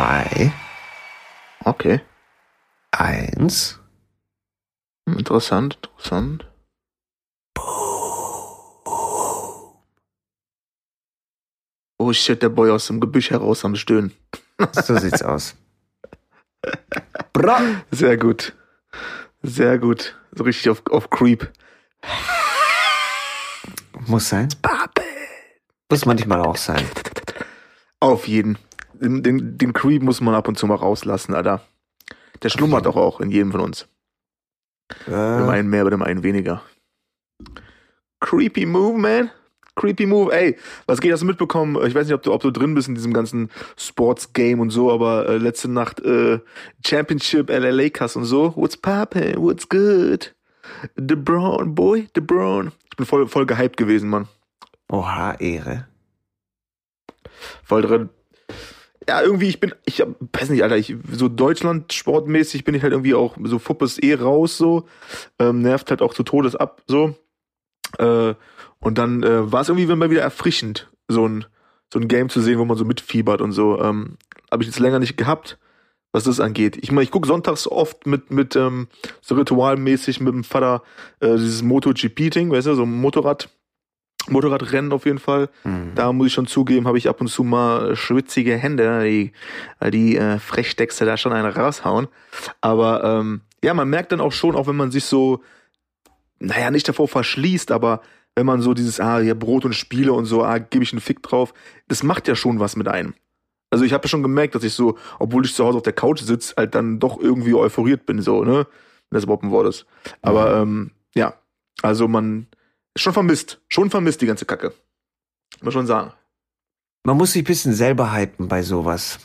Zwei. 0.00 0.50
Okay. 1.66 2.00
Eins. 2.90 3.78
Hm, 5.06 5.18
Interessant, 5.18 5.76
interessant. 5.82 6.46
Oh 11.98 12.14
shit, 12.14 12.40
der 12.40 12.48
Boy 12.48 12.70
aus 12.70 12.86
dem 12.86 12.98
Gebüsch 12.98 13.30
heraus 13.30 13.64
am 13.66 13.76
Stöhnen. 13.76 14.12
So 14.72 14.96
sieht's 14.98 15.22
aus. 15.22 15.54
Bra. 17.34 17.60
Sehr 17.90 18.16
gut. 18.16 18.54
Sehr 19.42 19.78
gut. 19.78 20.18
So 20.32 20.44
richtig 20.44 20.70
auf, 20.70 20.82
auf 20.90 21.08
Creep. 21.10 21.50
Muss 24.06 24.28
sein. 24.30 24.48
Muss 25.90 26.04
manchmal 26.06 26.40
auch 26.40 26.56
sein. 26.56 26.86
Auf 28.00 28.28
jeden. 28.28 28.58
Den, 29.00 29.22
den, 29.22 29.56
den 29.58 29.72
Creep 29.72 30.02
muss 30.02 30.20
man 30.20 30.34
ab 30.34 30.48
und 30.48 30.58
zu 30.58 30.66
mal 30.66 30.74
rauslassen, 30.74 31.34
Alter. 31.34 31.62
Der 32.42 32.48
schlummert 32.48 32.86
doch 32.86 32.96
auch 32.96 33.20
in 33.20 33.30
jedem 33.30 33.52
von 33.52 33.60
uns. 33.60 33.88
Bei 35.06 35.38
dem 35.38 35.48
Äh, 35.48 35.52
einen 35.52 35.70
mehr, 35.70 35.84
bei 35.84 35.90
dem 35.90 36.02
einen 36.02 36.22
weniger. 36.22 36.62
Creepy 38.20 38.66
Move, 38.66 38.98
man. 38.98 39.30
Creepy 39.76 40.04
Move. 40.06 40.32
Ey, 40.34 40.56
was 40.86 41.00
geht, 41.00 41.12
hast 41.12 41.20
du 41.20 41.26
mitbekommen? 41.26 41.76
Ich 41.86 41.94
weiß 41.94 42.06
nicht, 42.06 42.14
ob 42.14 42.22
du, 42.22 42.32
ob 42.32 42.42
du 42.42 42.50
drin 42.50 42.74
bist 42.74 42.88
in 42.88 42.94
diesem 42.94 43.12
ganzen 43.14 43.50
Sports-Game 43.78 44.60
und 44.60 44.70
so, 44.70 44.90
aber 44.92 45.26
äh, 45.28 45.36
letzte 45.38 45.70
Nacht 45.70 46.00
äh, 46.00 46.40
Championship 46.84 47.48
LA 47.48 47.70
Lakers 47.70 48.16
und 48.16 48.24
so. 48.24 48.54
What's 48.56 48.76
poppin'? 48.76 49.36
What's 49.38 49.68
good? 49.68 50.34
The 50.96 51.14
Brown, 51.16 51.74
boy, 51.74 52.08
the 52.14 52.20
Brown. 52.20 52.72
Ich 52.90 52.96
bin 52.96 53.06
voll, 53.06 53.26
voll 53.26 53.46
gehypt 53.46 53.76
gewesen, 53.76 54.10
Mann. 54.10 54.28
oha, 54.90 55.34
Ehre. 55.38 55.86
voll 57.64 57.82
drin. 57.82 58.10
Ja, 59.08 59.22
irgendwie, 59.22 59.48
ich 59.48 59.60
bin, 59.60 59.74
ich 59.86 60.00
weiß 60.32 60.50
nicht, 60.50 60.62
Alter, 60.62 60.76
ich, 60.76 60.94
so 61.10 61.28
Deutschland 61.28 61.92
sportmäßig 61.92 62.64
bin 62.64 62.74
ich 62.74 62.82
halt 62.82 62.92
irgendwie 62.92 63.14
auch, 63.14 63.36
so 63.44 63.58
Fuppes 63.58 63.98
eh 64.02 64.14
raus, 64.14 64.58
so, 64.58 64.86
ähm, 65.38 65.62
nervt 65.62 65.90
halt 65.90 66.02
auch 66.02 66.12
zu 66.12 66.22
Todes 66.22 66.54
ab, 66.54 66.82
so. 66.86 67.16
Äh, 67.98 68.34
und 68.78 68.98
dann 68.98 69.22
äh, 69.22 69.50
war 69.50 69.62
es 69.62 69.68
irgendwie 69.68 69.86
mal 69.94 70.10
wieder 70.10 70.22
erfrischend, 70.22 70.90
so 71.08 71.26
ein, 71.26 71.46
so 71.92 71.98
ein 71.98 72.08
Game 72.08 72.28
zu 72.28 72.40
sehen, 72.40 72.58
wo 72.58 72.64
man 72.64 72.76
so 72.76 72.84
mitfiebert 72.84 73.40
und 73.40 73.52
so. 73.52 73.80
Ähm, 73.80 74.16
Habe 74.50 74.62
ich 74.62 74.68
jetzt 74.68 74.78
länger 74.78 74.98
nicht 74.98 75.16
gehabt, 75.16 75.58
was 76.12 76.24
das 76.24 76.40
angeht. 76.40 76.78
Ich 76.80 76.92
meine, 76.92 77.04
ich 77.04 77.10
guck 77.10 77.26
sonntags 77.26 77.66
oft 77.66 78.06
mit, 78.06 78.30
mit 78.30 78.56
ähm, 78.56 78.88
so 79.20 79.34
ritualmäßig 79.34 80.20
mit 80.20 80.34
dem 80.34 80.44
Vater 80.44 80.82
äh, 81.20 81.36
dieses 81.36 81.62
MotoGP-Ding, 81.62 82.50
weißt 82.50 82.68
du, 82.68 82.74
so 82.74 82.82
ein 82.82 83.00
Motorrad, 83.00 83.48
Motorradrennen 84.30 84.92
auf 84.92 85.04
jeden 85.04 85.18
Fall. 85.18 85.48
Mhm. 85.64 85.92
Da 85.94 86.12
muss 86.12 86.28
ich 86.28 86.32
schon 86.32 86.46
zugeben, 86.46 86.86
habe 86.86 86.98
ich 86.98 87.08
ab 87.08 87.20
und 87.20 87.28
zu 87.28 87.44
mal 87.44 87.96
schwitzige 87.96 88.56
Hände, 88.56 89.04
die, 89.04 89.32
die 89.90 90.16
äh, 90.16 90.38
Frechdechse 90.38 91.04
da 91.04 91.16
schon 91.16 91.32
eine 91.32 91.54
raushauen. 91.54 92.08
Aber 92.60 93.04
ähm, 93.04 93.42
ja, 93.62 93.74
man 93.74 93.88
merkt 93.88 94.12
dann 94.12 94.20
auch 94.20 94.32
schon, 94.32 94.54
auch 94.54 94.66
wenn 94.66 94.76
man 94.76 94.90
sich 94.90 95.04
so, 95.04 95.42
naja, 96.38 96.70
nicht 96.70 96.88
davor 96.88 97.08
verschließt, 97.08 97.70
aber 97.72 98.00
wenn 98.34 98.46
man 98.46 98.62
so 98.62 98.74
dieses, 98.74 99.00
ah, 99.00 99.20
ja, 99.20 99.34
Brot 99.34 99.64
und 99.64 99.74
Spiele 99.74 100.12
und 100.12 100.24
so, 100.24 100.42
ah, 100.44 100.58
gebe 100.58 100.84
ich 100.84 100.92
einen 100.92 101.00
Fick 101.00 101.22
drauf, 101.22 101.52
das 101.88 102.02
macht 102.02 102.28
ja 102.28 102.34
schon 102.34 102.60
was 102.60 102.76
mit 102.76 102.88
einem. 102.88 103.14
Also 103.70 103.84
ich 103.84 103.92
habe 103.92 104.04
ja 104.04 104.08
schon 104.08 104.22
gemerkt, 104.22 104.54
dass 104.54 104.64
ich 104.64 104.72
so, 104.72 104.98
obwohl 105.18 105.44
ich 105.44 105.54
zu 105.54 105.64
Hause 105.64 105.76
auf 105.76 105.82
der 105.82 105.92
Couch 105.92 106.20
sitze, 106.20 106.54
halt 106.56 106.74
dann 106.74 106.98
doch 106.98 107.20
irgendwie 107.20 107.54
euphoriert 107.54 108.06
bin, 108.06 108.20
so, 108.20 108.44
ne? 108.44 108.66
Wenn 109.10 109.16
das 109.16 109.24
überhaupt 109.24 109.44
ein 109.44 109.50
Wort 109.50 109.68
ist. 109.68 109.86
Aber 110.22 110.56
ähm, 110.56 110.92
ja, 111.14 111.34
also 111.82 112.08
man 112.08 112.46
schon 112.96 113.12
vermisst, 113.12 113.60
schon 113.68 113.90
vermisst 113.90 114.20
die 114.20 114.26
ganze 114.26 114.44
Kacke. 114.44 114.74
Muss 115.54 115.62
man 115.62 115.72
schon 115.72 115.86
sagen. 115.86 116.12
Man 117.04 117.16
muss 117.16 117.32
sich 117.32 117.42
ein 117.42 117.46
bisschen 117.46 117.72
selber 117.72 118.12
hypen 118.12 118.48
bei 118.48 118.62
sowas, 118.62 119.18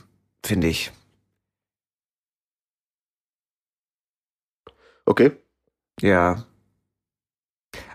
finde 0.43 0.67
ich. 0.67 0.91
Okay. 5.05 5.31
Ja. 6.01 6.45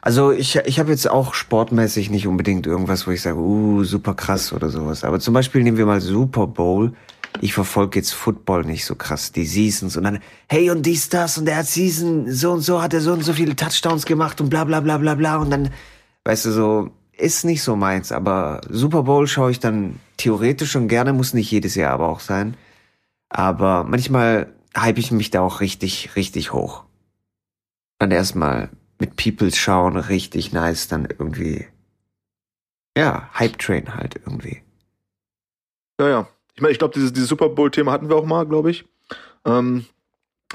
Also 0.02 0.32
ich, 0.32 0.56
ich 0.56 0.78
habe 0.78 0.90
jetzt 0.90 1.08
auch 1.08 1.34
sportmäßig 1.34 2.10
nicht 2.10 2.26
unbedingt 2.26 2.66
irgendwas, 2.66 3.06
wo 3.06 3.10
ich 3.10 3.22
sage, 3.22 3.38
uh, 3.38 3.84
super 3.84 4.14
krass 4.14 4.52
oder 4.52 4.70
sowas. 4.70 5.04
Aber 5.04 5.20
zum 5.20 5.34
Beispiel 5.34 5.62
nehmen 5.62 5.76
wir 5.76 5.86
mal 5.86 6.00
Super 6.00 6.46
Bowl. 6.46 6.94
Ich 7.40 7.54
verfolge 7.54 7.98
jetzt 7.98 8.12
Football 8.12 8.64
nicht 8.64 8.84
so 8.84 8.94
krass, 8.94 9.32
die 9.32 9.46
Seasons 9.46 9.96
und 9.96 10.04
dann, 10.04 10.18
hey 10.48 10.70
und 10.70 10.84
dies, 10.84 11.08
das 11.08 11.38
und 11.38 11.46
der 11.46 11.56
hat 11.56 11.66
Season, 11.66 12.30
so 12.30 12.52
und 12.52 12.60
so 12.60 12.82
hat 12.82 12.92
er 12.92 13.00
so 13.00 13.12
und 13.12 13.22
so 13.22 13.32
viele 13.32 13.56
Touchdowns 13.56 14.04
gemacht 14.04 14.40
und 14.40 14.50
bla 14.50 14.64
bla 14.64 14.80
bla 14.80 14.98
bla 14.98 15.14
bla 15.14 15.36
und 15.36 15.50
dann, 15.50 15.70
weißt 16.24 16.46
du, 16.46 16.52
so, 16.52 16.90
ist 17.16 17.44
nicht 17.44 17.62
so 17.62 17.76
meins, 17.76 18.12
aber 18.12 18.60
Super 18.68 19.04
Bowl 19.04 19.26
schaue 19.26 19.50
ich 19.50 19.60
dann 19.60 20.00
theoretisch 20.16 20.72
schon 20.72 20.88
gerne, 20.88 21.12
muss 21.12 21.34
nicht 21.34 21.50
jedes 21.50 21.74
Jahr 21.74 21.92
aber 21.92 22.08
auch 22.08 22.20
sein. 22.20 22.56
Aber 23.28 23.84
manchmal 23.84 24.52
hype 24.76 24.98
ich 24.98 25.12
mich 25.12 25.30
da 25.30 25.40
auch 25.40 25.60
richtig, 25.60 26.16
richtig 26.16 26.52
hoch 26.52 26.84
dann 28.00 28.10
erstmal 28.10 28.70
mit 28.98 29.16
Peoples 29.16 29.56
schauen, 29.56 29.96
richtig 29.96 30.52
nice, 30.52 30.88
dann 30.88 31.04
irgendwie, 31.04 31.66
ja, 32.96 33.30
Hype 33.34 33.58
Train 33.58 33.94
halt 33.94 34.16
irgendwie. 34.16 34.62
Ja, 36.00 36.08
ja. 36.08 36.28
Ich 36.54 36.62
meine, 36.62 36.72
ich 36.72 36.78
glaube, 36.78 36.94
dieses, 36.94 37.12
dieses 37.12 37.28
Super 37.28 37.48
Bowl-Thema 37.48 37.92
hatten 37.92 38.08
wir 38.08 38.16
auch 38.16 38.26
mal, 38.26 38.46
glaube 38.46 38.70
ich. 38.70 38.84
Ähm, 39.44 39.84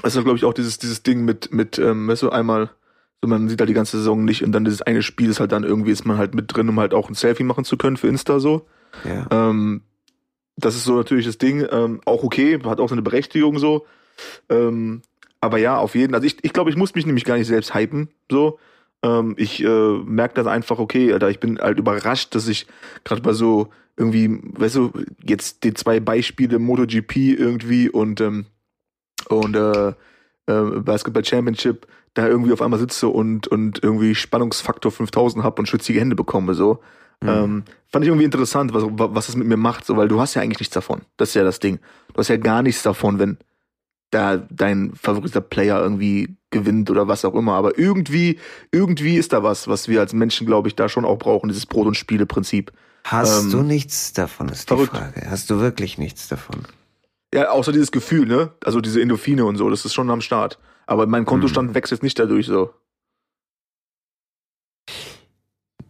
das 0.02 0.14
ist, 0.14 0.24
glaube 0.24 0.36
ich, 0.38 0.44
auch 0.44 0.54
dieses, 0.54 0.78
dieses 0.78 1.02
Ding 1.02 1.24
mit, 1.24 1.52
mit, 1.52 1.78
ähm, 1.78 2.08
weißt 2.08 2.22
du, 2.22 2.30
einmal, 2.30 2.70
so 3.22 3.28
man 3.28 3.48
sieht 3.48 3.60
halt 3.60 3.70
die 3.70 3.74
ganze 3.74 3.98
Saison 3.98 4.24
nicht 4.24 4.44
und 4.44 4.52
dann 4.52 4.64
dieses 4.64 4.82
eine 4.82 5.02
Spiel 5.02 5.30
ist 5.30 5.40
halt 5.40 5.52
dann 5.52 5.64
irgendwie, 5.64 5.90
ist 5.90 6.04
man 6.04 6.18
halt 6.18 6.34
mit 6.34 6.54
drin, 6.54 6.68
um 6.68 6.78
halt 6.78 6.92
auch 6.92 7.08
ein 7.08 7.14
Selfie 7.14 7.44
machen 7.44 7.64
zu 7.64 7.76
können 7.76 7.96
für 7.96 8.08
Insta 8.08 8.38
so. 8.38 8.66
Ja. 9.04 9.26
Ähm, 9.30 9.82
das 10.56 10.74
ist 10.74 10.84
so 10.84 10.96
natürlich 10.96 11.26
das 11.26 11.38
Ding, 11.38 11.66
ähm, 11.70 12.00
auch 12.04 12.24
okay, 12.24 12.58
hat 12.64 12.80
auch 12.80 12.88
seine 12.88 13.02
Berechtigung 13.02 13.58
so. 13.58 13.86
Ähm, 14.48 15.02
aber 15.40 15.58
ja, 15.58 15.78
auf 15.78 15.94
jeden 15.94 16.14
Also 16.14 16.26
ich, 16.26 16.42
ich 16.42 16.52
glaube, 16.52 16.70
ich 16.70 16.76
muss 16.76 16.94
mich 16.94 17.06
nämlich 17.06 17.24
gar 17.24 17.36
nicht 17.36 17.46
selbst 17.46 17.74
hypen, 17.74 18.08
so. 18.30 18.58
Ähm, 19.06 19.34
ich 19.36 19.62
äh, 19.62 19.98
merke 20.04 20.34
das 20.34 20.46
einfach, 20.46 20.78
okay, 20.78 21.12
Alter, 21.12 21.30
ich 21.30 21.40
bin 21.40 21.58
halt 21.58 21.78
überrascht, 21.78 22.34
dass 22.34 22.48
ich 22.48 22.66
gerade 23.04 23.22
bei 23.22 23.32
so 23.32 23.68
irgendwie, 23.96 24.40
weißt 24.42 24.76
du, 24.76 24.92
jetzt 25.24 25.64
die 25.64 25.74
zwei 25.74 26.00
Beispiele 26.00 26.58
MotoGP 26.58 27.16
irgendwie 27.16 27.88
und 27.88 28.20
ähm, 28.20 28.46
und 29.28 29.56
äh, 29.56 29.88
äh, 29.88 30.80
Basketball 30.80 31.24
Championship 31.24 31.86
da 32.14 32.26
irgendwie 32.26 32.52
auf 32.52 32.62
einmal 32.62 32.80
sitze 32.80 33.08
und 33.08 33.48
und 33.48 33.82
irgendwie 33.82 34.14
Spannungsfaktor 34.14 34.92
5000 34.92 35.44
hab 35.44 35.58
und 35.58 35.68
schwitzige 35.68 36.00
Hände 36.00 36.16
bekomme 36.16 36.54
so. 36.54 36.80
Mhm. 37.22 37.28
Ähm, 37.28 37.64
fand 37.88 38.04
ich 38.04 38.08
irgendwie 38.08 38.24
interessant, 38.24 38.74
was, 38.74 38.84
was 38.86 39.26
das 39.26 39.36
mit 39.36 39.46
mir 39.46 39.56
macht, 39.56 39.86
so, 39.86 39.96
weil 39.96 40.08
du 40.08 40.20
hast 40.20 40.34
ja 40.34 40.42
eigentlich 40.42 40.60
nichts 40.60 40.74
davon. 40.74 41.02
Das 41.16 41.30
ist 41.30 41.34
ja 41.34 41.44
das 41.44 41.60
Ding. 41.60 41.78
Du 42.12 42.18
hast 42.18 42.28
ja 42.28 42.36
gar 42.36 42.62
nichts 42.62 42.82
davon, 42.82 43.18
wenn 43.18 43.38
da 44.10 44.36
dein 44.36 44.94
favoriter 44.94 45.40
Player 45.40 45.80
irgendwie 45.80 46.36
gewinnt 46.50 46.90
oder 46.90 47.08
was 47.08 47.24
auch 47.24 47.34
immer. 47.34 47.54
Aber 47.54 47.78
irgendwie, 47.78 48.38
irgendwie 48.72 49.16
ist 49.16 49.32
da 49.32 49.42
was, 49.42 49.68
was 49.68 49.88
wir 49.88 50.00
als 50.00 50.12
Menschen, 50.12 50.46
glaube 50.46 50.68
ich, 50.68 50.76
da 50.76 50.88
schon 50.88 51.04
auch 51.04 51.18
brauchen, 51.18 51.48
dieses 51.48 51.66
Brot- 51.66 51.86
und 51.86 51.96
Spiele-Prinzip. 51.96 52.72
Hast 53.04 53.44
ähm, 53.44 53.50
du 53.50 53.62
nichts 53.62 54.12
davon, 54.12 54.48
ist 54.48 54.68
verrückt. 54.68 54.92
die 54.94 54.98
Frage. 54.98 55.30
Hast 55.30 55.50
du 55.50 55.60
wirklich 55.60 55.98
nichts 55.98 56.28
davon? 56.28 56.62
Ja, 57.34 57.50
außer 57.50 57.72
dieses 57.72 57.92
Gefühl, 57.92 58.26
ne? 58.26 58.52
Also 58.64 58.80
diese 58.80 59.00
Endorphine 59.00 59.44
und 59.44 59.56
so, 59.56 59.68
das 59.68 59.84
ist 59.84 59.94
schon 59.94 60.10
am 60.10 60.20
Start. 60.20 60.58
Aber 60.86 61.06
mein 61.06 61.24
Kontostand 61.24 61.74
wächst 61.74 61.90
jetzt 61.90 62.02
nicht 62.02 62.18
dadurch 62.18 62.46
so. 62.46 62.72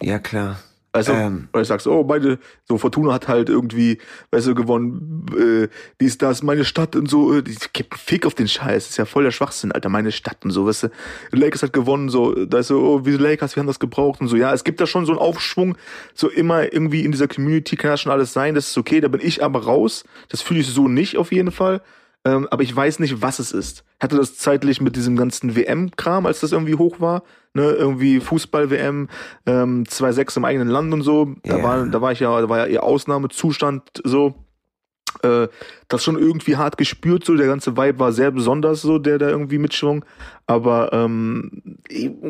Ja, 0.03 0.19
klar. 0.19 0.59
Weißt 0.97 1.09
du, 1.09 1.13
Ähm. 1.13 1.49
weil 1.53 1.63
ich 1.63 1.69
sagst, 1.69 1.87
oh, 1.87 2.05
meine, 2.05 2.39
so 2.65 2.79
Fortuna 2.79 3.13
hat 3.13 3.29
halt 3.29 3.49
irgendwie, 3.49 3.99
weißt 4.31 4.47
du, 4.47 4.55
gewonnen, 4.55 5.27
äh, 5.37 5.69
dies, 6.01 6.19
das, 6.19 6.43
meine 6.43 6.65
Stadt 6.65 6.97
und 6.97 7.09
so, 7.09 7.35
äh, 7.35 7.43
die 7.43 7.57
gibt 7.73 7.93
einen 7.93 7.99
Fick 7.99 8.27
auf 8.27 8.35
den 8.35 8.49
Scheiß, 8.49 8.85
das 8.85 8.91
ist 8.91 8.97
ja 8.97 9.05
voll 9.05 9.25
der 9.25 9.31
Schwachsinn, 9.31 9.73
Alter, 9.73 9.89
meine 9.89 10.13
Stadt 10.13 10.45
und 10.45 10.51
so, 10.51 10.67
weißt 10.67 10.85
du, 10.85 10.89
Lakers 11.33 11.63
hat 11.63 11.73
gewonnen, 11.73 12.09
so, 12.09 12.33
da 12.47 12.59
ist 12.59 12.69
so, 12.69 12.81
oh, 12.81 13.07
wie 13.07 13.13
Lakers, 13.13 13.57
wir 13.57 13.61
haben 13.61 13.67
das 13.67 13.79
gebraucht 13.79 14.21
und 14.21 14.29
so, 14.29 14.37
ja, 14.37 14.53
es 14.53 14.65
gibt 14.65 14.81
da 14.81 14.87
schon 14.87 15.07
so 15.07 15.13
einen 15.13 15.21
Aufschwung, 15.21 15.77
so 16.15 16.29
immer 16.29 16.73
irgendwie 16.73 17.05
in 17.05 17.13
dieser 17.13 17.29
Community 17.29 17.77
kann 17.77 17.91
das 17.91 18.01
schon 18.01 18.13
alles 18.13 18.33
sein, 18.33 18.55
das 18.55 18.69
ist 18.69 18.79
okay, 18.79 19.01
da 19.01 19.09
bin 19.09 19.21
ich 19.23 19.43
aber 19.45 19.65
raus, 19.65 20.05
das 20.29 20.43
fühle 20.43 20.61
ich 20.61 20.67
so 20.67 20.89
nicht 20.89 21.17
auf 21.17 21.33
jeden 21.33 21.51
Fall, 21.51 21.83
ähm, 22.27 22.49
aber 22.51 22.63
ich 22.65 22.75
weiß 22.75 22.99
nicht, 22.99 23.23
was 23.23 23.39
es 23.39 23.53
ist. 23.53 23.85
Hatte 24.01 24.17
das 24.17 24.37
zeitlich 24.37 24.81
mit 24.81 24.97
diesem 24.97 25.17
ganzen 25.17 25.55
WM-Kram, 25.55 26.27
als 26.27 26.41
das 26.41 26.51
irgendwie 26.53 26.75
hoch 26.75 26.99
war, 27.01 27.23
ne, 27.55 27.71
irgendwie 27.71 28.19
Fußball-WM, 28.21 29.09
ähm, 29.47 29.85
2-6 29.85 30.37
im 30.39 30.45
eigenen 30.45 30.69
Land 30.69 30.93
und 30.93 31.03
so, 31.03 31.35
da 31.45 31.59
Ja. 31.59 31.63
war, 31.63 31.87
da 31.87 32.01
war 32.03 32.11
ich 32.13 32.21
ja, 32.21 32.41
da 32.41 32.49
war 32.49 32.59
ja 32.59 32.67
eher 32.67 32.83
Ausnahmezustand 32.83 34.03
so. 34.05 34.35
Äh, 35.23 35.49
das 35.89 36.05
schon 36.05 36.19
irgendwie 36.19 36.57
hart 36.57 36.77
gespürt, 36.77 37.25
so 37.25 37.37
der 37.37 37.47
ganze 37.47 37.77
Vibe 37.77 37.99
war 38.01 38.13
sehr 38.13 38.31
besonders, 38.33 38.83
so 38.83 38.99
der 38.99 39.17
da 39.19 39.29
irgendwie 39.31 39.57
mitschwung. 39.59 40.05
Aber 40.47 40.93
ähm, 40.93 41.79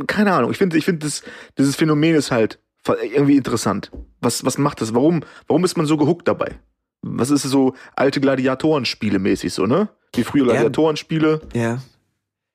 keine 0.06 0.32
Ahnung, 0.32 0.52
ich 0.52 0.58
finde, 0.58 0.76
ich 0.76 0.84
finde, 0.84 1.04
das, 1.06 1.22
dieses 1.58 1.74
Phänomen 1.74 2.14
ist 2.14 2.30
halt 2.30 2.60
irgendwie 3.02 3.36
interessant. 3.36 3.90
Was, 4.20 4.44
was 4.44 4.58
macht 4.58 4.80
das? 4.80 4.94
Warum, 4.94 5.24
warum 5.48 5.64
ist 5.64 5.76
man 5.76 5.86
so 5.86 5.96
gehuckt 5.96 6.28
dabei? 6.28 6.60
Was 7.08 7.30
ist 7.30 7.42
so 7.42 7.74
alte 7.94 8.20
Gladiatorenspiele 8.20 9.18
mäßig 9.18 9.52
so, 9.52 9.66
ne? 9.66 9.88
Wie 10.14 10.24
früher 10.24 10.46
Ja. 10.46 10.52
Gladiatorenspiele 10.52 11.40
Ja. 11.54 11.78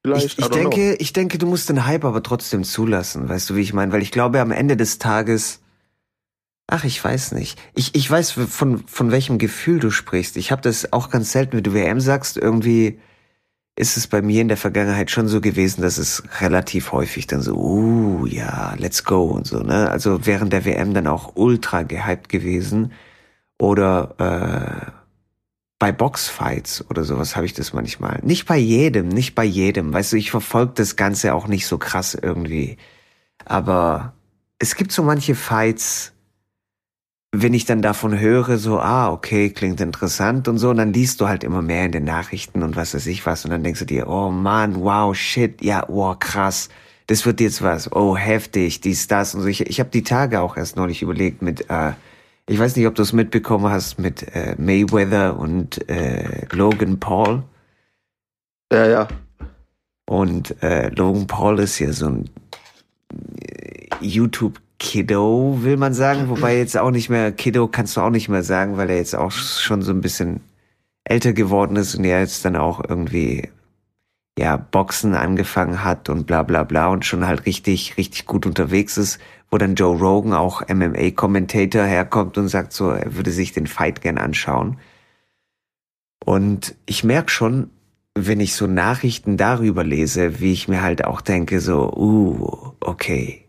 vielleicht. 0.04 0.26
Ich, 0.26 0.40
ich 0.40 0.48
know. 0.48 0.56
denke, 0.56 0.96
ich 0.96 1.14
denke, 1.14 1.38
du 1.38 1.48
musst 1.48 1.70
den 1.70 1.86
Hype 1.86 2.06
aber 2.06 2.22
trotzdem 2.24 2.64
zulassen, 2.64 3.30
weißt 3.30 3.50
du, 3.50 3.56
wie 3.56 3.62
ich 3.62 3.74
meine? 3.74 3.92
Weil 3.92 4.02
ich 4.02 4.12
glaube, 4.12 4.42
am 4.42 4.52
Ende 4.52 4.78
des 4.78 4.98
Tages, 5.00 5.60
Ach, 6.74 6.86
ich 6.86 7.04
weiß 7.04 7.34
nicht. 7.34 7.60
Ich, 7.76 7.96
ich 7.96 8.10
weiß, 8.10 8.32
von, 8.32 8.88
von 8.88 9.12
welchem 9.12 9.38
Gefühl 9.40 9.80
du 9.80 9.92
sprichst. 9.92 10.38
Ich 10.38 10.54
habe 10.54 10.62
das 10.62 10.94
auch 10.94 11.10
ganz 11.10 11.34
selten, 11.34 11.58
wenn 11.58 11.64
du 11.64 11.74
WM 11.74 12.00
sagst, 12.00 12.38
irgendwie 12.38 12.98
ist 13.76 13.98
es 13.98 14.08
bei 14.08 14.22
mir 14.22 14.42
in 14.42 14.48
der 14.48 14.56
Vergangenheit 14.56 15.12
schon 15.12 15.28
so 15.28 15.42
gewesen, 15.42 15.82
dass 15.82 15.98
es 15.98 16.24
relativ 16.40 16.94
häufig 16.94 17.28
dann 17.28 17.42
so, 17.42 17.56
uh, 17.56 18.26
ja, 18.26 18.74
let's 18.78 19.04
go 19.04 19.24
und 19.24 19.48
so, 19.48 19.60
ne? 19.60 19.90
Also 19.90 20.26
während 20.26 20.54
der 20.54 20.64
WM 20.64 20.94
dann 20.94 21.08
auch 21.08 21.36
ultra 21.36 21.84
gehypt 21.84 22.30
gewesen. 22.30 22.94
Oder 23.62 24.16
äh, 24.18 24.92
bei 25.78 25.92
Boxfights 25.92 26.90
oder 26.90 27.04
sowas 27.04 27.36
habe 27.36 27.46
ich 27.46 27.54
das 27.54 27.74
manchmal. 27.74 28.20
Nicht 28.24 28.48
bei 28.48 28.58
jedem, 28.58 29.08
nicht 29.08 29.36
bei 29.36 29.44
jedem. 29.44 29.94
Weißt 29.94 30.14
du, 30.14 30.18
ich 30.18 30.32
verfolge 30.32 30.72
das 30.78 30.96
Ganze 30.96 31.36
auch 31.36 31.48
nicht 31.48 31.68
so 31.68 31.78
krass 31.78 32.16
irgendwie. 32.20 32.78
Aber 33.46 34.14
es 34.58 34.74
gibt 34.74 34.92
so 34.92 35.04
manche 35.04 35.36
Fights, 35.36 36.12
wenn 37.32 37.54
ich 37.54 37.66
dann 37.66 37.84
davon 37.84 38.18
höre, 38.18 38.58
so, 38.58 38.80
ah, 38.80 39.12
okay, 39.12 39.52
klingt 39.52 39.80
interessant 39.80 40.48
und 40.48 40.58
so, 40.58 40.72
und 40.72 40.78
dann 40.78 40.92
liest 40.92 41.22
du 41.22 41.28
halt 41.28 41.44
immer 41.44 41.62
mehr 41.62 41.86
in 41.86 41.92
den 41.92 42.06
Nachrichten 42.06 42.64
und 42.64 42.76
was 42.76 42.96
weiß 42.96 43.06
ich 43.06 43.28
was, 43.28 43.46
und 43.46 43.52
dann 43.52 43.64
denkst 43.64 43.82
du 43.82 43.86
dir, 43.86 44.08
oh 44.08 44.32
man, 44.32 44.82
wow, 44.82 45.16
shit, 45.16 45.64
ja, 45.64 45.86
wow, 45.88 46.18
krass, 46.18 46.70
das 47.06 47.28
wird 47.28 47.40
jetzt 47.40 47.62
was, 47.62 47.92
oh, 47.92 48.18
heftig, 48.18 48.82
dies, 48.82 49.08
das 49.08 49.36
und 49.36 49.42
so. 49.42 49.48
Ich, 49.48 49.62
ich 49.62 49.80
habe 49.80 49.92
die 49.92 50.04
Tage 50.04 50.42
auch 50.42 50.58
erst 50.58 50.78
neulich 50.78 51.04
überlegt 51.04 51.44
mit, 51.44 51.70
äh, 51.70 51.92
ich 52.52 52.60
weiß 52.60 52.76
nicht, 52.76 52.86
ob 52.86 52.96
du 52.96 53.02
es 53.02 53.14
mitbekommen 53.14 53.72
hast, 53.72 53.98
mit 53.98 54.36
äh, 54.36 54.56
Mayweather 54.58 55.40
und 55.40 55.90
äh, 55.90 56.46
Logan 56.52 57.00
Paul. 57.00 57.44
Ja, 58.74 58.88
ja. 58.88 59.08
Und 60.06 60.62
äh, 60.62 60.90
Logan 60.90 61.28
Paul 61.28 61.60
ist 61.60 61.80
ja 61.80 61.94
so 61.94 62.08
ein 62.08 62.30
äh, 63.40 63.88
YouTube 64.02 64.60
Kiddo, 64.80 65.60
will 65.62 65.78
man 65.78 65.94
sagen, 65.94 66.28
wobei 66.28 66.58
jetzt 66.58 66.78
auch 66.78 66.92
nicht 66.92 67.10
mehr, 67.10 67.32
Kiddo 67.32 67.70
kannst 67.70 67.96
du 67.96 68.02
auch 68.02 68.10
nicht 68.10 68.28
mehr 68.28 68.44
sagen, 68.44 68.76
weil 68.76 68.90
er 68.90 68.98
jetzt 68.98 69.16
auch 69.16 69.32
schon 69.32 69.82
so 69.82 69.94
ein 69.94 70.02
bisschen 70.02 70.42
älter 71.06 71.32
geworden 71.32 71.78
ist 71.78 71.96
und 71.96 72.04
er 72.04 72.20
jetzt 72.20 72.44
dann 72.44 72.58
auch 72.58 72.84
irgendwie, 72.86 73.50
ja, 74.42 74.58
Boxen 74.58 75.14
angefangen 75.14 75.84
hat 75.84 76.10
und 76.10 76.26
bla 76.26 76.42
bla 76.42 76.64
bla 76.64 76.88
und 76.88 77.06
schon 77.06 77.28
halt 77.28 77.46
richtig, 77.46 77.96
richtig 77.98 78.26
gut 78.26 78.48
unterwegs 78.48 78.98
ist, 78.98 79.20
wo 79.52 79.60
dann 79.60 79.76
Joe 79.76 79.96
Rogan 79.96 80.34
auch 80.34 80.68
MMA-Commentator 80.68 81.84
herkommt 81.84 82.40
und 82.40 82.48
sagt 82.48 82.74
so, 82.74 82.90
er 82.90 83.16
würde 83.16 83.32
sich 83.32 83.54
den 83.54 83.68
Fight 83.68 84.02
gern 84.02 84.18
anschauen. 84.18 84.78
Und 86.26 86.76
ich 86.88 87.04
merke 87.04 87.30
schon, 87.30 87.70
wenn 88.16 88.40
ich 88.40 88.56
so 88.56 88.66
Nachrichten 88.66 89.38
darüber 89.38 89.84
lese, 89.84 90.40
wie 90.40 90.54
ich 90.54 90.68
mir 90.68 90.82
halt 90.82 91.06
auch 91.06 91.22
denke, 91.22 91.60
so, 91.60 91.94
uh, 91.94 92.74
okay, 92.80 93.46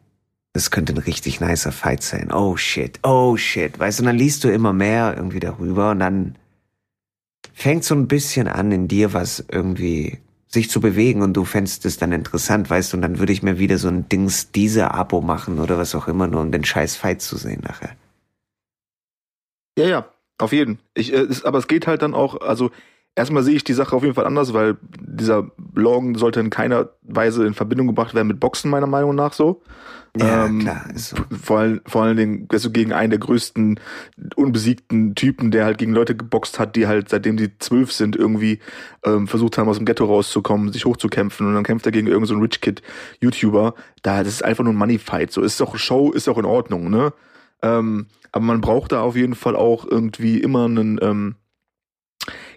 das 0.52 0.70
könnte 0.70 0.92
ein 0.92 0.98
richtig 0.98 1.40
nicer 1.40 1.72
Fight 1.72 2.02
sein. 2.02 2.30
Oh 2.32 2.58
shit, 2.58 3.00
oh 3.02 3.38
shit. 3.38 3.78
Weißt 3.78 3.98
du, 3.98 4.02
und 4.02 4.08
dann 4.08 4.18
liest 4.18 4.44
du 4.44 4.52
immer 4.52 4.74
mehr 4.74 5.14
irgendwie 5.16 5.40
darüber 5.40 5.92
und 5.92 6.00
dann 6.00 6.36
fängt 7.54 7.84
so 7.84 7.94
ein 7.94 8.08
bisschen 8.08 8.46
an 8.46 8.72
in 8.72 8.88
dir 8.88 9.14
was 9.14 9.42
irgendwie 9.50 10.18
sich 10.52 10.70
zu 10.70 10.80
bewegen 10.80 11.22
und 11.22 11.32
du 11.32 11.44
fändest 11.44 11.84
es 11.86 11.96
dann 11.96 12.12
interessant, 12.12 12.68
weißt 12.68 12.92
du, 12.92 12.98
und 12.98 13.02
dann 13.02 13.18
würde 13.18 13.32
ich 13.32 13.42
mir 13.42 13.58
wieder 13.58 13.78
so 13.78 13.88
ein 13.88 14.08
Dings 14.08 14.52
dieser 14.52 14.94
Abo 14.94 15.22
machen 15.22 15.58
oder 15.58 15.78
was 15.78 15.94
auch 15.94 16.08
immer, 16.08 16.26
nur 16.26 16.42
um 16.42 16.52
den 16.52 16.64
scheiß 16.64 16.96
Fight 16.96 17.22
zu 17.22 17.36
sehen 17.36 17.62
nachher. 17.66 17.96
Ja, 19.78 19.86
ja, 19.86 20.08
auf 20.38 20.52
jeden. 20.52 20.78
Ich, 20.94 21.12
äh, 21.12 21.26
aber 21.44 21.58
es 21.58 21.68
geht 21.68 21.86
halt 21.86 22.02
dann 22.02 22.14
auch, 22.14 22.40
also 22.42 22.70
erstmal 23.14 23.42
sehe 23.42 23.56
ich 23.56 23.64
die 23.64 23.72
Sache 23.72 23.96
auf 23.96 24.02
jeden 24.02 24.14
Fall 24.14 24.26
anders, 24.26 24.52
weil 24.52 24.76
dieser 25.00 25.50
Logan 25.74 26.14
sollte 26.16 26.40
in 26.40 26.50
keiner 26.50 26.90
Weise 27.00 27.46
in 27.46 27.54
Verbindung 27.54 27.86
gebracht 27.86 28.14
werden 28.14 28.28
mit 28.28 28.40
Boxen, 28.40 28.70
meiner 28.70 28.86
Meinung 28.86 29.14
nach 29.14 29.32
so. 29.32 29.62
Ja, 30.14 30.44
ähm, 30.44 30.58
klar. 30.58 30.84
So. 30.94 31.16
Vor, 31.42 31.58
allen, 31.58 31.80
vor 31.86 32.02
allen 32.02 32.16
Dingen 32.18 32.48
also 32.52 32.70
gegen 32.70 32.92
einen 32.92 33.10
der 33.10 33.18
größten 33.18 33.80
unbesiegten 34.36 35.14
Typen, 35.14 35.50
der 35.50 35.64
halt 35.64 35.78
gegen 35.78 35.94
Leute 35.94 36.14
geboxt 36.14 36.58
hat, 36.58 36.76
die 36.76 36.86
halt 36.86 37.08
seitdem 37.08 37.38
die 37.38 37.56
zwölf 37.58 37.92
sind 37.92 38.14
irgendwie 38.14 38.58
ähm, 39.04 39.26
versucht 39.26 39.56
haben, 39.56 39.68
aus 39.68 39.78
dem 39.78 39.86
Ghetto 39.86 40.04
rauszukommen, 40.04 40.70
sich 40.70 40.84
hochzukämpfen 40.84 41.46
und 41.46 41.54
dann 41.54 41.64
kämpft 41.64 41.86
er 41.86 41.92
gegen 41.92 42.08
irgendeinen 42.08 42.38
so 42.38 42.42
Rich 42.42 42.60
Kid 42.60 42.82
YouTuber. 43.20 43.74
Da, 44.02 44.22
das 44.22 44.34
ist 44.34 44.44
einfach 44.44 44.64
nur 44.64 44.74
ein 44.74 44.78
Money 44.78 44.98
Fight. 44.98 45.32
So 45.32 45.40
ist 45.40 45.62
auch 45.62 45.76
Show, 45.76 46.12
ist 46.12 46.28
auch 46.28 46.38
in 46.38 46.44
Ordnung, 46.44 46.90
ne? 46.90 47.14
Ähm, 47.62 48.06
aber 48.32 48.44
man 48.44 48.60
braucht 48.60 48.92
da 48.92 49.00
auf 49.00 49.16
jeden 49.16 49.34
Fall 49.34 49.56
auch 49.56 49.86
irgendwie 49.86 50.38
immer 50.38 50.66
einen, 50.66 50.98
ähm, 51.00 51.36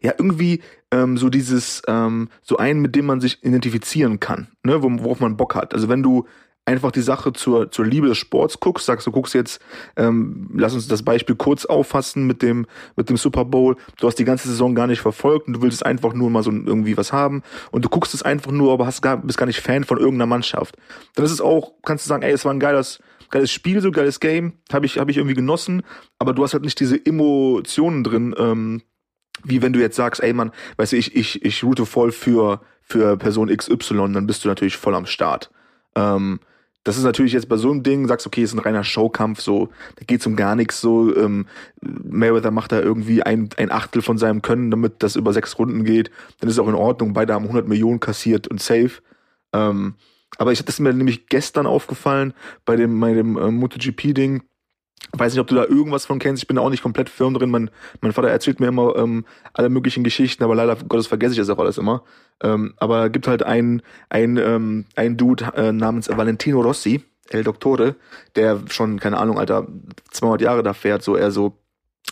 ja, 0.02 0.14
irgendwie 0.18 0.62
ähm, 0.92 1.18
so 1.18 1.30
dieses, 1.30 1.82
ähm, 1.88 2.30
so 2.42 2.58
einen, 2.58 2.82
mit 2.82 2.96
dem 2.96 3.06
man 3.06 3.22
sich 3.22 3.44
identifizieren 3.44 4.20
kann, 4.20 4.48
ne, 4.64 4.82
worauf 4.82 5.20
man 5.20 5.38
Bock 5.38 5.56
hat. 5.56 5.74
Also 5.74 5.90
wenn 5.90 6.04
du 6.04 6.26
einfach 6.66 6.92
die 6.92 7.02
Sache 7.02 7.32
zur, 7.32 7.72
zur 7.72 7.86
Liebe 7.86 8.08
des 8.08 8.18
Sports 8.18 8.60
guckst, 8.60 8.88
sagst 8.88 9.06
du, 9.06 9.12
guckst 9.12 9.36
jetzt, 9.36 9.62
ähm, 9.96 10.50
lass 10.54 10.74
uns 10.74 10.88
das 10.88 11.04
Beispiel 11.04 11.36
kurz 11.36 11.66
auffassen 11.66 12.26
mit 12.26 12.42
dem, 12.42 12.66
mit 12.96 13.10
dem 13.10 13.18
Super 13.18 13.46
Bowl. 13.46 13.78
Du 14.00 14.08
hast 14.08 14.16
die 14.16 14.26
ganze 14.26 14.48
Saison 14.48 14.74
gar 14.74 14.88
nicht 14.88 15.02
verfolgt 15.02 15.48
und 15.48 15.54
du 15.54 15.62
willst 15.62 15.86
einfach 15.86 16.14
nur 16.14 16.30
mal 16.32 16.42
so 16.42 16.52
irgendwie 16.52 16.98
was 16.98 17.14
haben 17.14 17.44
und 17.72 17.86
du 17.86 17.90
guckst 17.90 18.16
es 18.16 18.24
einfach 18.24 18.52
nur, 18.52 18.74
aber 18.74 18.88
hast 18.88 19.02
gar, 19.02 19.18
bist 19.18 19.38
gar 19.38 19.46
nicht 19.46 19.62
Fan 19.62 19.84
von 19.84 20.00
irgendeiner 20.00 20.26
Mannschaft. 20.26 20.76
Dann 21.14 21.24
ist 21.24 21.32
es 21.32 21.42
auch, 21.42 21.74
kannst 21.84 22.06
du 22.06 22.10
sagen, 22.10 22.24
ey, 22.24 22.32
es 22.32 22.46
war 22.46 22.54
ein 22.54 22.60
geiles, 22.60 23.00
geiles 23.30 23.52
Spiel, 23.52 23.80
so 23.82 23.92
geiles 23.92 24.20
Game, 24.20 24.54
habe 24.74 24.88
ich, 24.88 24.98
hab 24.98 25.10
ich 25.10 25.18
irgendwie 25.18 25.36
genossen, 25.36 25.84
aber 26.18 26.34
du 26.34 26.44
hast 26.44 26.54
halt 26.54 26.64
nicht 26.64 26.80
diese 26.80 27.04
Emotionen 27.04 28.04
drin, 28.04 28.34
ähm, 28.40 28.82
wie 29.44 29.62
wenn 29.62 29.74
du 29.74 29.80
jetzt 29.80 29.98
sagst, 29.98 30.24
ey 30.24 30.34
Mann, 30.34 30.52
weißt 30.78 30.94
du, 30.94 30.98
ich, 30.98 31.16
ich, 31.16 31.46
ich 31.46 31.64
route 31.64 31.86
voll 31.86 32.12
für, 32.12 32.62
für 32.82 33.18
Person 33.18 33.56
XY, 33.56 34.14
dann 34.14 34.26
bist 34.26 34.44
du 34.44 34.48
natürlich 34.48 34.78
voll 34.78 34.96
am 34.96 35.06
Start. 35.06 35.52
Ähm, 35.96 36.40
das 36.86 36.98
ist 36.98 37.04
natürlich 37.04 37.34
jetzt 37.34 37.50
bei 37.50 37.58
so 37.58 37.72
einem 37.72 37.82
Ding, 37.82 38.08
sagst, 38.08 38.28
okay, 38.28 38.44
ist 38.44 38.54
ein 38.54 38.60
reiner 38.60 38.84
Showkampf, 38.84 39.42
so, 39.42 39.70
da 39.96 40.06
geht's 40.06 40.28
um 40.28 40.36
gar 40.36 40.56
nichts, 40.56 40.80
so, 40.80 41.14
ähm, 41.18 41.48
Mayweather 41.82 42.52
macht 42.52 42.72
da 42.72 42.80
irgendwie 42.80 43.24
ein, 43.24 43.50
ein 43.58 43.72
Achtel 43.72 44.04
von 44.04 44.20
seinem 44.20 44.44
Können, 44.44 44.70
damit 44.70 45.02
das 45.02 45.16
über 45.16 45.34
sechs 45.34 45.58
Runden 45.58 45.84
geht, 45.84 46.12
dann 46.40 46.48
ist 46.48 46.56
es 46.56 46.60
auch 46.60 46.68
in 46.68 46.76
Ordnung, 46.76 47.14
beide 47.14 47.34
haben 47.34 47.46
100 47.46 47.68
Millionen 47.68 48.00
kassiert 48.00 48.48
und 48.48 48.62
safe. 48.62 49.02
Ähm, 49.52 49.96
aber 50.38 50.52
ich 50.52 50.60
hatte 50.60 50.70
es 50.70 50.80
mir 50.80 50.94
nämlich 50.94 51.28
gestern 51.28 51.66
aufgefallen 51.66 52.34
bei 52.66 52.76
dem, 52.76 53.00
bei 53.00 53.14
dem 53.14 53.36
äh, 53.36 53.50
MotoGP-Ding, 53.50 54.44
Weiß 55.12 55.34
nicht, 55.34 55.40
ob 55.40 55.48
du 55.48 55.56
da 55.56 55.64
irgendwas 55.64 56.06
von 56.06 56.20
kennst. 56.20 56.44
Ich 56.44 56.48
bin 56.48 56.58
da 56.58 56.62
auch 56.62 56.70
nicht 56.70 56.84
komplett 56.84 57.10
firm 57.10 57.34
drin. 57.34 57.50
Mein, 57.50 57.70
mein 58.02 58.12
Vater 58.12 58.30
erzählt 58.30 58.60
mir 58.60 58.68
immer 58.68 58.96
ähm, 58.96 59.26
alle 59.54 59.70
möglichen 59.70 60.04
Geschichten, 60.04 60.44
aber 60.44 60.56
leider 60.56 60.76
Gottes 60.76 61.08
vergesse 61.08 61.34
ich 61.34 61.38
das 61.38 61.50
auch 61.50 61.60
alles 61.60 61.78
immer. 61.78 62.04
Ähm, 62.44 62.74
aber 62.78 63.10
gibt 63.10 63.28
halt 63.28 63.44
einen, 63.44 63.82
einen, 64.10 64.38
ähm, 64.38 64.86
einen 64.96 65.18
Dude 65.18 65.46
äh, 65.56 65.72
namens 65.72 66.10
Valentino 66.10 66.62
Rossi, 66.62 67.04
El 67.30 67.44
Dottore, 67.44 67.96
der 68.36 68.62
schon, 68.70 69.00
keine 69.00 69.18
Ahnung, 69.18 69.40
Alter, 69.40 69.68
200 70.12 70.42
Jahre 70.42 70.64
da 70.64 70.74
fährt, 70.74 71.02
so 71.02 71.16
er 71.16 71.32
so 71.32 71.58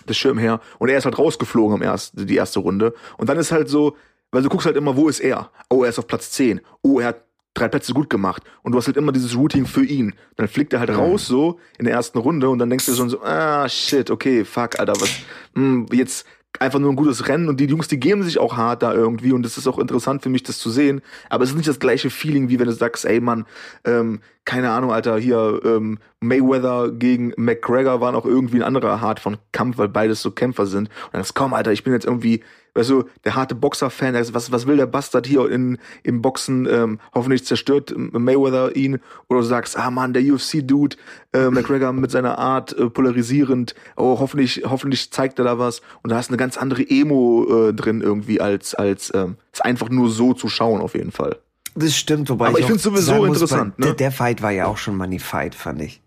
das 0.05 0.17
Schirm 0.17 0.37
her. 0.37 0.59
Und 0.79 0.89
er 0.89 0.97
ist 0.97 1.05
halt 1.05 1.17
rausgeflogen 1.17 1.77
im 1.77 1.83
ersten, 1.83 2.25
die 2.25 2.35
erste 2.35 2.59
Runde. 2.59 2.93
Und 3.17 3.29
dann 3.29 3.37
ist 3.37 3.51
halt 3.51 3.69
so, 3.69 3.95
weil 4.31 4.41
du 4.41 4.49
guckst 4.49 4.65
halt 4.65 4.77
immer, 4.77 4.95
wo 4.95 5.07
ist 5.09 5.19
er? 5.19 5.51
Oh, 5.69 5.83
er 5.83 5.89
ist 5.89 5.99
auf 5.99 6.07
Platz 6.07 6.31
10. 6.31 6.61
Oh, 6.81 6.99
er 6.99 7.07
hat 7.07 7.25
drei 7.53 7.67
Plätze 7.67 7.93
gut 7.93 8.09
gemacht 8.09 8.43
und 8.63 8.71
du 8.71 8.77
hast 8.77 8.87
halt 8.87 8.97
immer 8.97 9.11
dieses 9.11 9.35
Routing 9.35 9.65
für 9.65 9.85
ihn. 9.85 10.13
Dann 10.37 10.47
fliegt 10.47 10.73
er 10.73 10.79
halt 10.79 10.89
raus 10.89 11.27
so 11.27 11.59
in 11.77 11.85
der 11.85 11.93
ersten 11.93 12.17
Runde 12.17 12.49
und 12.49 12.59
dann 12.59 12.69
denkst 12.69 12.85
du 12.85 12.95
schon 12.95 13.09
so, 13.09 13.21
ah 13.21 13.67
shit, 13.69 14.09
okay, 14.09 14.43
fuck, 14.43 14.79
Alter, 14.79 14.93
was, 14.99 15.09
mh, 15.53 15.61
hm, 15.61 15.85
jetzt 15.91 16.25
einfach 16.59 16.79
nur 16.79 16.91
ein 16.91 16.95
gutes 16.95 17.27
Rennen 17.27 17.49
und 17.49 17.59
die 17.59 17.65
Jungs, 17.65 17.87
die 17.87 17.99
geben 17.99 18.23
sich 18.23 18.37
auch 18.37 18.57
hart 18.57 18.83
da 18.83 18.93
irgendwie 18.93 19.33
und 19.33 19.45
es 19.45 19.57
ist 19.57 19.67
auch 19.67 19.79
interessant 19.79 20.21
für 20.21 20.29
mich, 20.29 20.43
das 20.43 20.59
zu 20.59 20.69
sehen. 20.69 21.01
Aber 21.29 21.43
es 21.43 21.51
ist 21.51 21.55
nicht 21.55 21.67
das 21.67 21.79
gleiche 21.79 22.09
Feeling, 22.09 22.49
wie 22.49 22.59
wenn 22.59 22.67
du 22.67 22.73
sagst, 22.73 23.05
ey 23.05 23.19
Mann, 23.19 23.45
ähm, 23.85 24.21
keine 24.45 24.71
Ahnung, 24.71 24.91
Alter, 24.91 25.17
hier 25.17 25.61
ähm, 25.63 25.99
Mayweather 26.19 26.91
gegen 26.91 27.33
McGregor 27.37 28.01
waren 28.01 28.15
auch 28.15 28.25
irgendwie 28.25 28.57
ein 28.57 28.63
anderer 28.63 29.01
Art 29.01 29.19
von 29.19 29.37
Kampf, 29.51 29.77
weil 29.77 29.89
beides 29.89 30.21
so 30.21 30.31
Kämpfer 30.31 30.65
sind. 30.65 30.89
Und 30.89 31.13
dann 31.13 31.21
ist 31.21 31.33
komm, 31.33 31.53
Alter, 31.53 31.71
ich 31.71 31.83
bin 31.83 31.93
jetzt 31.93 32.05
irgendwie 32.05 32.43
weißt 32.75 32.89
du, 32.89 33.03
der 33.23 33.35
harte 33.35 33.55
Boxer-Fan, 33.55 34.15
was, 34.33 34.51
was 34.51 34.67
will 34.67 34.77
der 34.77 34.85
Bastard 34.85 35.27
hier 35.27 35.49
in, 35.49 35.77
im 36.03 36.21
Boxen, 36.21 36.67
ähm, 36.69 36.99
hoffentlich 37.13 37.45
zerstört 37.45 37.93
Mayweather 37.95 38.75
ihn, 38.75 38.99
oder 39.29 39.39
du 39.39 39.45
sagst, 39.45 39.77
ah 39.77 39.91
man, 39.91 40.13
der 40.13 40.23
UFC-Dude, 40.23 40.97
äh, 41.33 41.49
McGregor 41.49 41.93
mit 41.93 42.11
seiner 42.11 42.37
Art 42.37 42.77
äh, 42.77 42.89
polarisierend, 42.89 43.75
oh, 43.95 44.19
hoffentlich, 44.19 44.63
hoffentlich 44.65 45.11
zeigt 45.11 45.39
er 45.39 45.45
da 45.45 45.59
was, 45.59 45.81
und 46.01 46.11
da 46.11 46.15
hast 46.15 46.29
eine 46.29 46.37
ganz 46.37 46.57
andere 46.57 46.83
Emo 46.83 47.69
äh, 47.69 47.73
drin 47.73 48.01
irgendwie, 48.01 48.41
als, 48.41 48.75
als, 48.75 49.11
ähm, 49.13 49.37
es 49.51 49.61
einfach 49.61 49.89
nur 49.89 50.09
so 50.09 50.33
zu 50.33 50.49
schauen, 50.49 50.81
auf 50.81 50.95
jeden 50.95 51.11
Fall. 51.11 51.37
Das 51.75 51.95
stimmt, 51.95 52.29
wobei 52.29 52.47
Aber 52.47 52.59
ich, 52.59 52.61
ich 52.61 52.67
finde 52.67 52.81
sowieso 52.81 53.25
interessant, 53.25 53.77
muss, 53.79 53.87
ne? 53.87 53.95
Der, 53.95 54.11
Fight 54.11 54.41
war 54.41 54.51
ja 54.51 54.67
auch 54.67 54.77
schon 54.77 54.95
Money 54.95 55.19
Fight, 55.19 55.55
fand 55.55 55.81
ich. 55.81 56.01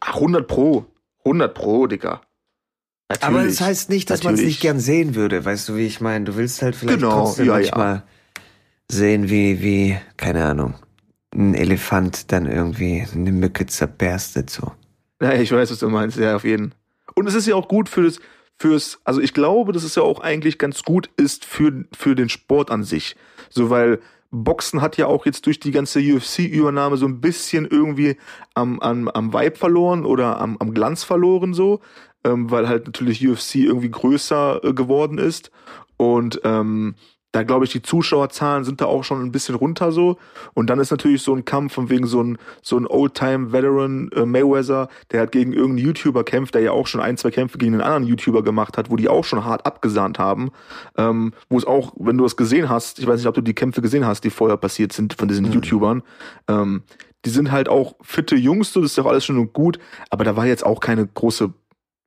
Ach, 0.00 0.14
100 0.14 0.46
Pro. 0.46 0.86
100 1.24 1.54
Pro, 1.54 1.86
Digga. 1.86 2.20
Natürlich, 3.08 3.36
Aber 3.36 3.44
das 3.44 3.60
heißt 3.60 3.90
nicht, 3.90 4.10
dass 4.10 4.24
man 4.24 4.34
es 4.34 4.40
nicht 4.40 4.60
gern 4.60 4.80
sehen 4.80 5.14
würde, 5.14 5.44
weißt 5.44 5.68
du, 5.68 5.76
wie 5.76 5.86
ich 5.86 6.00
meine? 6.00 6.24
Du 6.24 6.36
willst 6.36 6.60
halt 6.62 6.74
vielleicht 6.74 6.98
genau, 6.98 7.24
trotzdem 7.24 7.46
ja, 7.46 7.52
manchmal 7.52 7.94
ja. 7.94 8.02
sehen, 8.90 9.30
wie, 9.30 9.62
wie, 9.62 9.96
keine 10.16 10.44
Ahnung, 10.44 10.74
ein 11.32 11.54
Elefant 11.54 12.32
dann 12.32 12.46
irgendwie 12.46 13.06
eine 13.14 13.30
Mücke 13.30 13.66
zerberstet, 13.66 14.50
so. 14.50 14.72
Ja, 15.22 15.34
ich 15.34 15.52
weiß, 15.52 15.70
was 15.70 15.78
du 15.78 15.88
meinst, 15.88 16.18
ja, 16.18 16.34
auf 16.34 16.44
jeden. 16.44 16.74
Und 17.14 17.28
es 17.28 17.34
ist 17.34 17.46
ja 17.46 17.54
auch 17.54 17.68
gut 17.68 17.88
für 17.88 18.02
das, 18.02 18.18
fürs, 18.58 18.98
also 19.04 19.20
ich 19.20 19.32
glaube, 19.32 19.72
dass 19.72 19.84
es 19.84 19.94
ja 19.94 20.02
auch 20.02 20.20
eigentlich 20.20 20.58
ganz 20.58 20.82
gut 20.82 21.08
ist 21.16 21.44
für, 21.44 21.84
für 21.96 22.14
den 22.16 22.28
Sport 22.28 22.70
an 22.70 22.82
sich. 22.82 23.16
So, 23.50 23.70
weil 23.70 24.00
Boxen 24.30 24.82
hat 24.82 24.96
ja 24.96 25.06
auch 25.06 25.26
jetzt 25.26 25.46
durch 25.46 25.60
die 25.60 25.70
ganze 25.70 26.00
UFC-Übernahme 26.00 26.96
so 26.96 27.06
ein 27.06 27.20
bisschen 27.20 27.66
irgendwie 27.66 28.16
am, 28.54 28.80
am, 28.80 29.08
am 29.08 29.32
Vibe 29.32 29.56
verloren 29.56 30.04
oder 30.04 30.40
am, 30.40 30.56
am 30.58 30.74
Glanz 30.74 31.04
verloren 31.04 31.54
so, 31.54 31.80
ähm, 32.24 32.50
weil 32.50 32.68
halt 32.68 32.86
natürlich 32.86 33.26
UFC 33.26 33.56
irgendwie 33.56 33.90
größer 33.90 34.64
äh, 34.64 34.72
geworden 34.72 35.18
ist. 35.18 35.50
Und 35.96 36.40
ähm, 36.44 36.96
da 37.36 37.42
glaube 37.42 37.66
ich, 37.66 37.70
die 37.70 37.82
Zuschauerzahlen 37.82 38.64
sind 38.64 38.80
da 38.80 38.86
auch 38.86 39.04
schon 39.04 39.22
ein 39.22 39.30
bisschen 39.30 39.56
runter 39.56 39.92
so. 39.92 40.16
Und 40.54 40.70
dann 40.70 40.80
ist 40.80 40.90
natürlich 40.90 41.20
so 41.20 41.34
ein 41.34 41.44
Kampf 41.44 41.74
von 41.74 41.90
wegen 41.90 42.06
so 42.06 42.22
ein, 42.22 42.38
so 42.62 42.78
ein 42.78 42.86
Old-Time-Veteran 42.86 44.08
äh, 44.12 44.24
Mayweather, 44.24 44.88
der 45.10 45.20
hat 45.20 45.32
gegen 45.32 45.52
irgendeinen 45.52 45.86
YouTuber 45.86 46.24
kämpft, 46.24 46.54
der 46.54 46.62
ja 46.62 46.72
auch 46.72 46.86
schon 46.86 47.02
ein, 47.02 47.18
zwei 47.18 47.30
Kämpfe 47.30 47.58
gegen 47.58 47.74
einen 47.74 47.82
anderen 47.82 48.04
YouTuber 48.04 48.42
gemacht 48.42 48.78
hat, 48.78 48.90
wo 48.90 48.96
die 48.96 49.10
auch 49.10 49.24
schon 49.24 49.44
hart 49.44 49.66
abgesahnt 49.66 50.18
haben. 50.18 50.50
Ähm, 50.96 51.34
wo 51.50 51.58
es 51.58 51.66
auch, 51.66 51.92
wenn 51.98 52.16
du 52.16 52.24
das 52.24 52.38
gesehen 52.38 52.70
hast, 52.70 53.00
ich 53.00 53.06
weiß 53.06 53.18
nicht, 53.18 53.28
ob 53.28 53.34
du 53.34 53.42
die 53.42 53.52
Kämpfe 53.52 53.82
gesehen 53.82 54.06
hast, 54.06 54.22
die 54.22 54.30
vorher 54.30 54.56
passiert 54.56 54.94
sind 54.94 55.12
von 55.12 55.28
diesen 55.28 55.44
mhm. 55.44 55.52
YouTubern, 55.52 56.02
ähm, 56.48 56.84
die 57.26 57.30
sind 57.30 57.52
halt 57.52 57.68
auch 57.68 57.96
fitte 58.00 58.34
Jungs, 58.36 58.72
so, 58.72 58.80
das 58.80 58.92
ist 58.92 58.96
ja 58.96 59.04
auch 59.04 59.10
alles 59.10 59.26
schon 59.26 59.52
gut, 59.52 59.78
aber 60.08 60.24
da 60.24 60.36
war 60.36 60.46
jetzt 60.46 60.64
auch 60.64 60.80
keine 60.80 61.06
große 61.06 61.52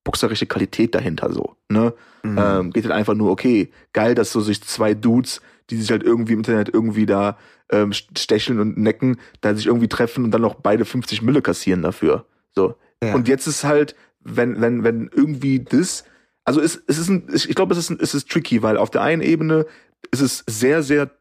boxerische 0.09 0.47
Qualität 0.47 0.95
dahinter 0.95 1.31
so. 1.31 1.55
Ne? 1.69 1.93
Mhm. 2.23 2.37
Ähm, 2.39 2.71
geht 2.71 2.83
halt 2.85 2.95
einfach 2.95 3.13
nur, 3.13 3.29
okay, 3.29 3.69
geil, 3.93 4.15
dass 4.15 4.31
so 4.31 4.41
sich 4.41 4.63
zwei 4.63 4.95
Dudes, 4.95 5.39
die 5.69 5.77
sich 5.77 5.91
halt 5.91 6.01
irgendwie 6.01 6.33
im 6.33 6.39
Internet 6.39 6.73
irgendwie 6.73 7.05
da 7.05 7.37
ähm, 7.71 7.93
stecheln 7.93 8.59
und 8.59 8.75
necken, 8.75 9.17
da 9.41 9.53
sich 9.53 9.67
irgendwie 9.67 9.87
treffen 9.87 10.23
und 10.23 10.31
dann 10.31 10.41
noch 10.41 10.55
beide 10.55 10.83
50 10.83 11.21
Mille 11.21 11.43
kassieren 11.43 11.83
dafür. 11.83 12.25
So. 12.55 12.73
Ja. 13.03 13.13
Und 13.13 13.27
jetzt 13.27 13.45
ist 13.45 13.63
halt, 13.63 13.95
wenn, 14.21 14.59
wenn, 14.61 14.83
wenn 14.83 15.11
irgendwie 15.13 15.59
das, 15.59 16.05
also 16.43 16.59
es, 16.59 16.81
es 16.87 16.97
ist 16.97 17.09
ein, 17.09 17.27
ich 17.31 17.53
glaube, 17.53 17.73
es 17.73 17.77
ist, 17.77 17.91
ein, 17.91 17.99
es 18.01 18.15
ist 18.15 18.31
tricky, 18.31 18.63
weil 18.63 18.77
auf 18.77 18.89
der 18.89 19.03
einen 19.03 19.21
Ebene 19.21 19.67
ist 20.09 20.21
es 20.21 20.43
sehr, 20.47 20.81
sehr 20.81 21.11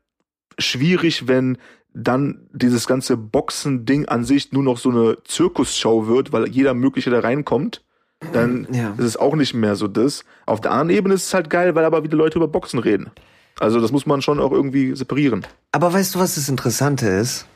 schwierig, 0.58 1.28
wenn 1.28 1.58
dann 1.92 2.48
dieses 2.54 2.86
ganze 2.86 3.18
Boxen-Ding 3.18 4.06
an 4.08 4.24
sich 4.24 4.50
nur 4.52 4.62
noch 4.62 4.78
so 4.78 4.88
eine 4.88 5.18
Zirkusshow 5.24 6.06
wird, 6.06 6.32
weil 6.32 6.48
jeder 6.48 6.72
Mögliche 6.72 7.10
da 7.10 7.20
reinkommt 7.20 7.82
dann 8.32 8.66
ja. 8.72 8.94
ist 8.98 9.04
es 9.04 9.16
auch 9.16 9.36
nicht 9.36 9.54
mehr 9.54 9.76
so 9.76 9.86
das. 9.86 10.24
Auf 10.46 10.60
der 10.60 10.72
anderen 10.72 10.90
Ebene 10.90 11.14
ist 11.14 11.26
es 11.26 11.34
halt 11.34 11.50
geil, 11.50 11.74
weil 11.74 11.84
aber 11.84 12.02
wieder 12.02 12.16
Leute 12.16 12.38
über 12.38 12.48
Boxen 12.48 12.78
reden. 12.78 13.10
Also 13.60 13.80
das 13.80 13.92
muss 13.92 14.06
man 14.06 14.22
schon 14.22 14.40
auch 14.40 14.52
irgendwie 14.52 14.94
separieren. 14.94 15.46
Aber 15.72 15.92
weißt 15.92 16.14
du, 16.14 16.18
was 16.18 16.36
das 16.36 16.48
Interessante 16.48 17.06
ist? 17.08 17.46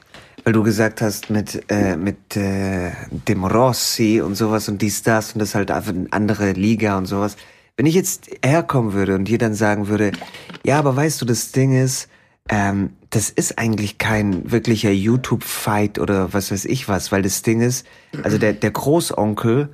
Weil 0.45 0.52
du 0.52 0.62
gesagt 0.62 1.00
hast, 1.02 1.31
mit, 1.31 1.64
äh, 1.69 1.97
mit 1.97 2.37
äh, 2.37 2.90
dem 3.28 3.45
Rossi 3.45 4.21
und 4.21 4.35
sowas 4.35 4.69
und 4.69 4.83
dies, 4.83 5.02
das 5.02 5.33
und 5.33 5.38
das 5.38 5.54
halt 5.54 5.71
einfach 5.71 5.92
eine 5.92 6.09
andere 6.11 6.52
Liga 6.52 6.99
und 6.99 7.07
sowas. 7.07 7.37
Wenn 7.76 7.87
ich 7.87 7.95
jetzt 7.95 8.28
herkommen 8.45 8.92
würde 8.92 9.14
und 9.14 9.25
dir 9.25 9.38
dann 9.38 9.54
sagen 9.54 9.88
würde, 9.88 10.12
ja, 10.64 10.78
aber 10.78 10.97
weißt 10.97 11.21
du, 11.21 11.26
das 11.26 11.52
Ding 11.52 11.81
ist, 11.81 12.09
ähm, 12.49 12.90
das 13.11 13.31
ist 13.31 13.59
eigentlich 13.59 13.99
kein 13.99 14.50
wirklicher 14.50 14.90
YouTube-Fight 14.90 15.99
oder 15.99 16.33
was 16.33 16.50
weiß 16.50 16.64
ich 16.64 16.88
was, 16.88 17.12
weil 17.12 17.23
das 17.23 17.42
Ding 17.42 17.61
ist, 17.61 17.87
also 18.23 18.38
der, 18.38 18.52
der 18.52 18.71
Großonkel 18.73 19.69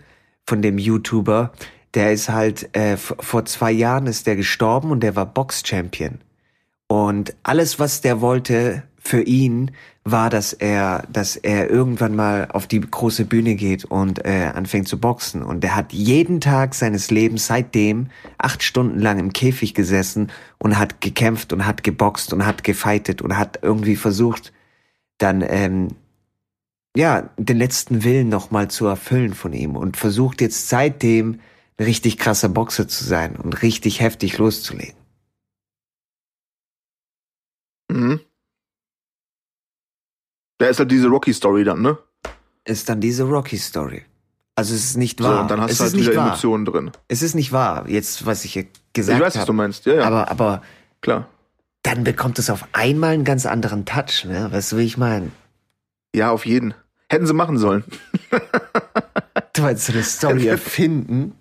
von 0.49 0.63
dem 0.63 0.79
YouTuber, 0.79 1.53
der 1.93 2.13
ist 2.13 2.31
halt, 2.31 2.75
äh, 2.75 2.97
vor 2.97 3.45
zwei 3.45 3.71
Jahren 3.71 4.07
ist 4.07 4.27
der 4.27 4.35
gestorben 4.35 4.91
und 4.91 5.01
der 5.01 5.15
war 5.15 5.27
Box-Champion. 5.27 6.19
Und 6.87 7.35
alles, 7.43 7.79
was 7.79 8.01
der 8.01 8.23
wollte 8.23 8.83
für 8.99 9.21
ihn, 9.21 9.73
war, 10.05 10.31
dass 10.31 10.55
er, 10.55 11.05
dass 11.13 11.37
er 11.37 11.69
irgendwann 11.69 12.17
mal 12.17 12.49
auf 12.51 12.67
die 12.67 12.81
große 12.81 13.27
Bühne 13.27 13.57
geht 13.57 13.85
und 13.85 14.25
äh, 14.25 14.51
anfängt 14.55 14.89
zu 14.89 14.99
boxen. 14.99 15.43
Und 15.43 15.63
der 15.63 15.77
hat 15.77 15.93
jeden 15.93 16.41
Tag 16.41 16.75
seines 16.75 17.11
Lebens 17.11 17.47
seitdem 17.47 18.09
acht 18.39 18.63
Stunden 18.63 19.01
lang 19.01 19.19
im 19.19 19.35
Käfig 19.35 19.75
gesessen 19.75 20.31
und 20.59 20.79
hat 20.79 21.03
gekämpft 21.03 21.53
und 21.53 21.67
hat 21.67 21.85
geboxt 21.85 22.33
und 22.33 22.47
hat 22.47 22.65
gefightet 22.65 23.21
und 23.21 23.37
hat 23.37 23.59
irgendwie 23.61 23.97
versucht, 23.97 24.55
dann 25.19 25.45
ähm, 25.47 25.89
ja, 26.99 27.31
den 27.37 27.59
letzten 27.59 28.03
Willen 28.03 28.29
nochmal 28.29 28.69
zu 28.69 28.85
erfüllen 28.87 29.33
von 29.33 29.53
ihm 29.53 29.77
und 29.77 29.97
versucht 29.97 30.41
jetzt 30.41 30.69
seitdem 30.69 31.41
ein 31.79 31.85
richtig 31.85 32.19
krasser 32.19 32.49
Boxer 32.49 32.89
zu 32.89 33.05
sein 33.05 33.37
und 33.37 33.63
richtig 33.63 34.01
heftig 34.01 34.37
loszulegen. 34.37 34.97
Mhm. 37.89 38.19
Da 40.59 40.67
ist 40.67 40.81
halt 40.81 40.91
diese 40.91 41.07
Rocky-Story 41.07 41.63
dann, 41.63 41.83
ne? 41.83 41.99
Ist 42.65 42.89
dann 42.89 43.01
diese 43.01 43.23
Rocky-Story. 43.23 44.03
Also 44.57 44.75
es 44.75 44.85
ist 44.85 44.97
nicht 44.97 45.23
wahr. 45.23 45.35
So, 45.35 45.41
und 45.43 45.51
dann 45.53 45.61
hast 45.61 45.71
es 45.71 45.79
du 45.79 45.85
halt 45.85 45.95
wieder 45.95 46.15
Emotionen 46.15 46.65
drin. 46.65 46.91
Es 47.07 47.23
ist 47.23 47.37
nicht 47.37 47.53
wahr, 47.53 47.89
jetzt 47.89 48.27
was 48.27 48.45
ich 48.45 48.55
gesagt 48.93 49.15
habe. 49.15 49.19
Ich 49.19 49.25
weiß, 49.25 49.35
hab. 49.35 49.43
was 49.43 49.47
du 49.47 49.53
meinst, 49.53 49.87
ja, 49.87 49.95
ja. 49.95 50.03
Aber, 50.03 50.29
aber 50.33 50.63
klar. 51.01 51.29
Dann 51.85 52.03
bekommt 52.03 52.41
es 52.41 52.51
auf 52.51 52.67
einmal 52.73 53.15
einen 53.15 53.25
ganz 53.25 53.47
anderen 53.47 53.85
Touch, 53.85 54.25
ne? 54.25 54.51
Weißt 54.51 54.73
du, 54.73 54.79
wie 54.79 54.85
ich 54.85 54.99
meine? 54.99 55.31
Ja, 56.13 56.33
auf 56.33 56.45
jeden. 56.45 56.75
Hätten 57.11 57.27
sie 57.27 57.35
machen 57.35 57.59
sollen. 57.59 57.85
du 59.55 59.63
meinst 59.63 59.87
so 59.87 59.93
eine 59.93 60.03
Story 60.03 60.47
erfinden? 60.49 61.35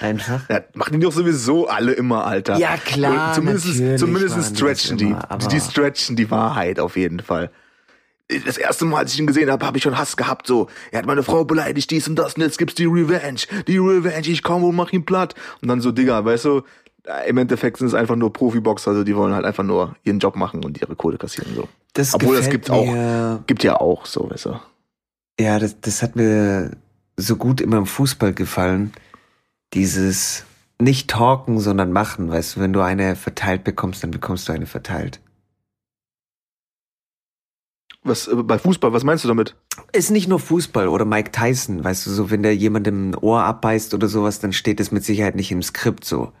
Einfach. 0.00 0.48
Ja, 0.48 0.62
machen 0.74 0.98
die 0.98 1.04
doch 1.04 1.12
sowieso 1.12 1.68
alle 1.68 1.92
immer, 1.92 2.26
Alter. 2.26 2.56
Ja, 2.56 2.76
klar. 2.76 3.34
Zumindest, 3.34 3.98
zumindest 3.98 4.56
stretchen 4.56 4.96
die. 4.96 5.10
Immer, 5.10 5.38
die 5.50 5.60
stretchen 5.60 6.16
die 6.16 6.30
Wahrheit 6.30 6.80
auf 6.80 6.96
jeden 6.96 7.20
Fall. 7.20 7.50
Das 8.46 8.56
erste 8.56 8.86
Mal, 8.86 8.98
als 8.98 9.12
ich 9.12 9.20
ihn 9.20 9.26
gesehen 9.26 9.50
habe, 9.50 9.64
habe 9.66 9.76
ich 9.76 9.82
schon 9.82 9.98
Hass 9.98 10.16
gehabt. 10.16 10.46
So, 10.46 10.68
er 10.90 11.00
hat 11.00 11.06
meine 11.06 11.22
Frau 11.22 11.44
beleidigt, 11.44 11.90
dies 11.90 12.08
und 12.08 12.16
das, 12.16 12.34
und 12.34 12.42
jetzt 12.42 12.56
gibt's 12.56 12.74
die 12.74 12.86
Revenge. 12.86 13.40
Die 13.68 13.76
Revenge, 13.76 14.26
ich 14.28 14.42
komme 14.42 14.66
und 14.66 14.74
mach 14.74 14.90
ihn 14.92 15.04
platt. 15.04 15.34
Und 15.60 15.68
dann 15.68 15.82
so, 15.82 15.92
Digga, 15.92 16.24
weißt 16.24 16.46
du, 16.46 16.62
im 17.26 17.36
Endeffekt 17.36 17.76
sind 17.76 17.88
es 17.88 17.94
einfach 17.94 18.16
nur 18.16 18.32
Profiboxer, 18.32 18.92
also 18.92 19.04
die 19.04 19.14
wollen 19.14 19.34
halt 19.34 19.44
einfach 19.44 19.64
nur 19.64 19.96
ihren 20.04 20.18
Job 20.18 20.36
machen 20.36 20.64
und 20.64 20.80
ihre 20.80 20.96
Kohle 20.96 21.18
kassieren. 21.18 21.54
So. 21.54 21.68
Das 21.92 22.14
Obwohl 22.14 22.36
es 22.36 22.48
gibt 22.48 22.70
auch, 22.70 23.40
gibt 23.46 23.64
ja 23.64 23.80
auch 23.80 24.06
so, 24.06 24.30
weißt 24.30 24.46
du. 24.46 24.60
Ja, 25.42 25.58
das, 25.58 25.80
das 25.80 26.02
hat 26.02 26.14
mir 26.14 26.70
so 27.16 27.34
gut 27.34 27.60
immer 27.60 27.78
im 27.78 27.86
Fußball 27.86 28.32
gefallen. 28.32 28.92
Dieses 29.74 30.44
nicht 30.80 31.10
talken, 31.10 31.58
sondern 31.58 31.90
machen. 31.90 32.30
Weißt 32.30 32.54
du, 32.54 32.60
wenn 32.60 32.72
du 32.72 32.80
eine 32.80 33.16
verteilt 33.16 33.64
bekommst, 33.64 34.04
dann 34.04 34.12
bekommst 34.12 34.48
du 34.48 34.52
eine 34.52 34.66
verteilt. 34.66 35.20
Was 38.04 38.28
äh, 38.28 38.36
bei 38.36 38.56
Fußball, 38.56 38.92
was 38.92 39.02
meinst 39.02 39.24
du 39.24 39.28
damit? 39.28 39.56
Ist 39.92 40.12
nicht 40.12 40.28
nur 40.28 40.38
Fußball 40.38 40.86
oder 40.86 41.04
Mike 41.04 41.32
Tyson, 41.32 41.82
weißt 41.82 42.06
du, 42.06 42.10
so 42.10 42.30
wenn 42.30 42.44
der 42.44 42.54
jemandem 42.54 43.10
ein 43.10 43.14
Ohr 43.16 43.42
abbeißt 43.42 43.94
oder 43.94 44.06
sowas, 44.06 44.38
dann 44.38 44.52
steht 44.52 44.78
es 44.78 44.92
mit 44.92 45.04
Sicherheit 45.04 45.34
nicht 45.34 45.50
im 45.50 45.62
Skript 45.62 46.04
so. 46.04 46.32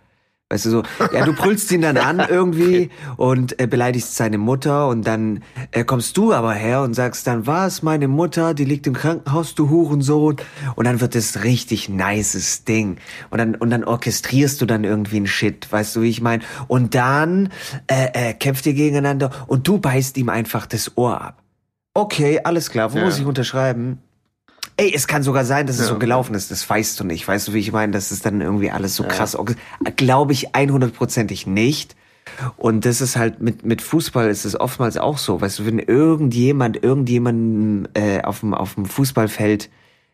Weißt 0.52 0.66
du 0.66 0.70
so, 0.70 0.82
ja, 1.14 1.24
du 1.24 1.32
brüllst 1.32 1.72
ihn 1.72 1.80
dann 1.80 1.96
an 1.96 2.22
irgendwie 2.28 2.90
und 3.16 3.58
äh, 3.58 3.66
beleidigst 3.66 4.16
seine 4.16 4.36
Mutter 4.36 4.86
und 4.88 5.06
dann 5.06 5.42
äh, 5.70 5.82
kommst 5.82 6.18
du 6.18 6.34
aber 6.34 6.52
her 6.52 6.82
und 6.82 6.92
sagst 6.92 7.26
dann, 7.26 7.46
was, 7.46 7.82
meine 7.82 8.06
Mutter, 8.06 8.52
die 8.52 8.66
liegt 8.66 8.86
im 8.86 8.92
Krankenhaus, 8.92 9.54
du 9.54 9.70
Hurensohn. 9.70 10.36
Und 10.76 10.84
dann 10.84 11.00
wird 11.00 11.14
das 11.14 11.42
richtig 11.42 11.88
nices 11.88 12.64
Ding. 12.64 12.98
Und 13.30 13.38
dann, 13.38 13.54
und 13.54 13.70
dann 13.70 13.82
orchestrierst 13.82 14.60
du 14.60 14.66
dann 14.66 14.84
irgendwie 14.84 15.20
ein 15.20 15.26
Shit, 15.26 15.72
weißt 15.72 15.96
du, 15.96 16.02
wie 16.02 16.10
ich 16.10 16.20
meine? 16.20 16.42
Und 16.68 16.94
dann 16.94 17.48
äh, 17.86 18.08
äh, 18.12 18.34
kämpft 18.34 18.66
ihr 18.66 18.74
gegeneinander 18.74 19.30
und 19.46 19.66
du 19.66 19.78
beißt 19.78 20.18
ihm 20.18 20.28
einfach 20.28 20.66
das 20.66 20.98
Ohr 20.98 21.18
ab. 21.18 21.42
Okay, 21.94 22.40
alles 22.44 22.68
klar, 22.68 22.92
wo 22.92 22.98
ja. 22.98 23.06
muss 23.06 23.18
ich 23.18 23.24
unterschreiben? 23.24 24.00
Ey, 24.76 24.92
es 24.94 25.06
kann 25.06 25.22
sogar 25.22 25.44
sein, 25.44 25.66
dass 25.66 25.76
es 25.76 25.82
ja. 25.82 25.88
so 25.88 25.98
gelaufen 25.98 26.34
ist. 26.34 26.50
Das 26.50 26.68
weißt 26.68 26.98
du 26.98 27.04
nicht. 27.04 27.26
Weißt 27.28 27.48
du, 27.48 27.52
wie 27.52 27.58
ich 27.58 27.72
meine? 27.72 27.92
Das 27.92 28.10
ist 28.10 28.24
dann 28.24 28.40
irgendwie 28.40 28.70
alles 28.70 28.96
so 28.96 29.02
ja. 29.04 29.08
krass. 29.08 29.36
Glaube 29.96 30.32
ich 30.32 30.50
100%ig 30.50 31.46
nicht. 31.46 31.96
Und 32.56 32.84
das 32.84 33.00
ist 33.00 33.16
halt 33.16 33.40
mit, 33.40 33.64
mit 33.64 33.82
Fußball 33.82 34.30
ist 34.30 34.44
es 34.44 34.58
oftmals 34.58 34.96
auch 34.96 35.18
so. 35.18 35.40
Weißt 35.40 35.58
du, 35.58 35.66
wenn 35.66 35.78
irgendjemand, 35.78 36.82
irgendjemanden 36.82 37.88
äh, 37.94 38.22
auf, 38.22 38.40
dem, 38.40 38.54
auf 38.54 38.74
dem 38.74 38.86
Fußballfeld 38.86 39.68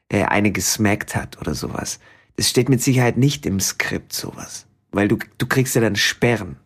äh, 0.08 0.24
eine 0.24 0.50
gesmackt 0.50 1.14
hat 1.14 1.38
oder 1.40 1.54
sowas. 1.54 2.00
Das 2.36 2.48
steht 2.48 2.68
mit 2.68 2.82
Sicherheit 2.82 3.16
nicht 3.16 3.46
im 3.46 3.60
Skript 3.60 4.12
sowas. 4.12 4.66
Weil 4.90 5.08
du, 5.08 5.18
du 5.38 5.46
kriegst 5.46 5.74
ja 5.74 5.80
dann 5.80 5.96
Sperren. 5.96 6.56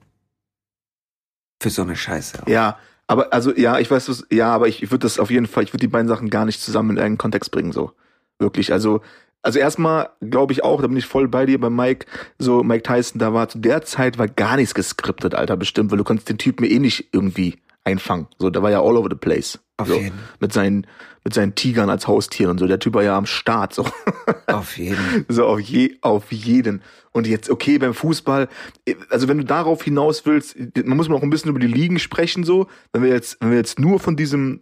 Für 1.61 1.71
so 1.71 1.83
eine 1.83 1.97
Scheiße. 1.97 2.43
Auch. 2.43 2.49
Ja, 2.49 2.79
aber 3.13 3.33
also 3.33 3.55
ja, 3.55 3.79
ich 3.79 3.91
weiß 3.91 4.07
das, 4.07 4.27
ja, 4.31 4.53
aber 4.53 4.69
ich, 4.69 4.83
ich 4.83 4.91
würde 4.91 5.03
das 5.03 5.19
auf 5.19 5.31
jeden 5.31 5.47
Fall, 5.47 5.65
ich 5.65 5.73
würde 5.73 5.85
die 5.87 5.93
beiden 5.93 6.09
Sachen 6.09 6.31
gar 6.31 6.47
nicht 6.47 6.63
zusammen 6.63 6.91
in 6.91 6.97
irgendeinen 6.97 7.19
Kontext 7.19 7.51
bringen, 7.51 7.71
so. 7.71 7.93
Wirklich. 8.39 8.73
Also, 8.73 9.03
also 9.43 9.59
erstmal 9.59 10.11
glaube 10.21 10.55
ich 10.55 10.65
auch, 10.65 10.81
da 10.81 10.87
bin 10.87 10.97
ich 10.97 11.05
voll 11.05 11.29
bei 11.29 11.45
dir 11.45 11.61
bei 11.61 11.69
Mike, 11.69 12.07
so 12.39 12.63
Mike 12.63 12.85
Tyson, 12.85 13.19
da 13.19 13.35
war 13.35 13.49
zu 13.51 13.59
der 13.59 13.83
Zeit 13.83 14.17
war 14.17 14.29
gar 14.29 14.57
nichts 14.57 14.75
geskriptet, 14.75 15.35
Alter, 15.35 15.59
bestimmt, 15.59 15.91
weil 15.91 15.99
du 15.99 16.05
konntest 16.05 16.31
den 16.31 16.39
Typen 16.39 16.65
eh 16.65 16.79
nicht 16.79 17.11
irgendwie 17.13 17.59
einfangen. 17.85 18.27
So, 18.39 18.51
der 18.51 18.63
war 18.63 18.71
ja 18.71 18.81
all 18.81 18.97
over 18.97 19.09
the 19.11 19.17
place. 19.17 19.59
Auf 19.77 19.89
so, 19.89 19.99
jeden. 19.99 20.19
Mit 20.41 20.53
seinen, 20.53 20.87
mit 21.25 21.35
seinen 21.35 21.55
Tigern 21.55 21.91
als 21.91 22.07
Haustieren 22.07 22.53
und 22.53 22.59
so. 22.59 22.67
Der 22.67 22.79
Typ 22.79 22.95
war 22.95 23.03
ja 23.03 23.17
am 23.17 23.27
Start, 23.27 23.75
so. 23.75 23.87
Auf 24.47 24.77
jeden. 24.79 25.25
so, 25.29 25.47
auf 25.47 25.61
je, 25.61 25.97
auf 26.01 26.31
jeden. 26.31 26.83
Und 27.13 27.27
jetzt, 27.27 27.51
okay, 27.51 27.79
beim 27.79 27.95
Fußball, 27.95 28.49
also 29.11 29.29
wenn 29.29 29.39
du 29.39 29.45
darauf 29.45 29.83
hinaus 29.83 30.25
willst, 30.27 30.57
man 30.85 30.97
muss 30.97 31.09
mal 31.09 31.17
auch 31.17 31.23
ein 31.23 31.31
bisschen 31.31 31.51
über 31.51 31.59
die 31.59 31.67
Ligen 31.67 31.99
sprechen, 31.99 32.45
so. 32.45 32.67
Wenn 32.93 33.03
wir 33.03 33.11
jetzt, 33.11 33.39
wenn 33.41 33.51
wir 33.51 33.57
jetzt 33.57 33.79
nur 33.79 33.99
von 33.99 34.17
diesem 34.17 34.61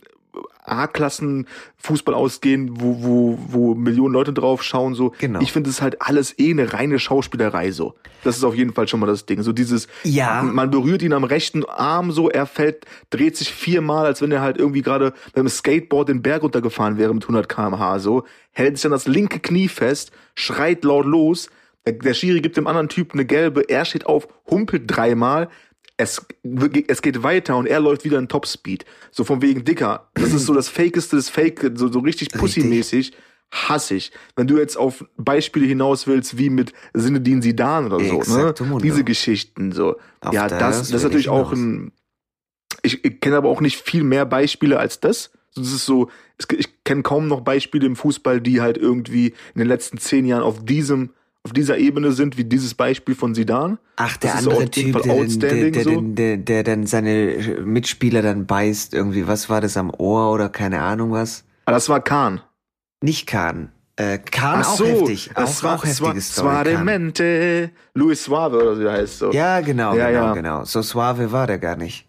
A-Klassen 0.71 1.47
Fußball 1.79 2.15
ausgehen, 2.15 2.81
wo, 2.81 3.03
wo, 3.03 3.39
wo 3.49 3.75
Millionen 3.75 4.13
Leute 4.15 4.33
drauf 4.33 4.63
schauen, 4.63 4.95
so. 4.95 5.13
Genau. 5.19 5.41
Ich 5.41 5.53
finde 5.53 5.71
es 5.71 5.83
halt 5.83 6.01
alles 6.03 6.39
eh 6.39 6.51
eine 6.51 6.73
reine 6.73 6.99
Schauspielerei, 6.99 7.71
so. 7.71 7.95
Das 8.25 8.37
ist 8.37 8.45
auf 8.45 8.55
jeden 8.55 8.73
Fall 8.73 8.87
schon 8.89 9.01
mal 9.01 9.07
das 9.07 9.27
Ding. 9.27 9.43
So 9.43 9.53
dieses, 9.53 9.89
Ja. 10.05 10.43
man 10.43 10.71
berührt 10.71 11.03
ihn 11.03 11.13
am 11.13 11.25
rechten 11.25 11.65
Arm 11.65 12.13
so, 12.13 12.29
er 12.31 12.47
fällt, 12.47 12.85
dreht 13.11 13.37
sich 13.37 13.53
viermal, 13.53 14.07
als 14.07 14.21
wenn 14.23 14.31
er 14.33 14.43
halt 14.43 14.59
irgendwie 14.59 14.83
gerade 14.83 15.13
beim 15.35 15.49
Skateboard 15.49 16.09
den 16.09 16.23
Berg 16.23 16.43
runtergefahren 16.43 16.99
wäre 16.99 17.15
mit 17.15 17.25
100 17.25 17.49
kmh, 17.49 17.99
so. 17.99 18.25
Hält 18.53 18.77
sich 18.77 18.83
dann 18.83 18.93
das 18.93 19.07
linke 19.07 19.41
Knie 19.41 19.69
fest, 19.69 20.13
schreit 20.35 20.85
laut 20.85 21.07
los, 21.07 21.49
der, 21.87 21.95
der 21.95 22.15
Schiri 22.15 22.41
gibt 22.41 22.57
dem 22.57 22.67
anderen 22.67 22.89
Typ 22.89 23.15
eine 23.15 23.25
gelbe, 23.25 23.63
er 23.69 23.85
steht 23.85 24.07
auf, 24.07 24.29
humpelt 24.49 24.83
dreimal, 24.87 25.49
es, 26.01 26.27
es 26.89 27.03
geht 27.03 27.23
weiter 27.23 27.57
und 27.57 27.67
er 27.67 27.81
läuft 27.81 28.05
wieder 28.05 28.19
in 28.19 28.29
Topspeed. 28.29 28.85
So 29.11 29.25
von 29.25 29.43
wegen 29.43 29.65
Dicker. 29.65 30.09
Das 30.15 30.33
ist 30.33 30.47
so 30.47 30.55
das 30.55 30.69
Fakeste 30.69 31.17
des 31.17 31.29
Fake, 31.29 31.73
so, 31.75 31.93
so 31.93 31.99
richtig 32.01 32.31
Pussy-mäßig. 32.31 33.13
Hasse 33.53 33.97
ich. 33.97 34.13
Wenn 34.37 34.47
du 34.47 34.59
jetzt 34.59 34.77
auf 34.77 35.05
Beispiele 35.17 35.67
hinaus 35.67 36.07
willst, 36.07 36.39
wie 36.39 36.51
mit 36.51 36.73
Sinedin 36.95 37.43
Sidan 37.43 37.93
oder 37.93 38.05
so, 38.05 38.23
ne? 38.33 38.55
Diese 38.81 39.03
Geschichten, 39.03 39.73
so. 39.73 39.97
Auf 40.21 40.33
ja, 40.33 40.47
das 40.47 40.79
das, 40.79 40.91
ist 40.93 41.03
natürlich 41.03 41.27
ich 41.27 41.31
auch 41.31 41.53
ein, 41.53 41.93
ich, 42.83 43.05
ich 43.05 43.21
kenne 43.21 43.37
aber 43.37 43.49
auch 43.49 43.61
nicht 43.61 43.81
viel 43.81 44.05
mehr 44.05 44.25
Beispiele 44.25 44.79
als 44.79 45.01
das. 45.01 45.33
Das 45.57 45.73
ist 45.73 45.85
so, 45.85 46.09
ich 46.57 46.85
kenne 46.85 47.03
kaum 47.03 47.27
noch 47.27 47.41
Beispiele 47.41 47.87
im 47.87 47.97
Fußball, 47.97 48.41
die 48.41 48.61
halt 48.61 48.79
irgendwie 48.79 49.35
in 49.55 49.59
den 49.59 49.67
letzten 49.67 49.99
zehn 49.99 50.25
Jahren 50.25 50.45
auf 50.45 50.65
diesem, 50.65 51.11
auf 51.43 51.53
dieser 51.53 51.79
Ebene 51.79 52.13
sind, 52.13 52.37
wie 52.37 52.45
dieses 52.45 52.75
Beispiel 52.75 53.15
von 53.15 53.35
Sidan. 53.35 53.79
Ach, 53.97 54.17
der 54.19 54.33
Das 54.33 54.47
andere 54.47 54.71
Typ, 54.71 55.03
der, 55.03 55.25
der, 55.25 55.71
der, 55.71 55.85
so. 55.85 56.01
der, 56.01 56.37
der, 56.37 56.63
dann 56.65 56.87
seine 56.87 57.61
Mitspieler 57.65 58.23
dann 58.23 58.47
beißt, 58.47 58.93
irgendwie, 58.93 59.27
was 59.27 59.49
war 59.49 59.61
das 59.61 59.77
am 59.77 59.91
Ohr 59.91 60.33
oder 60.33 60.49
keine 60.51 60.83
Ahnung 60.83 61.13
was? 61.13 61.45
Aber 61.65 61.77
das 61.77 61.89
war 61.89 62.01
Kahn. 62.01 62.43
Nicht 63.03 63.27
Kahn. 63.27 63.73
Äh, 63.97 64.19
Kahn 64.19 64.61
Ach 64.63 64.69
auch 64.71 64.77
so, 64.77 64.87
heftig. 64.87 65.31
das 65.35 65.61
auch, 65.61 65.65
war, 65.65 65.77
auch 65.77 65.85
heftige 65.85 66.21
Story. 66.21 66.73
Suavemente, 66.73 67.71
Luis 67.95 68.25
Suave 68.25 68.57
oder 68.57 68.77
so 68.77 68.91
heißt 68.91 69.19
so. 69.19 69.33
Ja, 69.33 69.61
genau, 69.61 69.95
Ja, 69.95 70.09
genau, 70.09 70.25
ja. 70.27 70.33
genau. 70.35 70.65
So 70.65 70.83
suave 70.83 71.33
war 71.33 71.47
der 71.47 71.59
gar 71.59 71.77
nicht. 71.77 72.07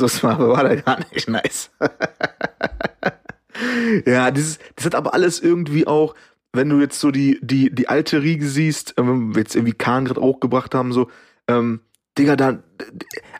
So 0.00 0.08
Suave 0.08 0.48
war 0.48 0.64
der 0.64 0.76
gar 0.80 0.98
nicht 1.12 1.28
nice. 1.28 1.70
ja, 4.06 4.30
dieses, 4.30 4.58
das 4.76 4.86
hat 4.86 4.94
aber 4.94 5.14
alles 5.14 5.40
irgendwie 5.40 5.86
auch, 5.86 6.14
wenn 6.58 6.68
du 6.68 6.80
jetzt 6.80 6.98
so 6.98 7.10
die, 7.10 7.38
die, 7.40 7.74
die 7.74 7.88
alte 7.88 8.22
Riege 8.22 8.46
siehst, 8.46 8.94
ähm, 8.98 9.32
jetzt 9.36 9.54
irgendwie 9.54 9.72
Kahn 9.72 10.04
gerade 10.04 10.20
auch 10.20 10.40
gebracht 10.40 10.74
haben, 10.74 10.92
so, 10.92 11.08
ähm, 11.46 11.80
Digga, 12.18 12.34
da, 12.34 12.58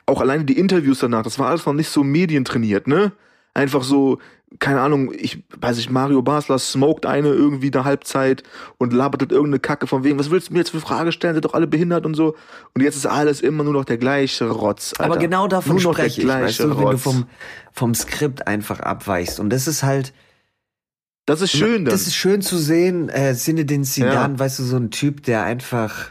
auch 0.06 0.20
alleine 0.20 0.44
die 0.44 0.58
Interviews 0.58 1.00
danach, 1.00 1.24
das 1.24 1.38
war 1.38 1.48
alles 1.48 1.66
noch 1.66 1.74
nicht 1.74 1.90
so 1.90 2.04
medientrainiert, 2.04 2.86
ne? 2.86 3.12
Einfach 3.54 3.82
so, 3.82 4.18
keine 4.60 4.80
Ahnung, 4.80 5.12
ich 5.12 5.44
weiß 5.60 5.76
nicht, 5.76 5.90
Mario 5.90 6.22
Basler 6.22 6.58
smoked 6.58 7.06
eine 7.06 7.28
irgendwie 7.30 7.72
der 7.72 7.84
Halbzeit 7.84 8.44
und 8.78 8.92
labert 8.92 9.20
irgendeine 9.32 9.58
Kacke 9.58 9.88
von 9.88 10.04
wegen, 10.04 10.18
was 10.18 10.30
willst 10.30 10.48
du 10.48 10.52
mir 10.52 10.60
jetzt 10.60 10.70
für 10.70 10.80
Frage 10.80 11.10
stellen, 11.10 11.34
sind 11.34 11.44
doch 11.44 11.54
alle 11.54 11.66
behindert 11.66 12.06
und 12.06 12.14
so. 12.14 12.36
Und 12.72 12.82
jetzt 12.82 12.96
ist 12.96 13.06
alles 13.06 13.40
immer 13.40 13.64
nur 13.64 13.72
noch 13.72 13.84
der 13.84 13.98
gleiche 13.98 14.48
Rotz. 14.48 14.94
Alter. 14.96 15.12
Aber 15.12 15.18
genau 15.18 15.48
davon 15.48 15.76
nur 15.76 15.92
spreche 15.92 16.22
ich, 16.22 16.28
weißt 16.28 16.60
du, 16.60 16.70
wenn 16.70 16.76
du 16.76 16.82
Rotz. 16.82 17.02
vom, 17.02 17.26
vom 17.72 17.94
Skript 17.94 18.46
einfach 18.46 18.80
abweichst. 18.80 19.40
Und 19.40 19.50
das 19.50 19.66
ist 19.66 19.82
halt, 19.82 20.14
Das 21.28 21.40
ist 21.42 21.52
schön 21.52 21.84
dann. 21.84 21.92
das 21.92 22.06
ist 22.06 22.14
schön 22.14 22.40
zu 22.42 22.56
sehen, 22.58 23.08
äh, 23.08 23.34
Sinne 23.34 23.64
den 23.64 23.84
Sidan, 23.84 24.32
Ja. 24.32 24.38
weißt 24.38 24.58
du, 24.58 24.64
so 24.64 24.76
ein 24.76 24.90
Typ, 24.90 25.22
der 25.24 25.42
einfach 25.44 26.10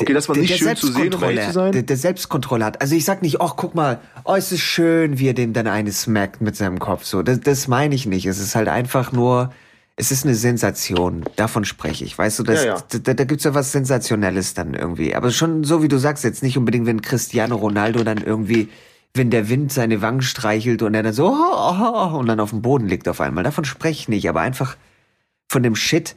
Okay, 0.00 0.14
das 0.14 0.28
war 0.28 0.36
nicht 0.36 0.56
schön 0.56 0.74
zu 0.74 0.90
sehen, 0.90 1.12
um 1.14 1.22
ehrlich 1.22 1.44
zu 1.46 1.52
sein. 1.52 1.72
Der, 1.72 1.82
der 1.82 1.96
Selbstkontrolle 1.98 2.64
hat. 2.64 2.80
Also 2.80 2.96
ich 2.96 3.04
sag 3.04 3.20
nicht, 3.22 3.40
ach 3.42 3.54
guck 3.56 3.74
mal, 3.74 4.00
oh, 4.24 4.34
es 4.34 4.50
ist 4.50 4.62
schön, 4.62 5.18
wie 5.18 5.28
er 5.28 5.34
den 5.34 5.52
dann 5.52 5.66
eine 5.66 5.92
smackt 5.92 6.40
mit 6.40 6.56
seinem 6.56 6.78
Kopf. 6.78 7.04
So, 7.04 7.22
das, 7.22 7.40
das 7.40 7.68
meine 7.68 7.94
ich 7.94 8.06
nicht. 8.06 8.24
Es 8.26 8.38
ist 8.38 8.54
halt 8.56 8.68
einfach 8.68 9.12
nur, 9.12 9.52
es 9.96 10.10
ist 10.10 10.24
eine 10.24 10.34
Sensation. 10.34 11.24
Davon 11.36 11.66
spreche 11.66 12.04
ich. 12.04 12.16
Weißt 12.16 12.38
du, 12.38 12.42
das, 12.42 12.64
Ja, 12.64 12.76
ja. 12.76 12.98
da, 13.02 13.12
da 13.14 13.24
gibt's 13.24 13.44
ja 13.44 13.54
was 13.54 13.70
Sensationelles 13.70 14.54
dann 14.54 14.72
irgendwie. 14.72 15.14
Aber 15.14 15.30
schon 15.30 15.62
so 15.62 15.82
wie 15.82 15.88
du 15.88 15.98
sagst, 15.98 16.24
jetzt 16.24 16.42
nicht 16.42 16.56
unbedingt, 16.56 16.86
wenn 16.86 17.02
Cristiano 17.02 17.54
Ronaldo 17.54 18.02
dann 18.02 18.18
irgendwie, 18.18 18.70
wenn 19.14 19.30
der 19.30 19.48
Wind 19.48 19.72
seine 19.72 20.00
Wangen 20.00 20.22
streichelt 20.22 20.82
und 20.82 20.94
er 20.94 21.02
dann 21.02 21.12
so 21.12 21.28
oh, 21.28 21.34
oh, 21.34 22.10
oh, 22.14 22.18
und 22.18 22.26
dann 22.26 22.40
auf 22.40 22.50
dem 22.50 22.62
Boden 22.62 22.88
liegt 22.88 23.08
auf 23.08 23.20
einmal. 23.20 23.44
Davon 23.44 23.64
spreche 23.64 24.00
ich 24.00 24.08
nicht. 24.08 24.28
Aber 24.28 24.40
einfach 24.40 24.76
von 25.50 25.62
dem 25.62 25.76
Shit, 25.76 26.16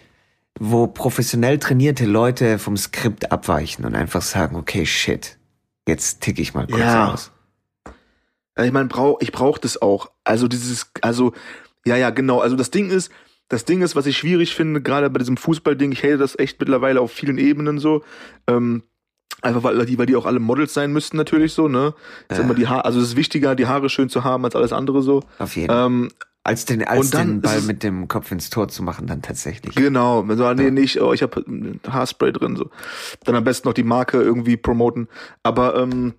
wo 0.60 0.88
professionell 0.88 1.60
trainierte 1.60 2.06
Leute 2.06 2.58
vom 2.58 2.78
Skript 2.78 3.32
abweichen 3.32 3.84
und 3.86 3.96
einfach 3.96 4.22
sagen, 4.22 4.56
okay, 4.56 4.86
shit, 4.86 5.38
jetzt 5.88 6.22
tick 6.22 6.40
ich 6.40 6.54
mal 6.54 6.68
kurz 6.68 6.80
Ja. 6.80 7.12
aus. 7.14 7.32
Ich 8.58 8.72
meine, 8.72 8.88
brauch, 8.88 9.20
ich 9.20 9.34
brauche 9.34 9.60
das 9.60 9.82
auch. 9.82 10.12
Also 10.24 10.48
dieses, 10.48 10.90
also, 11.02 11.34
ja, 11.86 11.98
ja, 11.98 12.10
genau. 12.12 12.40
Also 12.40 12.56
das 12.56 12.72
Ding 12.72 12.90
ist, 12.90 13.12
das 13.50 13.66
Ding 13.66 13.82
ist, 13.82 13.98
was 13.98 14.06
ich 14.06 14.18
schwierig 14.18 14.56
finde, 14.56 14.82
gerade 14.82 15.10
bei 15.10 15.20
diesem 15.20 15.36
Fußballding, 15.36 15.92
ich 15.92 16.04
hate 16.04 16.18
das 16.18 16.40
echt 16.40 16.60
mittlerweile 16.62 17.02
auf 17.02 17.12
vielen 17.12 17.38
Ebenen 17.38 17.80
so. 17.80 18.04
Ähm, 18.48 18.84
einfach 19.42 19.64
weil 19.64 19.86
die, 19.86 19.98
weil 19.98 20.06
die 20.06 20.16
auch 20.16 20.26
alle 20.26 20.40
Models 20.40 20.74
sein 20.74 20.92
müssten, 20.92 21.18
natürlich 21.18 21.54
so, 21.54 21.68
ne? 21.68 21.94
Ja. 22.32 22.38
immer 22.38 22.54
die 22.54 22.68
also 22.68 23.00
es 23.00 23.10
ist 23.10 23.16
wichtiger, 23.16 23.56
die 23.56 23.68
Haare 23.68 23.90
schön 23.90 24.10
zu 24.10 24.24
haben 24.24 24.44
als 24.46 24.56
alles 24.56 24.74
andere 24.74 25.02
so. 25.02 25.22
Auf 25.40 25.56
jeden 25.56 25.68
Fall. 25.68 25.86
Ähm, 25.86 26.10
Als 26.44 26.66
den, 26.66 26.84
als 26.84 27.06
und 27.06 27.14
dann 27.16 27.28
den 27.28 27.42
Ball 27.42 27.62
mit 27.62 27.82
dem 27.82 28.08
Kopf 28.08 28.32
ins 28.32 28.52
Tor 28.52 28.68
zu 28.68 28.84
machen, 28.84 29.08
dann 29.08 29.24
tatsächlich. 29.24 29.74
Genau, 29.74 30.22
man 30.22 30.38
sagt, 30.38 30.60
nee, 30.60 30.70
nicht, 30.70 31.02
oh, 31.02 31.12
ich 31.12 31.24
habe 31.24 31.44
Haarspray 31.90 32.32
drin, 32.32 32.56
so. 32.56 32.70
Dann 33.24 33.36
am 33.36 33.44
besten 33.44 33.68
noch 33.68 33.74
die 33.74 33.84
Marke 33.84 34.22
irgendwie 34.22 34.56
promoten. 34.56 35.08
Aber 35.42 35.76
ähm, 35.76 36.14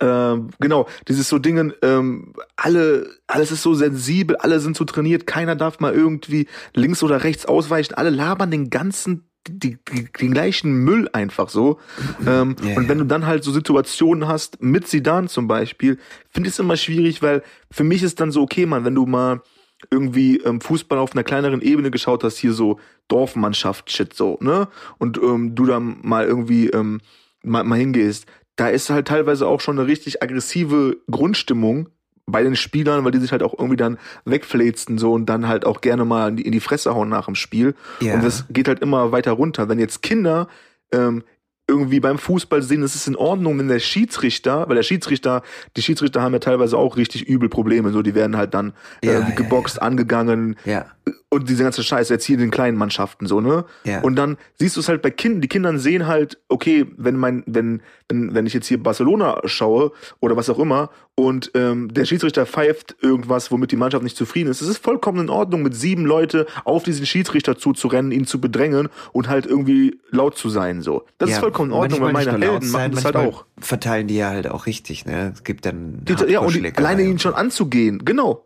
ähm, 0.00 0.50
genau, 0.60 0.86
dieses 1.08 1.28
so 1.28 1.38
Dingen, 1.38 1.72
ähm, 1.82 2.34
alle, 2.56 3.08
alles 3.26 3.50
ist 3.50 3.62
so 3.62 3.72
sensibel, 3.72 4.36
alle 4.36 4.60
sind 4.60 4.76
so 4.76 4.84
trainiert, 4.84 5.26
keiner 5.26 5.56
darf 5.56 5.80
mal 5.80 5.94
irgendwie 5.94 6.46
links 6.74 7.02
oder 7.02 7.24
rechts 7.24 7.46
ausweichen, 7.46 7.94
alle 7.94 8.10
labern 8.10 8.50
den 8.50 8.68
ganzen 8.68 9.29
die, 9.46 9.78
die, 9.92 10.04
den 10.20 10.32
gleichen 10.32 10.72
Müll 10.72 11.08
einfach 11.12 11.48
so. 11.48 11.78
Ähm, 12.26 12.56
Ja, 12.62 12.76
und 12.76 12.88
wenn 12.88 12.98
du 12.98 13.04
dann 13.04 13.26
halt 13.26 13.44
so 13.44 13.52
Situationen 13.52 14.28
hast, 14.28 14.62
mit 14.62 14.86
Sidan 14.86 15.28
zum 15.28 15.48
Beispiel, 15.48 15.98
finde 16.28 16.48
ich 16.48 16.54
es 16.54 16.58
immer 16.58 16.76
schwierig, 16.76 17.22
weil 17.22 17.42
für 17.70 17.84
mich 17.84 18.02
ist 18.02 18.20
dann 18.20 18.32
so, 18.32 18.42
okay, 18.42 18.66
man, 18.66 18.84
wenn 18.84 18.94
du 18.94 19.06
mal 19.06 19.42
irgendwie 19.90 20.38
ähm, 20.38 20.60
Fußball 20.60 20.98
auf 20.98 21.12
einer 21.12 21.24
kleineren 21.24 21.62
Ebene 21.62 21.90
geschaut 21.90 22.22
hast, 22.22 22.36
hier 22.36 22.52
so 22.52 22.78
Dorfmannschaft-Shit 23.08 24.12
so, 24.12 24.36
ne? 24.40 24.68
Und 24.98 25.18
ähm, 25.18 25.54
du 25.54 25.64
da 25.64 25.80
mal 25.80 26.26
irgendwie 26.26 26.68
ähm, 26.68 27.00
mal, 27.42 27.64
mal 27.64 27.78
hingehst, 27.78 28.26
da 28.56 28.68
ist 28.68 28.90
halt 28.90 29.08
teilweise 29.08 29.46
auch 29.46 29.60
schon 29.60 29.78
eine 29.78 29.88
richtig 29.88 30.22
aggressive 30.22 30.98
Grundstimmung 31.10 31.88
bei 32.30 32.42
den 32.42 32.56
Spielern, 32.56 33.04
weil 33.04 33.12
die 33.12 33.18
sich 33.18 33.32
halt 33.32 33.42
auch 33.42 33.54
irgendwie 33.58 33.76
dann 33.76 33.98
wegfläzen 34.24 34.98
so 34.98 35.12
und 35.12 35.26
dann 35.26 35.48
halt 35.48 35.64
auch 35.66 35.80
gerne 35.80 36.04
mal 36.04 36.28
in 36.30 36.36
die, 36.36 36.42
in 36.46 36.52
die 36.52 36.60
Fresse 36.60 36.94
hauen 36.94 37.08
nach 37.08 37.26
dem 37.26 37.34
Spiel. 37.34 37.74
Ja. 38.00 38.14
Und 38.14 38.24
das 38.24 38.44
geht 38.50 38.68
halt 38.68 38.80
immer 38.80 39.12
weiter 39.12 39.32
runter. 39.32 39.68
Wenn 39.68 39.78
jetzt 39.78 40.02
Kinder 40.02 40.48
ähm, 40.92 41.22
irgendwie 41.68 42.00
beim 42.00 42.18
Fußball 42.18 42.62
sehen, 42.62 42.82
es 42.82 42.96
ist 42.96 43.06
in 43.06 43.14
Ordnung, 43.14 43.56
wenn 43.60 43.68
der 43.68 43.78
Schiedsrichter, 43.78 44.68
weil 44.68 44.74
der 44.74 44.82
Schiedsrichter, 44.82 45.42
die 45.76 45.82
Schiedsrichter 45.82 46.20
haben 46.20 46.32
ja 46.32 46.40
teilweise 46.40 46.76
auch 46.76 46.96
richtig 46.96 47.28
übel 47.28 47.48
Probleme, 47.48 47.92
so 47.92 48.02
die 48.02 48.16
werden 48.16 48.36
halt 48.36 48.54
dann 48.54 48.72
Ja, 49.04 49.12
äh, 49.12 49.20
ja, 49.20 49.30
geboxt, 49.30 49.80
angegangen 49.80 50.56
Ja. 50.64 50.86
und 51.28 51.48
diese 51.48 51.62
ganze 51.62 51.84
Scheiße 51.84 52.12
jetzt 52.12 52.24
hier 52.24 52.34
in 52.34 52.40
den 52.40 52.50
kleinen 52.50 52.76
Mannschaften 52.76 53.26
so, 53.26 53.40
ne? 53.40 53.66
Ja. 53.84 54.00
Und 54.00 54.16
dann 54.16 54.36
siehst 54.58 54.74
du 54.74 54.80
es 54.80 54.88
halt 54.88 55.00
bei 55.00 55.10
Kindern, 55.10 55.42
die 55.42 55.48
Kindern 55.48 55.78
sehen 55.78 56.08
halt, 56.08 56.38
okay, 56.48 56.86
wenn 56.96 57.16
mein, 57.16 57.44
wenn, 57.46 57.82
wenn, 58.08 58.34
wenn 58.34 58.46
ich 58.46 58.52
jetzt 58.54 58.66
hier 58.66 58.82
Barcelona 58.82 59.40
schaue 59.44 59.92
oder 60.18 60.36
was 60.36 60.50
auch 60.50 60.58
immer 60.58 60.90
und 61.20 61.50
ähm, 61.54 61.92
der 61.92 62.04
Schiedsrichter 62.04 62.46
pfeift 62.46 62.96
irgendwas, 63.00 63.50
womit 63.50 63.72
die 63.72 63.76
Mannschaft 63.76 64.02
nicht 64.02 64.16
zufrieden 64.16 64.50
ist, 64.50 64.60
es 64.60 64.68
ist 64.68 64.82
vollkommen 64.82 65.20
in 65.20 65.30
Ordnung, 65.30 65.62
mit 65.62 65.74
sieben 65.74 66.06
Leute 66.06 66.46
auf 66.64 66.82
diesen 66.82 67.06
Schiedsrichter 67.06 67.58
zuzurennen, 67.58 68.12
ihn 68.12 68.26
zu 68.26 68.40
bedrängen 68.40 68.88
und 69.12 69.28
halt 69.28 69.46
irgendwie 69.46 70.00
laut 70.10 70.36
zu 70.36 70.48
sein, 70.48 70.82
so. 70.82 71.04
Das 71.18 71.28
ist 71.28 71.36
Ja, 71.36 71.40
vollkommen 71.40 71.70
in 71.70 71.76
Ordnung, 71.76 72.00
weil 72.00 72.12
meine 72.12 72.32
Helden 72.38 72.70
machen 72.70 72.92
das 72.92 73.04
halt 73.04 73.16
auch. 73.16 73.44
Verteilen 73.58 74.06
die 74.06 74.16
ja 74.16 74.30
halt 74.30 74.48
auch 74.48 74.66
richtig, 74.66 75.04
ne? 75.04 75.32
Es 75.34 75.44
gibt 75.44 75.66
dann. 75.66 76.04
Die, 76.04 76.14
ja, 76.30 76.40
und 76.40 76.54
die, 76.54 76.72
alleine 76.74 77.02
ihn 77.02 77.12
und 77.12 77.22
schon 77.22 77.34
anzugehen, 77.34 78.04
genau. 78.04 78.44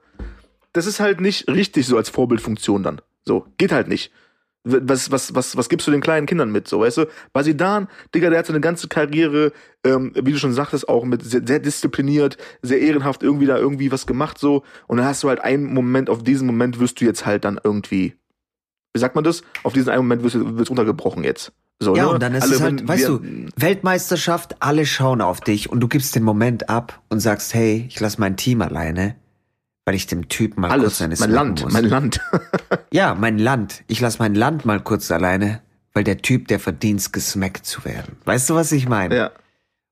Das 0.73 0.87
ist 0.87 0.99
halt 0.99 1.21
nicht 1.21 1.49
richtig 1.49 1.87
so 1.87 1.97
als 1.97 2.09
Vorbildfunktion 2.09 2.83
dann. 2.83 3.01
So, 3.25 3.47
geht 3.57 3.71
halt 3.73 3.89
nicht. 3.89 4.11
Was, 4.67 5.11
was, 5.11 5.35
was, 5.35 5.57
was 5.59 5.69
gibst 5.69 5.87
du 5.87 5.91
den 5.91 6.01
kleinen 6.01 6.27
Kindern 6.27 6.51
mit, 6.51 6.69
so, 6.69 6.81
weißt 6.81 6.97
du? 6.97 7.07
Basidan, 7.35 7.87
Digga, 8.15 8.31
der 8.31 8.39
hat 8.39 8.47
seine 8.47 8.63
ganze 8.63 8.89
Karriere, 8.89 9.53
ähm, 9.85 10.13
wie 10.15 10.33
du 10.33 10.39
schon 10.39 10.55
sagtest, 10.55 10.89
auch 10.89 11.05
mit 11.05 11.23
sehr, 11.23 11.43
sehr 11.47 11.59
diszipliniert, 11.59 12.39
sehr 12.63 12.81
ehrenhaft 12.81 13.23
irgendwie 13.23 13.45
da 13.45 13.59
irgendwie 13.59 13.93
was 13.93 14.07
gemacht, 14.07 14.39
so. 14.39 14.63
Und 14.87 14.97
dann 14.97 15.07
hast 15.07 15.23
du 15.23 15.29
halt 15.29 15.41
einen 15.41 15.75
Moment, 15.75 16.09
auf 16.09 16.23
diesen 16.23 16.47
Moment 16.47 16.81
wirst 16.81 16.99
du 17.01 17.05
jetzt 17.05 17.27
halt 17.27 17.45
dann 17.45 17.61
irgendwie, 17.63 18.15
wie 18.95 19.01
sagt 19.01 19.15
man 19.15 19.25
das? 19.25 19.43
Auf 19.65 19.75
diesen 19.75 19.91
einen 19.91 20.03
Moment 20.03 20.23
wirst 20.23 20.37
du 20.37 20.57
wirst 20.57 20.71
runtergebrochen 20.71 21.25
jetzt. 21.25 21.53
So, 21.81 21.95
Ja, 21.95 22.05
ne? 22.05 22.11
und 22.13 22.23
dann 22.23 22.35
ist 22.35 22.45
Alle, 22.45 22.55
es 22.55 22.61
halt, 22.63 22.89
weißt 22.89 23.09
du, 23.09 23.21
Weltmeisterschaft, 23.57 24.57
alle 24.61 24.87
schauen 24.87 25.21
auf 25.21 25.41
dich 25.41 25.69
und 25.71 25.81
du 25.81 25.89
gibst 25.89 26.15
den 26.15 26.23
Moment 26.23 26.71
ab 26.71 27.03
und 27.11 27.21
sagst, 27.21 27.53
hey, 27.53 27.85
ich 27.89 28.01
lass 28.01 28.17
mein 28.17 28.37
Team 28.37 28.63
alleine, 28.63 29.17
weil 29.85 29.95
ich 29.95 30.07
dem 30.07 30.29
Typ 30.29 30.57
mal 30.57 30.69
kurz 30.69 30.81
alles, 30.81 30.99
seine 30.99 31.11
mein 31.11 31.17
smacken 31.17 31.35
Land, 31.35 31.65
muss. 31.65 31.73
mein 31.73 31.85
Land. 31.85 32.21
Ja, 32.93 33.15
mein 33.15 33.39
Land. 33.39 33.83
Ich 33.89 34.01
lass 34.01 34.19
mein 34.19 34.35
Land 34.35 34.65
mal 34.65 34.81
kurz 34.81 35.11
alleine, 35.11 35.61
weil 35.93 36.05
der 36.05 36.19
Typ, 36.19 36.49
der 36.49 36.61
verdient, 36.61 37.13
gesmackt 37.13 37.67
zu 37.67 37.85
werden. 37.85 38.17
Weißt 38.25 38.49
du, 38.51 38.55
was 38.55 38.73
ich 38.73 38.89
meine? 38.89 39.17
ja. 39.17 39.31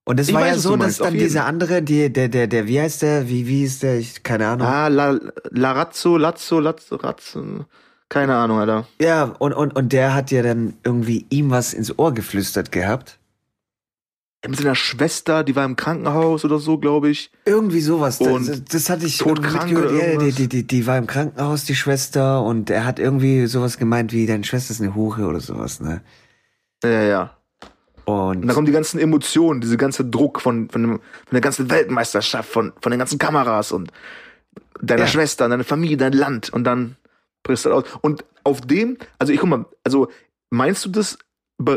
Und 0.05 0.19
es 0.19 0.33
war 0.33 0.41
weiß, 0.41 0.57
ja 0.57 0.59
so, 0.59 0.77
dass 0.77 0.99
dann 0.99 1.15
dieser 1.15 1.47
andere, 1.47 1.81
die, 1.81 2.13
der, 2.13 2.29
der, 2.29 2.49
der, 2.49 2.67
wie 2.67 2.81
heißt 2.81 3.03
der, 3.03 3.29
wie, 3.29 3.47
wie 3.47 3.63
ist 3.63 3.85
der, 3.85 3.99
ich, 3.99 4.25
keine 4.25 4.49
Ahnung. 4.49 4.67
Ah, 4.67 4.89
La, 4.89 5.17
Larazzo, 5.51 6.17
Lazzo, 6.17 6.59
Lazzo, 6.59 6.97
Razzo, 6.97 7.67
keine 8.09 8.35
Ahnung, 8.35 8.59
Alter. 8.59 8.89
Ja, 9.01 9.25
und, 9.39 9.53
und, 9.53 9.77
und 9.77 9.93
der 9.93 10.13
hat 10.13 10.33
ja 10.33 10.43
dann 10.43 10.75
irgendwie 10.83 11.27
ihm 11.31 11.51
was 11.51 11.73
ins 11.73 11.97
Ohr 12.01 12.13
geflüstert 12.13 12.73
gehabt. 12.73 13.21
Mit 14.47 14.59
seiner 14.59 14.75
Schwester, 14.75 15.45
die 15.45 15.55
war 15.55 15.65
im 15.65 15.77
Krankenhaus 15.77 16.45
oder 16.45 16.59
so, 16.59 16.77
glaube 16.79 17.11
ich. 17.11 17.31
Irgendwie 17.45 17.81
sowas. 17.81 18.21
Und 18.21 18.49
das, 18.49 18.65
das 18.65 18.91
hatte 18.91 19.07
ich 19.07 19.25
irgendwie 19.25 19.53
mitgehört. 19.53 19.93
oder 19.93 20.27
die, 20.27 20.33
die, 20.33 20.49
die, 20.49 20.67
die 20.67 20.87
war 20.87 20.99
im 20.99 21.07
Krankenhaus, 21.07 21.65
die 21.65 21.77
Schwester, 21.77 22.43
und 22.43 22.69
er 22.69 22.85
hat 22.85 22.99
irgendwie 22.99 23.47
sowas 23.47 23.79
gemeint 23.79 24.13
wie, 24.13 24.27
deine 24.27 24.43
Schwester 24.43 24.73
ist 24.73 24.81
eine 24.81 24.97
Hure 24.97 25.27
oder 25.27 25.39
sowas, 25.39 25.81
ne? 25.81 26.03
Ja, 26.83 26.91
ja, 26.91 27.03
ja. 27.03 27.37
Und, 28.05 28.39
Und 28.39 28.47
dann 28.49 28.55
kommen 28.55 28.67
die 28.67 28.73
ganzen 28.73 28.99
Emotionen, 28.99 29.61
diese 29.61 29.77
ganze 29.77 30.05
Druck 30.05 30.41
von, 30.41 30.69
von, 30.69 30.83
dem, 30.83 30.91
von 30.99 31.01
der 31.31 31.41
ganzen 31.41 31.71
Weltmeisterschaft, 31.71 32.51
von, 32.51 32.73
von 32.81 32.91
den 32.91 32.99
ganzen 32.99 33.19
Kameras 33.21 33.71
und 33.71 33.93
deiner 34.81 35.03
Ja. 35.03 35.07
Schwester, 35.07 35.49
deiner 35.49 35.63
Familie, 35.63 35.97
dein 35.97 36.13
Land 36.13 36.53
und 36.53 36.65
dann 36.65 36.97
brichst 37.45 37.65
du 37.65 37.73
aus. 37.73 37.85
Und 38.01 38.25
auf 38.43 38.61
dem, 38.61 38.99
also 39.21 39.33
ich 39.33 39.39
guck 39.39 39.49
mal, 39.49 39.67
also 39.85 40.09
meinst 40.51 40.85
du 40.85 40.89
das 40.89 41.17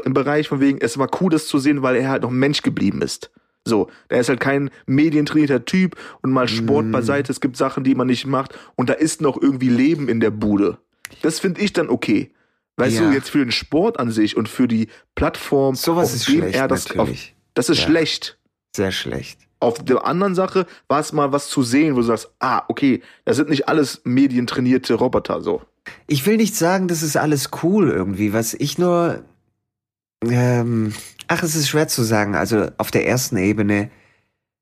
im 0.05 0.13
Bereich 0.13 0.47
von 0.47 0.59
wegen, 0.59 0.79
es 0.81 0.97
war 0.97 1.09
cool, 1.21 1.29
das 1.29 1.47
zu 1.47 1.59
sehen, 1.59 1.81
weil 1.81 1.95
er 1.95 2.09
halt 2.09 2.23
noch 2.23 2.31
Mensch 2.31 2.61
geblieben 2.61 3.01
ist? 3.01 3.31
So, 3.67 3.89
der 4.11 4.19
ist 4.19 4.29
halt 4.29 4.39
kein 4.39 4.69
medientrainierter 4.85 5.65
Typ 5.65 5.95
und 6.21 6.31
mal 6.31 6.47
Sport 6.47 6.85
Mm. 6.85 6.91
beiseite, 6.91 7.31
es 7.31 7.41
gibt 7.41 7.57
Sachen, 7.57 7.83
die 7.83 7.95
man 7.95 8.07
nicht 8.07 8.25
macht 8.27 8.57
und 8.75 8.89
da 8.89 8.93
ist 8.93 9.21
noch 9.21 9.41
irgendwie 9.41 9.69
Leben 9.69 10.07
in 10.07 10.19
der 10.19 10.29
Bude. 10.31 10.77
Das 11.23 11.39
finde 11.39 11.61
ich 11.61 11.73
dann 11.73 11.89
okay. 11.89 12.31
Weißt 12.77 12.97
Ja. 12.97 13.07
du, 13.09 13.13
jetzt 13.15 13.29
für 13.29 13.39
den 13.39 13.51
Sport 13.51 13.99
an 13.99 14.11
sich 14.11 14.35
und 14.37 14.49
für 14.49 14.67
die 14.67 14.87
Plattform, 15.15 15.75
sowas 15.75 16.09
auf 16.09 16.15
ist 16.15 16.25
schlecht, 16.25 16.59
das, 16.69 16.85
auf, 16.87 16.95
natürlich. 16.95 17.35
das 17.53 17.69
ist 17.69 17.79
Ja. 17.79 17.85
schlecht. 17.85 18.37
Sehr 18.75 18.91
schlecht. 18.91 19.39
Auf 19.61 19.83
der 19.83 20.05
anderen 20.05 20.35
Sache 20.35 20.67
war 20.89 20.99
es 20.99 21.13
mal 21.13 21.31
was 21.31 21.47
zu 21.49 21.63
sehen, 21.63 21.93
wo 21.95 21.99
du 22.01 22.05
sagst, 22.05 22.29
ah, 22.39 22.63
okay, 22.67 23.01
das 23.23 23.37
sind 23.37 23.49
nicht 23.49 23.67
alles 23.69 24.01
medientrainierte 24.03 24.93
Roboter, 24.95 25.41
so. 25.41 25.61
Ich 26.07 26.25
will 26.27 26.35
nicht 26.37 26.55
sagen, 26.55 26.87
das 26.87 27.01
ist 27.01 27.15
alles 27.15 27.49
cool 27.63 27.89
irgendwie. 27.89 28.33
Was 28.33 28.53
ich 28.53 28.77
nur, 28.77 29.23
ähm, 30.31 30.93
ach, 31.27 31.43
es 31.43 31.55
ist 31.55 31.69
schwer 31.69 31.87
zu 31.87 32.03
sagen. 32.03 32.35
Also 32.35 32.67
auf 32.77 32.91
der 32.91 33.07
ersten 33.07 33.37
Ebene 33.37 33.89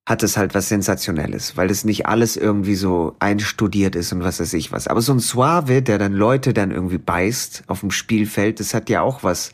hat 0.05 0.21
es 0.21 0.35
halt 0.35 0.53
was 0.53 0.67
Sensationelles, 0.67 1.55
weil 1.55 1.69
es 1.69 1.85
nicht 1.85 2.07
alles 2.07 2.35
irgendwie 2.35 2.75
so 2.75 3.15
einstudiert 3.19 3.95
ist 3.95 4.11
und 4.11 4.23
was 4.23 4.39
weiß 4.39 4.53
ich 4.53 4.71
was. 4.71 4.87
Aber 4.87 5.01
so 5.01 5.13
ein 5.13 5.19
Suave, 5.19 5.81
der 5.81 5.97
dann 5.97 6.13
Leute 6.13 6.53
dann 6.53 6.71
irgendwie 6.71 6.97
beißt 6.97 7.63
auf 7.67 7.79
dem 7.79 7.91
Spielfeld, 7.91 8.59
das 8.59 8.73
hat 8.73 8.89
ja 8.89 9.01
auch 9.01 9.23
was 9.23 9.53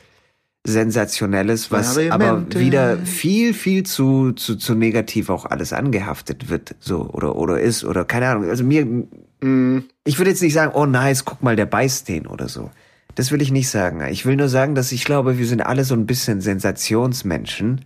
Sensationelles, 0.65 1.71
was 1.71 1.97
aber 1.97 2.25
Suavemente. 2.25 2.59
wieder 2.59 2.97
viel, 2.97 3.53
viel 3.53 3.83
zu, 3.83 4.31
zu, 4.33 4.55
zu 4.55 4.73
negativ 4.73 5.29
auch 5.29 5.45
alles 5.45 5.71
angehaftet 5.71 6.49
wird, 6.49 6.75
so, 6.79 7.09
oder, 7.11 7.35
oder 7.35 7.59
ist, 7.59 7.85
oder 7.85 8.03
keine 8.03 8.27
Ahnung. 8.27 8.49
Also 8.49 8.63
mir, 8.63 9.07
Mm, 9.41 9.79
ich 10.03 10.17
würde 10.17 10.31
jetzt 10.31 10.41
nicht 10.41 10.53
sagen, 10.53 10.73
oh 10.75 10.85
nice, 10.85 11.25
guck 11.25 11.41
mal, 11.41 11.55
der 11.55 11.65
beißt 11.65 12.07
den 12.09 12.27
oder 12.27 12.49
so. 12.49 12.71
Das 13.15 13.31
will 13.31 13.41
ich 13.41 13.51
nicht 13.51 13.69
sagen. 13.69 14.01
Ich 14.09 14.25
will 14.25 14.35
nur 14.35 14.49
sagen, 14.49 14.75
dass 14.75 14.91
ich 14.91 15.03
glaube, 15.03 15.37
wir 15.37 15.47
sind 15.47 15.61
alle 15.61 15.83
so 15.83 15.93
ein 15.95 16.05
bisschen 16.05 16.41
Sensationsmenschen. 16.41 17.85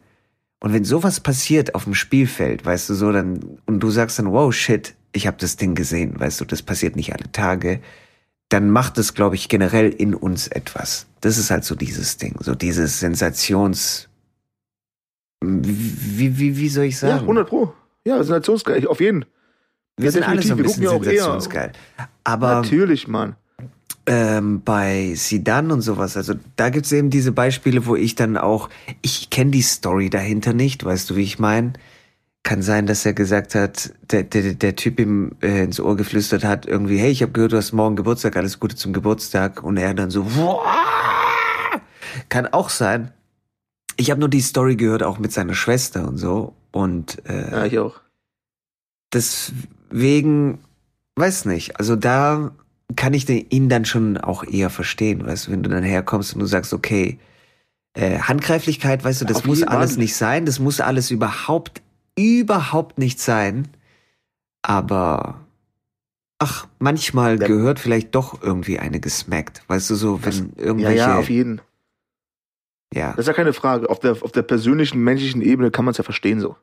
Und 0.60 0.74
wenn 0.74 0.86
sowas 0.86 1.20
passiert 1.20 1.76
auf 1.76 1.86
dem 1.86 1.94
Spielfeld, 1.94 2.66
weißt 2.66 2.90
du 2.90 2.94
so, 2.94 3.12
dann, 3.12 3.40
und 3.66 3.80
du 3.80 3.90
sagst 3.90 4.20
dann, 4.20 4.32
wow, 4.32 4.54
shit, 4.54 4.96
ich 5.12 5.28
habe 5.28 5.38
das 5.40 5.58
Ding 5.58 5.76
gesehen, 5.76 6.20
weißt 6.20 6.42
du, 6.42 6.46
das 6.46 6.62
passiert 6.62 6.96
nicht 6.96 7.14
alle 7.14 7.32
Tage, 7.32 7.82
dann 8.50 8.70
macht 8.70 8.98
es, 8.98 9.14
glaube 9.14 9.36
ich, 9.36 9.50
generell 9.50 9.90
in 9.90 10.14
uns 10.14 10.48
etwas. 10.48 11.08
Das 11.22 11.38
ist 11.38 11.52
halt 11.52 11.64
so 11.64 11.76
dieses 11.76 12.18
Ding, 12.18 12.36
so 12.40 12.56
dieses 12.56 13.00
Sensations, 13.00 14.10
wie, 15.42 16.38
wie, 16.38 16.58
wie 16.58 16.70
soll 16.70 16.86
ich 16.86 17.02
ja, 17.02 17.10
sagen? 17.10 17.22
100 17.22 17.48
Pro. 17.48 17.74
Ja, 18.06 18.18
Sensationsgeil, 18.18 18.88
auf 18.88 19.02
jeden. 19.02 19.26
wir 19.98 20.06
ja, 20.06 20.12
sind 20.12 20.24
alle 20.24 20.42
so 20.42 20.54
ein 20.54 20.58
bisschen 20.58 20.84
ja 20.84 20.92
sensationsgeil. 20.92 21.72
Aber 22.24 22.56
Natürlich, 22.56 23.08
Mann. 23.08 23.36
Ähm, 24.06 24.62
bei 24.64 25.14
Sidan 25.16 25.72
und 25.72 25.82
sowas, 25.82 26.18
also 26.18 26.34
da 26.56 26.70
gibt's 26.70 26.92
eben 26.92 27.10
diese 27.10 27.32
Beispiele, 27.32 27.86
wo 27.86 27.96
ich 27.96 28.16
dann 28.16 28.38
auch, 28.38 28.70
ich 29.02 29.30
kenne 29.30 29.52
die 29.52 29.62
Story 29.62 30.10
dahinter 30.10 30.54
nicht, 30.54 30.84
weißt 30.84 31.10
du, 31.10 31.16
wie 31.16 31.24
ich 31.24 31.40
meine? 31.40 31.74
Kann 32.46 32.62
sein, 32.62 32.86
dass 32.88 33.06
er 33.06 33.14
gesagt 33.14 33.56
hat, 33.56 33.94
der, 34.12 34.24
der, 34.24 34.56
der 34.56 34.76
Typ 34.76 35.00
ihm 35.00 35.32
äh, 35.42 35.64
ins 35.64 35.80
Ohr 35.80 35.96
geflüstert 35.96 36.44
hat, 36.44 36.66
irgendwie, 36.66 36.98
hey, 36.98 37.10
ich 37.10 37.22
habe 37.22 37.32
gehört, 37.32 37.54
du 37.54 37.58
hast 37.58 37.72
morgen 37.72 37.96
Geburtstag, 37.96 38.36
alles 38.36 38.60
Gute 38.60 38.76
zum 38.76 38.92
Geburtstag. 38.92 39.64
Und 39.64 39.78
er 39.78 39.94
dann 39.94 40.12
so, 40.12 40.26
"Wow!" 40.36 40.62
kann 42.28 42.48
auch 42.48 42.70
sein. 42.70 43.12
Ich 43.96 44.12
habe 44.12 44.20
nur 44.20 44.28
die 44.28 44.42
Story 44.42 44.76
gehört, 44.76 45.04
auch 45.04 45.20
mit 45.20 45.32
seiner 45.32 45.54
Schwester 45.54 46.06
und 46.06 46.18
so. 46.18 46.54
Und 46.74 47.26
äh, 47.30 47.50
Ja, 47.52 47.66
ich 47.66 47.80
auch. 47.80 48.02
deswegen, 49.14 50.60
weiß 51.16 51.46
nicht, 51.46 51.80
also 51.80 51.96
da 51.96 52.52
kann 52.96 53.14
ich 53.14 53.26
den, 53.26 53.46
ihn 53.50 53.70
dann 53.70 53.86
schon 53.86 54.18
auch 54.18 54.44
eher 54.44 54.70
verstehen, 54.70 55.26
weißt 55.26 55.48
du, 55.48 55.52
wenn 55.52 55.64
du 55.64 55.70
dann 55.70 55.84
herkommst 55.84 56.34
und 56.34 56.40
du 56.40 56.46
sagst, 56.46 56.74
okay, 56.74 57.18
äh, 57.94 58.20
Handgreiflichkeit, 58.20 59.04
weißt 59.04 59.22
du, 59.22 59.26
das 59.26 59.38
Auf 59.38 59.46
muss 59.46 59.64
alles 59.64 59.98
nicht 59.98 60.16
sein, 60.16 60.46
das 60.46 60.60
muss 60.60 60.80
alles 60.82 61.12
überhaupt, 61.12 61.82
überhaupt 62.18 62.98
nicht 62.98 63.20
sein, 63.20 63.68
aber 64.62 65.40
ach, 66.40 66.68
manchmal 66.80 67.40
Ja. 67.40 67.48
gehört 67.48 67.80
vielleicht 67.80 68.16
doch 68.16 68.42
irgendwie 68.42 68.80
eine 68.80 69.00
gesmackt, 69.00 69.64
weißt 69.68 69.90
du, 69.90 69.96
so, 69.96 70.24
wenn 70.26 70.54
Ja, 70.58 70.64
irgendwelche, 70.64 70.98
ja, 70.98 71.18
auf 71.20 71.30
jeden. 71.30 71.62
ja, 72.94 73.12
Das 73.12 73.20
ist 73.20 73.28
ja 73.28 73.34
keine 73.34 73.54
Frage. 73.54 73.90
Auf 73.90 74.00
der, 74.00 74.12
auf 74.22 74.32
der 74.32 74.44
persönlichen, 74.44 75.04
menschlichen 75.04 75.42
Ebene 75.42 75.72
kann 75.72 75.86
man 75.86 75.92
es 75.94 75.98
ja 75.98 76.04
verstehen 76.04 76.40
so. 76.40 76.56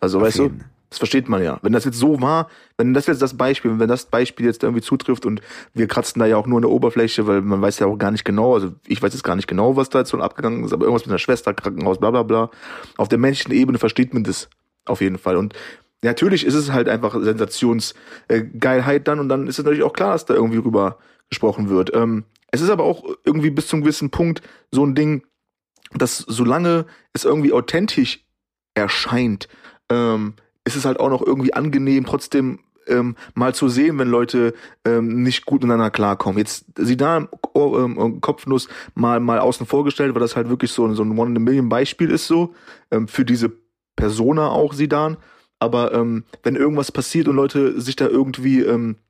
Also, 0.00 0.18
auf 0.18 0.24
weißt 0.24 0.38
du, 0.38 0.42
jeden. 0.44 0.64
Das 0.90 0.98
versteht 0.98 1.28
man 1.28 1.42
ja. 1.42 1.58
Wenn 1.62 1.72
das 1.72 1.84
jetzt 1.84 1.98
so 1.98 2.20
war, 2.20 2.48
wenn 2.76 2.92
das 2.94 3.06
jetzt 3.06 3.22
das 3.22 3.36
Beispiel, 3.36 3.78
wenn 3.78 3.88
das 3.88 4.06
Beispiel 4.06 4.46
jetzt 4.46 4.62
irgendwie 4.64 4.82
zutrifft 4.82 5.24
und 5.24 5.40
wir 5.72 5.86
kratzen 5.86 6.18
da 6.18 6.26
ja 6.26 6.36
auch 6.36 6.46
nur 6.46 6.58
an 6.58 6.62
der 6.62 6.70
Oberfläche, 6.70 7.26
weil 7.28 7.42
man 7.42 7.62
weiß 7.62 7.78
ja 7.78 7.86
auch 7.86 7.96
gar 7.96 8.10
nicht 8.10 8.24
genau, 8.24 8.54
also 8.54 8.72
ich 8.86 9.00
weiß 9.00 9.12
jetzt 9.12 9.22
gar 9.22 9.36
nicht 9.36 9.46
genau, 9.46 9.76
was 9.76 9.88
da 9.88 10.00
jetzt 10.00 10.10
so 10.10 10.18
abgegangen 10.18 10.64
ist, 10.64 10.72
aber 10.72 10.84
irgendwas 10.84 11.06
mit 11.06 11.12
einer 11.12 11.18
Schwester, 11.18 11.54
Krankenhaus, 11.54 11.98
bla 11.98 12.10
bla 12.10 12.24
bla. 12.24 12.50
Auf 12.96 13.08
der 13.08 13.18
menschlichen 13.18 13.54
Ebene 13.54 13.78
versteht 13.78 14.12
man 14.12 14.24
das 14.24 14.50
auf 14.84 15.00
jeden 15.00 15.18
Fall. 15.18 15.36
Und 15.36 15.54
natürlich 16.02 16.44
ist 16.44 16.54
es 16.54 16.72
halt 16.72 16.88
einfach 16.88 17.14
Sensationsgeilheit 17.20 19.06
dann 19.06 19.20
und 19.20 19.28
dann 19.28 19.46
ist 19.46 19.60
es 19.60 19.64
natürlich 19.64 19.84
auch 19.84 19.92
klar, 19.92 20.12
dass 20.12 20.26
da 20.26 20.34
irgendwie 20.34 20.58
rüber 20.58 20.98
gesprochen 21.28 21.70
wird. 21.70 21.94
Ähm, 21.94 22.24
es 22.50 22.60
ist 22.60 22.70
aber 22.70 22.82
auch 22.82 23.04
irgendwie 23.24 23.50
bis 23.50 23.68
zum 23.68 23.82
gewissen 23.82 24.10
Punkt 24.10 24.42
so 24.72 24.84
ein 24.84 24.96
Ding, 24.96 25.22
dass 25.92 26.18
solange 26.18 26.86
es 27.12 27.24
irgendwie 27.24 27.52
authentisch 27.52 28.24
erscheint, 28.74 29.48
ähm, 29.88 30.34
ist 30.74 30.80
es 30.80 30.84
halt 30.84 31.00
auch 31.00 31.10
noch 31.10 31.22
irgendwie 31.24 31.54
angenehm, 31.54 32.04
trotzdem 32.06 32.60
ähm, 32.86 33.16
mal 33.34 33.54
zu 33.54 33.68
sehen, 33.68 33.98
wenn 33.98 34.08
Leute 34.08 34.54
ähm, 34.84 35.22
nicht 35.22 35.46
gut 35.46 35.62
miteinander 35.62 35.90
klarkommen. 35.90 36.38
Jetzt 36.38 36.66
sie 36.76 36.96
da 36.96 37.28
ähm, 37.54 38.20
Kopfnuss 38.20 38.68
mal 38.94 39.20
mal 39.20 39.38
außen 39.38 39.66
vorgestellt, 39.66 40.14
weil 40.14 40.20
das 40.20 40.36
halt 40.36 40.48
wirklich 40.48 40.72
so, 40.72 40.92
so 40.94 41.02
ein 41.02 41.18
One 41.18 41.30
in 41.30 41.36
a 41.36 41.40
Million 41.40 41.68
Beispiel 41.68 42.10
ist 42.10 42.26
so 42.26 42.54
ähm, 42.90 43.08
für 43.08 43.24
diese 43.24 43.52
Persona 43.96 44.48
auch 44.48 44.72
Sidan. 44.72 45.16
Aber 45.58 45.92
ähm, 45.92 46.24
wenn 46.42 46.56
irgendwas 46.56 46.90
passiert 46.90 47.28
und 47.28 47.36
Leute 47.36 47.80
sich 47.80 47.96
da 47.96 48.06
irgendwie 48.08 48.60
ähm, 48.60 48.96
äh, 48.96 49.09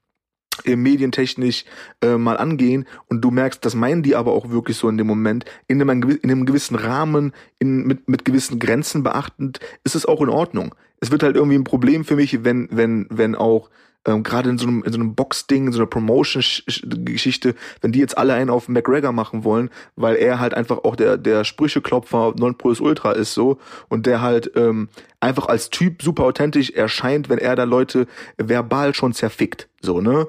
medientechnisch 0.67 1.65
äh, 2.03 2.17
mal 2.17 2.37
angehen 2.37 2.87
und 3.09 3.23
du 3.23 3.31
merkst, 3.31 3.65
das 3.65 3.75
meinen 3.75 4.03
die 4.03 4.17
aber 4.17 4.33
auch 4.33 4.51
wirklich 4.51 4.77
so 4.77 4.89
in 4.89 4.99
dem 4.99 5.07
Moment, 5.07 5.45
in 5.67 5.81
einem, 5.81 6.11
in 6.11 6.31
einem 6.31 6.47
gewissen 6.47 6.77
Rahmen, 6.77 7.33
in, 7.59 7.87
mit, 7.87 8.09
mit 8.09 8.25
gewissen 8.25 8.59
Grenzen 8.59 9.03
beachtend, 9.03 9.61
ist 9.85 9.95
es 9.95 10.07
auch 10.07 10.21
in 10.21 10.29
Ordnung. 10.29 10.75
Es 11.01 11.11
wird 11.11 11.23
halt 11.23 11.37
irgendwie 11.37 11.57
ein 11.57 11.65
Problem 11.65 12.05
für 12.05 12.17
mich, 12.17 12.45
wenn, 12.45 12.69
wenn, 12.71 13.07
wenn 13.11 13.35
auch 13.35 13.71
ähm, 14.07 14.23
gerade 14.23 14.49
in 14.49 14.59
so 14.59 14.67
einem, 14.67 14.83
in 14.83 14.93
so 14.93 14.99
einem 14.99 15.15
Box-Ding, 15.15 15.67
in 15.67 15.73
so 15.73 15.79
einer 15.79 15.87
Promotion-Geschichte, 15.87 17.55
wenn 17.81 17.93
die 17.93 17.99
jetzt 17.99 18.17
alle 18.17 18.35
einen 18.35 18.51
auf 18.51 18.69
McGregor 18.69 19.13
machen 19.13 19.45
wollen, 19.45 19.71
weil 19.97 20.17
er 20.17 20.41
halt 20.41 20.55
einfach 20.55 20.79
auch 20.85 20.97
der, 20.97 21.17
der 21.17 21.45
Sprücheklopfer 21.45 22.35
non 22.39 22.57
plus 22.57 22.81
ultra 22.81 23.13
ist 23.13 23.35
so 23.35 23.59
und 23.89 24.07
der 24.07 24.21
halt 24.21 24.53
ähm, 24.57 24.89
einfach 25.21 25.47
als 25.47 25.71
Typ 25.71 26.03
super 26.03 26.25
authentisch 26.25 26.71
erscheint, 26.71 27.29
wenn 27.29 27.39
er 27.39 27.57
da 27.57 27.65
Leute 27.65 28.07
verbal 28.39 28.95
schon 28.95 29.13
zerfickt, 29.13 29.69
so, 29.81 30.01
ne? 30.01 30.27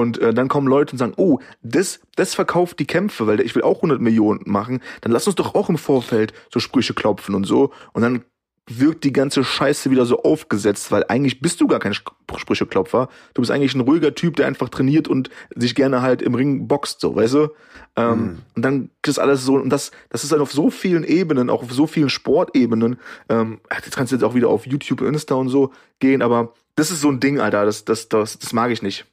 Und 0.00 0.18
äh, 0.18 0.32
dann 0.32 0.48
kommen 0.48 0.66
Leute 0.66 0.92
und 0.92 0.98
sagen, 0.98 1.14
oh, 1.16 1.38
das, 1.62 2.00
das 2.16 2.34
verkauft 2.34 2.78
die 2.78 2.86
Kämpfe, 2.86 3.26
weil 3.26 3.40
ich 3.40 3.54
will 3.54 3.62
auch 3.62 3.76
100 3.76 4.00
Millionen 4.00 4.42
machen. 4.44 4.80
Dann 5.00 5.12
lass 5.12 5.26
uns 5.26 5.36
doch 5.36 5.54
auch 5.54 5.68
im 5.68 5.78
Vorfeld 5.78 6.32
so 6.52 6.60
Sprüche 6.60 6.94
klopfen 6.94 7.34
und 7.34 7.44
so. 7.44 7.72
Und 7.92 8.02
dann 8.02 8.24
wirkt 8.68 9.02
die 9.04 9.12
ganze 9.12 9.42
Scheiße 9.42 9.90
wieder 9.90 10.06
so 10.06 10.22
aufgesetzt, 10.22 10.92
weil 10.92 11.04
eigentlich 11.08 11.40
bist 11.40 11.60
du 11.60 11.66
gar 11.66 11.80
kein 11.80 11.94
Sprücheklopfer. 11.94 13.08
Du 13.34 13.42
bist 13.42 13.50
eigentlich 13.50 13.74
ein 13.74 13.80
ruhiger 13.80 14.14
Typ, 14.14 14.36
der 14.36 14.46
einfach 14.46 14.68
trainiert 14.68 15.08
und 15.08 15.30
sich 15.54 15.74
gerne 15.74 16.00
halt 16.00 16.22
im 16.22 16.34
Ring 16.34 16.68
boxt, 16.68 17.00
so, 17.00 17.16
weißt 17.16 17.34
du? 17.34 17.48
Ähm, 17.96 18.20
Mhm. 18.22 18.38
Und 18.54 18.62
dann 18.62 18.90
ist 19.04 19.18
alles 19.18 19.44
so, 19.44 19.54
und 19.54 19.68
das, 19.68 19.90
das 20.10 20.22
ist 20.22 20.32
dann 20.32 20.40
auf 20.40 20.52
so 20.52 20.70
vielen 20.70 21.04
Ebenen, 21.04 21.50
auch 21.50 21.62
auf 21.62 21.72
so 21.72 21.86
vielen 21.86 22.08
Sportebenen. 22.08 22.98
Ähm, 23.28 23.60
jetzt 23.72 23.96
kannst 23.96 24.12
du 24.12 24.16
jetzt 24.16 24.24
auch 24.24 24.34
wieder 24.34 24.48
auf 24.48 24.66
YouTube, 24.66 25.02
Insta 25.02 25.34
und 25.34 25.48
so 25.48 25.72
gehen, 25.98 26.22
aber 26.22 26.54
das 26.76 26.90
ist 26.90 27.00
so 27.00 27.10
ein 27.10 27.20
Ding, 27.20 27.40
Alter, 27.40 27.64
das, 27.64 27.84
das, 27.84 28.08
das, 28.08 28.38
das 28.38 28.52
mag 28.52 28.70
ich 28.70 28.80
nicht. 28.80 29.06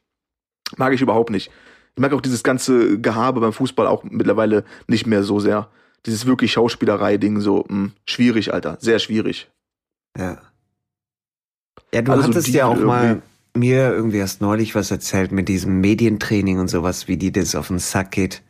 Mag 0.77 0.93
ich 0.93 1.01
überhaupt 1.01 1.29
nicht. 1.29 1.49
Ich 1.95 2.01
mag 2.01 2.13
auch 2.13 2.21
dieses 2.21 2.43
ganze 2.43 2.99
Gehabe 2.99 3.39
beim 3.41 3.53
Fußball 3.53 3.87
auch 3.87 4.03
mittlerweile 4.03 4.63
nicht 4.87 5.05
mehr 5.07 5.23
so 5.23 5.39
sehr. 5.39 5.69
Dieses 6.05 6.25
wirklich 6.25 6.51
Schauspielerei-Ding 6.53 7.41
so, 7.41 7.65
mh, 7.67 7.91
schwierig, 8.05 8.53
Alter. 8.53 8.77
Sehr 8.79 8.99
schwierig. 8.99 9.49
Ja. 10.17 10.41
Ja, 11.93 12.01
du 12.01 12.11
Also 12.11 12.27
hattest 12.29 12.47
ja 12.49 12.67
auch 12.67 12.79
mal 12.79 13.21
mir 13.57 13.91
irgendwie 13.91 14.17
erst 14.17 14.41
neulich 14.41 14.75
was 14.75 14.91
erzählt 14.91 15.31
mit 15.31 15.49
diesem 15.49 15.81
Medientraining 15.81 16.59
und 16.59 16.67
sowas, 16.69 17.07
wie 17.07 17.17
die 17.17 17.31
das 17.31 17.55
auf 17.55 17.67
den 17.69 17.79
Sack 17.79 18.11
geht, 18.11 18.43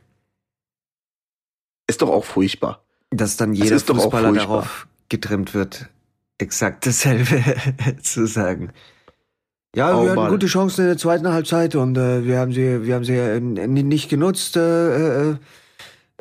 Ist 1.88 2.02
doch 2.02 2.10
auch 2.10 2.26
furchtbar. 2.26 2.84
dass 3.10 3.38
dann 3.38 3.54
jeder 3.54 3.80
Fußballer 3.80 4.34
darauf 4.34 4.88
getrimmt 5.08 5.54
wird, 5.54 5.90
exakt 6.38 6.86
dasselbe 6.86 7.44
zu 8.04 8.28
sagen. 8.28 8.72
Ja, 9.76 9.96
Oh, 9.96 10.04
wir 10.04 10.10
hatten 10.12 10.22
Mann. 10.22 10.32
gute 10.32 10.48
Chancen 10.48 10.82
in 10.82 10.88
der 10.88 10.98
zweiten 10.98 11.28
Halbzeit 11.28 11.76
und 11.76 11.96
äh, 11.98 12.26
wir 12.26 12.40
haben 12.40 12.52
sie, 12.52 12.86
wir 12.86 12.96
haben 12.96 13.04
sie 13.06 13.14
äh, 13.16 13.40
nicht 13.40 14.10
genutzt. 14.10 14.58
Äh, 14.58 15.32
äh, 15.32 15.36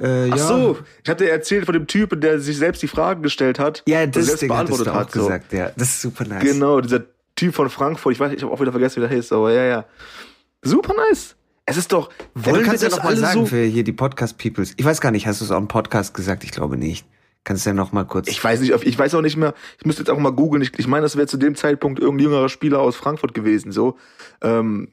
äh, 0.01 0.31
Ach 0.31 0.37
ja. 0.37 0.47
so, 0.47 0.79
ich 1.03 1.09
hatte 1.11 1.29
erzählt 1.31 1.65
von 1.65 1.73
dem 1.73 1.87
Typen, 1.87 2.21
der 2.21 2.41
sich 2.41 2.59
selbst 2.59 2.83
die 2.83 2.89
Fragen 2.89 3.23
gestellt 3.23 3.59
hat. 3.59 3.83
Ja, 3.89 4.07
das 4.07 4.27
selbst 4.27 4.43
Ding 4.43 4.49
beantwortet 4.51 4.93
hat. 4.93 5.11
So. 5.13 5.21
gesagt, 5.23 5.53
ja. 5.53 5.71
Das 5.77 5.89
ist 5.89 6.03
super 6.03 6.25
nice. 6.27 6.43
Genau, 6.45 6.81
dieser 6.81 7.03
Typ 7.37 7.55
von 7.55 7.71
Frankfurt. 7.71 8.13
Ich 8.13 8.21
weiß, 8.21 8.33
ich 8.33 8.43
habe 8.43 8.53
auch 8.53 8.61
wieder 8.61 8.71
vergessen, 8.73 9.03
wie 9.03 9.09
der 9.09 9.17
heißt, 9.17 9.33
aber 9.33 9.51
ja, 9.53 9.65
ja. 9.65 9.85
Super 10.63 10.95
nice. 11.09 11.35
Es 11.65 11.77
ist 11.77 11.93
doch, 11.93 12.11
Ja, 12.11 12.47
wollen 12.53 12.61
du 12.61 12.67
kannst 12.67 12.83
wir 12.83 12.89
ja 12.89 12.97
das 12.97 12.99
noch 12.99 13.11
mal 13.11 13.17
sagen 13.17 13.41
so? 13.41 13.47
für 13.47 13.63
hier 13.65 13.85
die 13.85 13.93
Podcast-Peoples. 13.93 14.75
Ich 14.77 14.85
weiß 14.85 15.01
gar 15.01 15.11
nicht, 15.11 15.27
hast 15.27 15.41
du 15.41 15.45
es 15.47 15.51
auch 15.51 15.59
im 15.59 15.69
Podcast 15.69 16.15
gesagt? 16.15 16.45
Ich 16.45 16.51
glaube 16.51 16.77
nicht. 16.77 17.07
Kannst 17.49 17.65
du 17.65 17.71
ja 17.71 17.75
noch 17.75 17.93
mal 17.93 18.05
kurz... 18.05 18.29
Ich 18.29 18.45
weiß 18.45 18.61
nicht, 18.61 18.75
ich 18.83 18.99
weiß 18.99 19.15
auch 19.15 19.23
nicht 19.23 19.39
mehr, 19.39 19.55
ich 19.79 19.87
müsste 19.87 20.03
jetzt 20.03 20.11
auch 20.11 20.19
mal 20.19 20.33
googeln. 20.33 20.61
Ich, 20.61 20.79
ich 20.79 20.87
meine, 20.87 21.05
das 21.05 21.17
wäre 21.17 21.27
zu 21.27 21.39
dem 21.39 21.55
Zeitpunkt 21.55 21.99
irgendein 21.99 22.25
jüngerer 22.25 22.51
Spieler 22.51 22.79
aus 22.79 22.95
Frankfurt 22.95 23.33
gewesen, 23.33 23.73
so. 23.73 23.97
Ähm, 24.43 24.89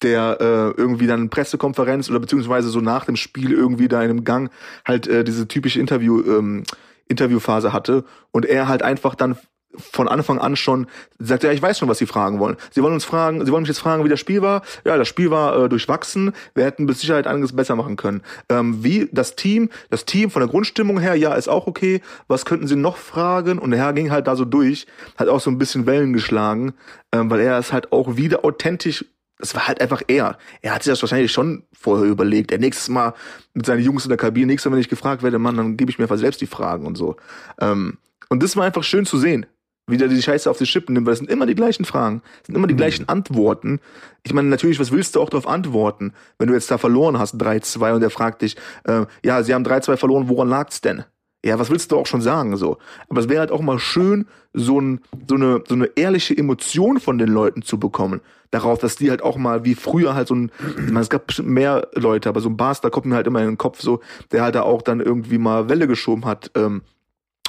der 0.00 0.38
äh, 0.40 0.80
irgendwie 0.80 1.06
dann 1.06 1.20
eine 1.20 1.28
Pressekonferenz 1.28 2.08
oder 2.08 2.18
beziehungsweise 2.18 2.70
so 2.70 2.80
nach 2.80 3.04
dem 3.04 3.16
Spiel 3.16 3.52
irgendwie 3.52 3.88
da 3.88 4.02
in 4.02 4.08
einem 4.08 4.24
Gang 4.24 4.50
halt 4.86 5.06
äh, 5.06 5.22
diese 5.22 5.48
typische 5.48 5.80
Interview 5.80 6.22
ähm, 6.22 6.62
Interviewphase 7.08 7.74
hatte 7.74 8.06
und 8.30 8.46
er 8.46 8.68
halt 8.68 8.82
einfach 8.82 9.14
dann 9.14 9.36
von 9.76 10.08
Anfang 10.08 10.38
an 10.38 10.56
schon 10.56 10.86
sagt, 11.18 11.42
ja, 11.42 11.52
ich 11.52 11.60
weiß 11.60 11.78
schon, 11.78 11.88
was 11.88 11.98
Sie 11.98 12.06
fragen 12.06 12.38
wollen. 12.38 12.56
Sie 12.70 12.82
wollen 12.82 12.94
uns 12.94 13.04
fragen, 13.04 13.44
Sie 13.44 13.52
wollen 13.52 13.62
mich 13.62 13.68
jetzt 13.68 13.78
fragen, 13.78 14.04
wie 14.04 14.08
das 14.08 14.20
Spiel 14.20 14.42
war. 14.42 14.62
Ja, 14.84 14.96
das 14.96 15.08
Spiel 15.08 15.30
war 15.30 15.64
äh, 15.64 15.68
durchwachsen. 15.68 16.32
Wir 16.54 16.64
hätten 16.64 16.84
mit 16.84 16.96
Sicherheit 16.96 17.26
einiges 17.26 17.54
besser 17.54 17.76
machen 17.76 17.96
können. 17.96 18.22
Ähm, 18.48 18.82
wie 18.82 19.08
das 19.12 19.36
Team, 19.36 19.70
das 19.90 20.04
Team 20.04 20.30
von 20.30 20.40
der 20.40 20.48
Grundstimmung 20.48 20.98
her, 20.98 21.14
ja, 21.14 21.34
ist 21.34 21.48
auch 21.48 21.66
okay. 21.66 22.00
Was 22.28 22.44
könnten 22.44 22.66
Sie 22.66 22.76
noch 22.76 22.96
fragen? 22.96 23.58
Und 23.58 23.70
der 23.70 23.80
Herr 23.80 23.92
ging 23.92 24.10
halt 24.10 24.26
da 24.26 24.36
so 24.36 24.44
durch, 24.44 24.86
hat 25.16 25.28
auch 25.28 25.40
so 25.40 25.50
ein 25.50 25.58
bisschen 25.58 25.86
Wellen 25.86 26.12
geschlagen, 26.12 26.74
ähm, 27.12 27.30
weil 27.30 27.40
er 27.40 27.58
ist 27.58 27.72
halt 27.72 27.92
auch 27.92 28.16
wieder 28.16 28.44
authentisch. 28.44 29.04
Es 29.40 29.54
war 29.54 29.68
halt 29.68 29.80
einfach 29.80 30.02
er. 30.08 30.36
Er 30.62 30.74
hat 30.74 30.82
sich 30.82 30.90
das 30.90 31.02
wahrscheinlich 31.02 31.30
schon 31.30 31.62
vorher 31.72 32.06
überlegt. 32.06 32.50
Er 32.50 32.58
nächstes 32.58 32.88
Mal 32.88 33.14
mit 33.54 33.66
seinen 33.66 33.84
Jungs 33.84 34.04
in 34.04 34.08
der 34.08 34.18
Kabine, 34.18 34.46
nächstes 34.46 34.68
Mal, 34.68 34.74
wenn 34.76 34.80
ich 34.80 34.88
gefragt 34.88 35.22
werde, 35.22 35.38
Mann, 35.38 35.56
dann 35.56 35.76
gebe 35.76 35.90
ich 35.90 35.98
mir 35.98 36.06
einfach 36.06 36.16
selbst 36.16 36.40
die 36.40 36.46
Fragen 36.46 36.86
und 36.86 36.96
so. 36.96 37.16
Ähm, 37.60 37.98
und 38.30 38.42
das 38.42 38.56
war 38.56 38.64
einfach 38.64 38.82
schön 38.82 39.06
zu 39.06 39.16
sehen 39.16 39.46
wie 39.88 39.96
der 39.96 40.08
die 40.08 40.22
Scheiße 40.22 40.50
auf 40.50 40.58
die 40.58 40.66
Schippen 40.66 40.94
nimmt, 40.94 41.06
weil 41.06 41.14
es 41.14 41.18
sind 41.18 41.30
immer 41.30 41.46
die 41.46 41.54
gleichen 41.54 41.84
Fragen, 41.84 42.22
es 42.42 42.46
sind 42.46 42.54
immer 42.54 42.66
die 42.66 42.76
gleichen 42.76 43.08
Antworten. 43.08 43.80
Ich 44.22 44.32
meine, 44.32 44.48
natürlich, 44.48 44.78
was 44.78 44.92
willst 44.92 45.16
du 45.16 45.20
auch 45.20 45.30
darauf 45.30 45.48
antworten, 45.48 46.12
wenn 46.38 46.48
du 46.48 46.54
jetzt 46.54 46.70
da 46.70 46.78
verloren 46.78 47.18
hast, 47.18 47.36
3-2, 47.36 47.94
und 47.94 48.02
er 48.02 48.10
fragt 48.10 48.42
dich, 48.42 48.56
äh, 48.84 49.06
ja, 49.24 49.42
sie 49.42 49.54
haben 49.54 49.64
3-2 49.64 49.96
verloren, 49.96 50.28
woran 50.28 50.48
lag's 50.48 50.80
denn? 50.80 51.04
Ja, 51.44 51.58
was 51.58 51.70
willst 51.70 51.92
du 51.92 51.96
auch 51.96 52.06
schon 52.06 52.20
sagen, 52.20 52.56
so? 52.56 52.78
Aber 53.08 53.20
es 53.20 53.28
wäre 53.28 53.40
halt 53.40 53.52
auch 53.52 53.60
mal 53.60 53.78
schön, 53.78 54.26
so, 54.52 54.80
ein, 54.80 55.00
so, 55.28 55.36
eine, 55.36 55.62
so 55.68 55.74
eine 55.74 55.86
ehrliche 55.94 56.36
Emotion 56.36 56.98
von 56.98 57.16
den 57.16 57.28
Leuten 57.28 57.62
zu 57.62 57.78
bekommen. 57.78 58.20
Darauf, 58.50 58.80
dass 58.80 58.96
die 58.96 59.10
halt 59.10 59.22
auch 59.22 59.36
mal, 59.36 59.64
wie 59.64 59.76
früher 59.76 60.14
halt 60.14 60.26
so 60.26 60.34
ein, 60.34 60.50
ich 60.76 60.86
meine, 60.86 61.00
es 61.00 61.10
gab 61.10 61.28
bestimmt 61.28 61.50
mehr 61.50 61.88
Leute, 61.94 62.28
aber 62.28 62.40
so 62.40 62.48
ein 62.48 62.56
Bastard 62.56 62.92
kommt 62.92 63.06
mir 63.06 63.14
halt 63.14 63.26
immer 63.28 63.40
in 63.40 63.46
den 63.46 63.58
Kopf, 63.58 63.80
so, 63.80 64.00
der 64.32 64.42
halt 64.42 64.56
da 64.56 64.62
auch 64.62 64.82
dann 64.82 65.00
irgendwie 65.00 65.38
mal 65.38 65.68
Welle 65.68 65.86
geschoben 65.86 66.24
hat, 66.24 66.50
ähm, 66.56 66.82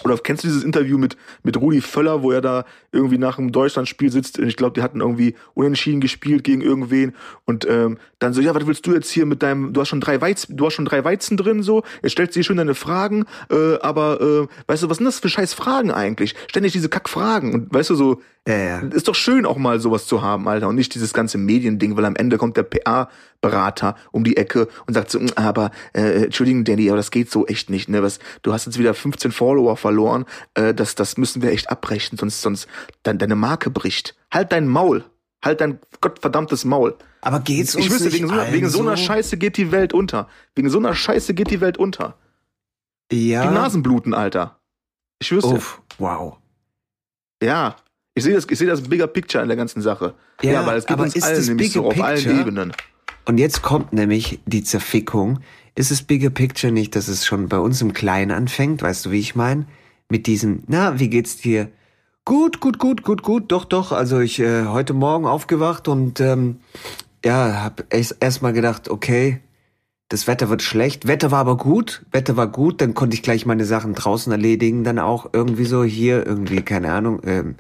oder 0.03 0.17
kennst 0.17 0.43
du 0.43 0.47
dieses 0.47 0.63
Interview 0.63 0.97
mit, 0.97 1.17
mit 1.43 1.57
Rudi 1.57 1.81
Völler, 1.81 2.23
wo 2.23 2.31
er 2.31 2.41
da 2.41 2.65
irgendwie 2.91 3.17
nach 3.17 3.37
einem 3.37 3.51
Deutschlandspiel 3.51 4.11
sitzt 4.11 4.39
und 4.39 4.47
ich 4.47 4.57
glaube, 4.57 4.73
die 4.73 4.81
hatten 4.81 5.01
irgendwie 5.01 5.35
unentschieden 5.53 6.01
gespielt 6.01 6.43
gegen 6.43 6.61
irgendwen 6.61 7.13
und 7.45 7.67
ähm, 7.69 7.97
dann 8.19 8.33
so, 8.33 8.41
ja, 8.41 8.53
was 8.55 8.65
willst 8.67 8.85
du 8.85 8.93
jetzt 8.93 9.09
hier 9.09 9.25
mit 9.25 9.41
deinem, 9.43 9.73
du 9.73 9.81
hast 9.81 9.89
schon 9.89 10.01
drei 10.01 10.19
Weizen, 10.21 10.57
du 10.57 10.65
hast 10.65 10.73
schon 10.73 10.85
drei 10.85 11.03
Weizen 11.03 11.37
drin, 11.37 11.63
so, 11.63 11.83
jetzt 12.01 12.13
stellst 12.13 12.35
du 12.35 12.39
dir 12.39 12.43
schön 12.43 12.57
deine 12.57 12.75
Fragen, 12.75 13.25
äh, 13.51 13.77
aber 13.81 14.21
äh, 14.21 14.47
weißt 14.67 14.83
du, 14.83 14.89
was 14.89 14.97
sind 14.97 15.05
das 15.05 15.19
für 15.19 15.29
scheiß 15.29 15.53
Fragen 15.53 15.91
eigentlich? 15.91 16.35
Ständig 16.47 16.73
diese 16.73 16.89
Kackfragen 16.89 17.53
und 17.53 17.73
weißt 17.73 17.89
du 17.89 17.95
so, 17.95 18.21
ja. 18.47 18.79
ist 18.79 19.07
doch 19.07 19.15
schön 19.15 19.45
auch 19.45 19.57
mal 19.57 19.79
sowas 19.79 20.07
zu 20.07 20.21
haben, 20.21 20.47
Alter, 20.47 20.67
und 20.67 20.75
nicht 20.75 20.95
dieses 20.95 21.13
ganze 21.13 21.37
Mediending, 21.37 21.95
weil 21.97 22.05
am 22.05 22.15
Ende 22.15 22.37
kommt 22.37 22.57
der 22.57 22.63
PA-Berater 23.41 23.95
um 24.11 24.23
die 24.23 24.37
Ecke 24.37 24.67
und 24.85 24.93
sagt 24.93 25.11
so, 25.11 25.19
"Mm, 25.19 25.29
aber 25.35 25.71
äh, 25.93 26.25
Entschuldigung, 26.25 26.63
Danny, 26.63 26.89
aber 26.89 26.97
das 26.97 27.11
geht 27.11 27.31
so 27.31 27.45
echt 27.47 27.69
nicht, 27.69 27.89
ne? 27.89 28.03
Was, 28.03 28.19
du 28.41 28.53
hast 28.53 28.65
jetzt 28.65 28.77
wieder 28.79 28.93
15 28.93 29.31
Follower 29.31 29.77
verloren, 29.77 30.25
äh, 30.53 30.73
das, 30.73 30.95
das 30.95 31.17
müssen 31.17 31.41
wir 31.41 31.51
echt 31.51 31.69
abbrechen, 31.69 32.17
sonst, 32.17 32.41
sonst 32.41 32.67
dein, 33.03 33.17
deine 33.17 33.35
Marke 33.35 33.69
bricht. 33.69 34.15
Halt 34.31 34.51
dein 34.51 34.67
Maul. 34.67 35.05
Halt 35.43 35.61
dein 35.61 35.79
gottverdammtes 36.01 36.65
Maul. 36.65 36.95
Aber 37.21 37.39
geht's 37.39 37.75
uns 37.75 37.85
Ich 37.85 37.91
wüsste, 37.91 38.11
wegen 38.13 38.27
so, 38.27 38.35
wegen 38.51 38.69
so 38.69 38.81
einer 38.81 38.97
Scheiße 38.97 39.37
geht 39.37 39.57
die 39.57 39.71
Welt 39.71 39.93
unter. 39.93 40.27
Wegen 40.55 40.69
so 40.69 40.77
einer 40.77 40.93
Scheiße 40.93 41.33
geht 41.33 41.49
die 41.49 41.61
Welt 41.61 41.77
unter. 41.77 42.17
Ja. 43.11 43.47
Die 43.47 43.53
Nasen 43.53 43.81
bluten, 43.83 44.13
Alter. 44.13 44.59
Ich 45.19 45.31
wüsste. 45.31 45.55
Uff, 45.55 45.81
wow. 45.97 46.37
Ja. 47.41 47.75
Ich 48.15 48.23
sehe 48.23 48.33
das, 48.33 48.45
ich 48.49 48.57
sehe 48.57 48.67
das 48.67 48.81
Bigger 48.81 49.07
Picture 49.07 49.41
in 49.41 49.47
der 49.47 49.57
ganzen 49.57 49.81
Sache. 49.81 50.13
Ja, 50.41 50.51
Ja, 50.51 50.65
weil 50.65 50.77
es 50.77 50.85
geht 50.85 50.93
aber 50.93 51.03
uns 51.03 51.21
allen 51.21 51.45
nämlich 51.45 51.71
so 51.71 51.85
auf 51.85 52.01
allen? 52.01 52.39
Ebenen. 52.39 52.73
Und 53.29 53.37
jetzt 53.37 53.61
kommt 53.61 53.93
nämlich 53.93 54.39
die 54.47 54.63
Zerfickung. 54.63 55.41
Ist 55.75 55.91
es 55.91 56.01
Bigger 56.01 56.31
Picture 56.31 56.73
nicht, 56.73 56.95
dass 56.95 57.07
es 57.07 57.27
schon 57.27 57.47
bei 57.47 57.59
uns 57.59 57.79
im 57.79 57.93
Kleinen 57.93 58.31
anfängt? 58.31 58.81
Weißt 58.81 59.05
du, 59.05 59.11
wie 59.11 59.19
ich 59.19 59.35
meine? 59.35 59.67
Mit 60.09 60.25
diesem, 60.25 60.63
na, 60.65 60.99
wie 60.99 61.11
geht's 61.11 61.37
dir? 61.37 61.69
Gut, 62.25 62.59
gut, 62.59 62.79
gut, 62.79 63.03
gut, 63.03 63.21
gut, 63.21 63.51
doch, 63.51 63.65
doch. 63.65 63.91
Also 63.91 64.19
ich 64.19 64.39
äh, 64.39 64.65
heute 64.65 64.95
Morgen 64.95 65.27
aufgewacht 65.27 65.87
und 65.87 66.19
ähm, 66.19 66.61
ja, 67.23 67.61
hab 67.61 67.83
erst 67.93 68.17
erst 68.19 68.41
mal 68.41 68.51
gedacht, 68.51 68.89
okay, 68.89 69.41
das 70.07 70.25
Wetter 70.25 70.49
wird 70.49 70.63
schlecht. 70.63 71.07
Wetter 71.07 71.29
war 71.29 71.41
aber 71.41 71.57
gut, 71.57 72.03
Wetter 72.11 72.35
war 72.35 72.47
gut, 72.47 72.81
dann 72.81 72.95
konnte 72.95 73.13
ich 73.13 73.21
gleich 73.21 73.45
meine 73.45 73.65
Sachen 73.65 73.93
draußen 73.93 74.31
erledigen, 74.31 74.83
dann 74.83 74.97
auch 74.97 75.29
irgendwie 75.33 75.65
so 75.65 75.83
hier, 75.83 76.25
irgendwie, 76.25 76.63
keine 76.63 76.91
Ahnung, 76.93 77.21
ähm, 77.27 77.57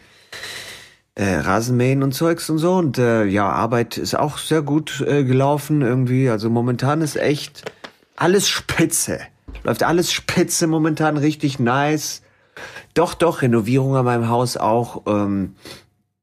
äh, 1.19 1.35
Rasenmähen 1.35 2.01
und 2.01 2.13
Zeugs 2.13 2.49
und 2.49 2.59
so. 2.59 2.75
Und 2.75 2.97
äh, 2.97 3.25
ja, 3.25 3.49
Arbeit 3.49 3.97
ist 3.97 4.17
auch 4.17 4.37
sehr 4.37 4.61
gut 4.61 5.03
äh, 5.05 5.25
gelaufen 5.25 5.81
irgendwie. 5.81 6.29
Also 6.29 6.49
momentan 6.49 7.01
ist 7.01 7.17
echt 7.17 7.69
alles 8.15 8.47
spitze. 8.47 9.19
Läuft 9.63 9.83
alles 9.83 10.13
spitze 10.13 10.65
momentan, 10.65 11.17
richtig 11.17 11.59
nice. 11.59 12.21
Doch, 12.93 13.13
doch, 13.13 13.41
Renovierung 13.41 13.97
an 13.97 14.05
meinem 14.05 14.29
Haus 14.29 14.55
auch. 14.55 15.03
Ähm, 15.07 15.55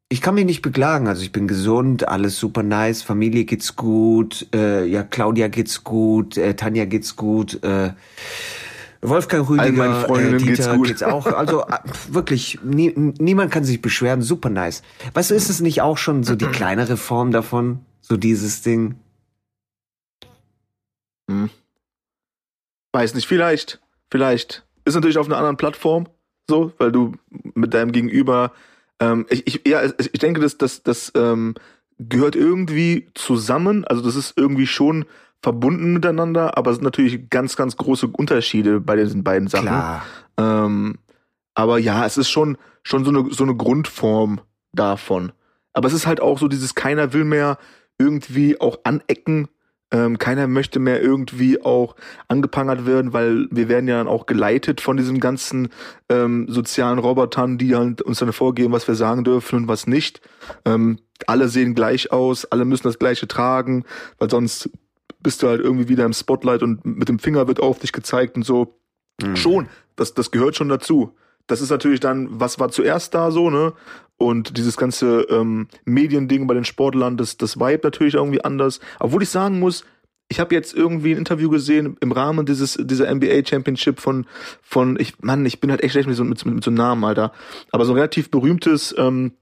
ich 0.09 0.23
kann 0.23 0.35
mich 0.35 0.47
nicht 0.47 0.63
beklagen. 0.63 1.09
Also 1.09 1.23
ich 1.23 1.33
bin 1.33 1.47
gesund, 1.47 2.09
alles 2.09 2.39
super 2.39 2.63
nice, 2.63 3.03
Familie 3.03 3.45
geht's 3.45 3.77
gut, 3.77 4.47
äh, 4.55 4.87
ja, 4.87 5.03
Claudia 5.03 5.49
geht's 5.49 5.85
gut, 5.85 6.39
äh, 6.39 6.55
Tanja 6.55 6.87
geht's 6.87 7.17
gut, 7.17 7.63
äh, 7.63 7.91
Wolfgang 9.09 9.49
Rüdiger, 9.49 9.73
meinen 9.73 10.05
Freundinnen 10.05 10.35
äh, 10.35 10.39
Dieter 10.39 10.53
geht's 10.53 10.69
gut. 10.69 10.87
geht's 10.89 11.03
auch. 11.03 11.27
Also 11.27 11.63
äh, 11.63 11.79
wirklich, 12.09 12.59
nie, 12.63 12.93
niemand 12.97 13.51
kann 13.51 13.65
sich 13.65 13.81
beschweren, 13.81 14.23
super 14.23 14.51
nice. 14.51 14.83
Weißt 15.15 15.31
du, 15.31 15.35
ist 15.35 15.51
es 15.51 15.61
nicht 15.61 15.83
auch 15.83 15.99
schon 15.99 16.25
so 16.25 16.35
die 16.37 16.47
kleinere 16.47 16.97
Form 16.97 17.31
davon? 17.31 17.81
So 18.01 18.17
dieses 18.17 18.63
Ding? 18.63 18.97
Hm. 21.31 21.51
Weiß 22.93 23.15
nicht, 23.15 23.27
vielleicht. 23.27 23.81
Vielleicht. 24.11 24.65
Ist 24.85 24.95
natürlich 24.95 25.19
auf 25.19 25.27
einer 25.27 25.37
anderen 25.37 25.57
Plattform, 25.57 26.09
so, 26.49 26.73
weil 26.79 26.93
du 26.93 27.15
mit 27.55 27.75
deinem 27.75 27.93
Gegenüber, 27.93 28.53
ähm, 29.01 29.27
ich, 29.29 29.47
ich, 29.47 29.63
ja, 29.67 29.83
ich 29.85 30.13
denke, 30.13 30.41
das, 30.41 30.59
das, 30.59 30.83
das 30.83 31.11
ähm, 31.17 31.55
gehört 31.99 32.37
irgendwie 32.37 33.09
zusammen. 33.15 33.85
Also 33.85 34.03
das 34.03 34.17
ist 34.17 34.35
irgendwie 34.37 34.67
schon 34.67 35.05
verbunden 35.47 35.93
miteinander, 35.93 36.59
aber 36.59 36.73
es 36.73 36.79
sind 36.79 36.85
natürlich 36.85 37.31
ganz, 37.31 37.55
ganz 37.55 37.77
große 37.77 38.09
Unterschiede 38.09 38.81
bei 38.81 38.97
diesen 38.97 39.23
beiden 39.23 39.47
Sachen. 39.47 39.67
Klar. 39.67 40.05
Ähm, 40.37 40.99
aber 41.55 41.79
ja, 41.79 42.05
es 42.05 42.19
ist 42.19 42.31
schon, 42.31 42.59
schon 42.83 43.05
so 43.05 43.13
eine, 43.13 43.33
so 43.33 43.45
eine 43.45 43.55
Grundform 43.55 44.41
davon. 44.73 45.31
Aber 45.73 45.87
es 45.87 45.95
ist 45.95 46.05
halt 46.05 46.21
auch 46.21 46.41
so 46.41 46.49
dieses, 46.49 46.75
keiner 46.75 47.13
will 47.13 47.23
mehr 47.23 47.59
irgendwie 47.97 48.61
auch 48.61 48.81
anecken. 48.83 49.47
Ähm, 49.93 50.19
keiner 50.19 50.49
möchte 50.49 50.81
mehr 50.81 51.01
irgendwie 51.01 51.63
auch 51.63 51.95
angeprangert 52.27 52.85
werden, 52.85 53.13
weil 53.13 53.47
wir 53.53 53.69
werden 53.69 53.87
ja 53.87 53.99
dann 53.99 54.09
auch 54.09 54.27
geleitet 54.27 54.81
von 54.81 54.97
diesen 54.97 55.21
ganzen 55.21 55.69
ähm, 56.09 56.47
sozialen 56.49 56.99
Robotern, 56.99 57.57
die 57.57 57.77
halt 57.77 58.03
uns 58.03 58.19
dann 58.19 58.33
vorgeben, 58.33 58.73
was 58.73 58.89
wir 58.89 58.97
sagen 58.97 59.23
dürfen 59.23 59.61
und 59.61 59.69
was 59.69 59.87
nicht. 59.87 60.21
Ähm, 60.65 60.99
alle 61.29 61.49
sehen 61.49 61.77
gleich 61.77 62.11
aus, 62.11 62.47
alle 62.47 62.65
müssen 62.65 62.89
das 62.89 62.99
Gleiche 62.99 63.29
tragen, 63.29 63.85
weil 64.19 64.29
sonst 64.29 64.71
bist 65.21 65.43
du 65.43 65.49
halt 65.49 65.61
irgendwie 65.61 65.89
wieder 65.89 66.05
im 66.05 66.13
Spotlight 66.13 66.63
und 66.63 66.85
mit 66.85 67.09
dem 67.09 67.19
Finger 67.19 67.49
wird 67.49 67.61
auf 67.61 67.79
dich 67.79 67.93
gezeigt 67.93 68.37
und 68.37 68.45
so. 68.45 68.79
Mhm. 69.23 69.37
Schon, 69.37 69.69
das, 69.97 70.15
das 70.15 70.31
gehört 70.31 70.57
schon 70.57 70.69
dazu. 70.69 71.15
Das 71.47 71.61
ist 71.61 71.71
natürlich 71.71 72.01
dann, 72.01 72.29
was 72.31 72.59
war 72.59 72.71
zuerst 72.71 73.15
da 73.15 73.31
so, 73.31 73.51
ne? 73.51 73.73
Und 74.19 74.57
dieses 74.57 74.77
ganze 74.77 75.23
ähm, 75.31 75.69
Mediending 75.85 76.47
bei 76.47 76.55
den 76.55 76.65
Sportlern, 76.65 77.17
das, 77.17 77.37
das 77.37 77.59
Vibe 77.59 77.81
natürlich 77.85 78.15
irgendwie 78.15 78.43
anders. 78.43 78.81
Obwohl 78.99 79.23
ich 79.23 79.29
sagen 79.29 79.61
muss, 79.61 79.85
ich 80.29 80.41
habe 80.41 80.55
jetzt 80.55 80.75
irgendwie 80.75 81.13
ein 81.13 81.19
Interview 81.19 81.51
gesehen 81.51 81.97
im 82.01 82.11
Rahmen 82.13 82.47
dieses 82.47 82.75
dieser 82.81 83.15
NBA 83.15 83.47
Championship 83.47 84.01
von 84.01 84.27
von 84.61 84.99
ich 84.99 85.21
Mann, 85.21 85.47
ich 85.47 85.61
bin 85.61 85.71
halt 85.71 85.83
echt 85.83 85.93
schlecht 85.93 86.09
mit 86.09 86.17
so 86.17 86.25
mit, 86.25 86.45
mit, 86.45 86.65
so 86.65 86.71
einem 86.71 86.79
Namen, 86.79 87.05
Alter. 87.05 87.33
Aber 87.71 87.85
so 87.85 87.93
ein 87.93 87.97
relativ 87.97 88.31
berühmtes 88.31 88.95
ähm, 88.99 89.33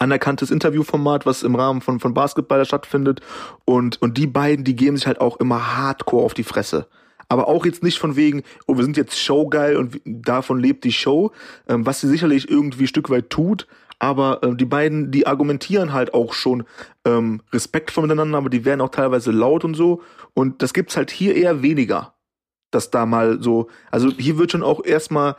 anerkanntes 0.00 0.50
Interviewformat, 0.50 1.26
was 1.26 1.42
im 1.42 1.54
Rahmen 1.54 1.80
von 1.80 2.00
von 2.00 2.14
Basketball 2.14 2.64
stattfindet 2.64 3.20
und 3.64 4.00
und 4.00 4.18
die 4.18 4.26
beiden, 4.26 4.64
die 4.64 4.76
geben 4.76 4.96
sich 4.96 5.06
halt 5.06 5.20
auch 5.20 5.38
immer 5.38 5.76
hardcore 5.76 6.24
auf 6.24 6.34
die 6.34 6.44
Fresse 6.44 6.88
aber 7.28 7.48
auch 7.48 7.64
jetzt 7.64 7.82
nicht 7.82 7.98
von 7.98 8.16
wegen, 8.16 8.42
oh, 8.66 8.76
wir 8.76 8.84
sind 8.84 8.98
jetzt 8.98 9.18
showgeil 9.18 9.76
und 9.76 10.00
davon 10.04 10.60
lebt 10.60 10.84
die 10.84 10.92
Show, 10.92 11.32
ähm, 11.68 11.86
was 11.86 12.00
sie 12.00 12.08
sicherlich 12.08 12.50
irgendwie 12.50 12.86
Stück 12.86 13.08
weit 13.10 13.30
tut, 13.30 13.66
aber 13.98 14.42
äh, 14.42 14.54
die 14.54 14.64
beiden, 14.64 15.10
die 15.10 15.26
argumentieren 15.26 15.92
halt 15.92 16.14
auch 16.14 16.34
schon 16.34 16.64
ähm, 17.04 17.40
respektvoll 17.52 18.02
miteinander, 18.02 18.38
aber 18.38 18.50
die 18.50 18.64
werden 18.64 18.80
auch 18.80 18.90
teilweise 18.90 19.30
laut 19.30 19.64
und 19.64 19.74
so. 19.74 20.02
Und 20.34 20.62
das 20.62 20.74
gibt's 20.74 20.96
halt 20.96 21.10
hier 21.10 21.34
eher 21.34 21.62
weniger. 21.62 22.14
Dass 22.70 22.90
da 22.90 23.06
mal 23.06 23.40
so, 23.40 23.68
also 23.90 24.10
hier 24.10 24.36
wird 24.36 24.50
schon 24.50 24.62
auch 24.64 24.84
erstmal 24.84 25.36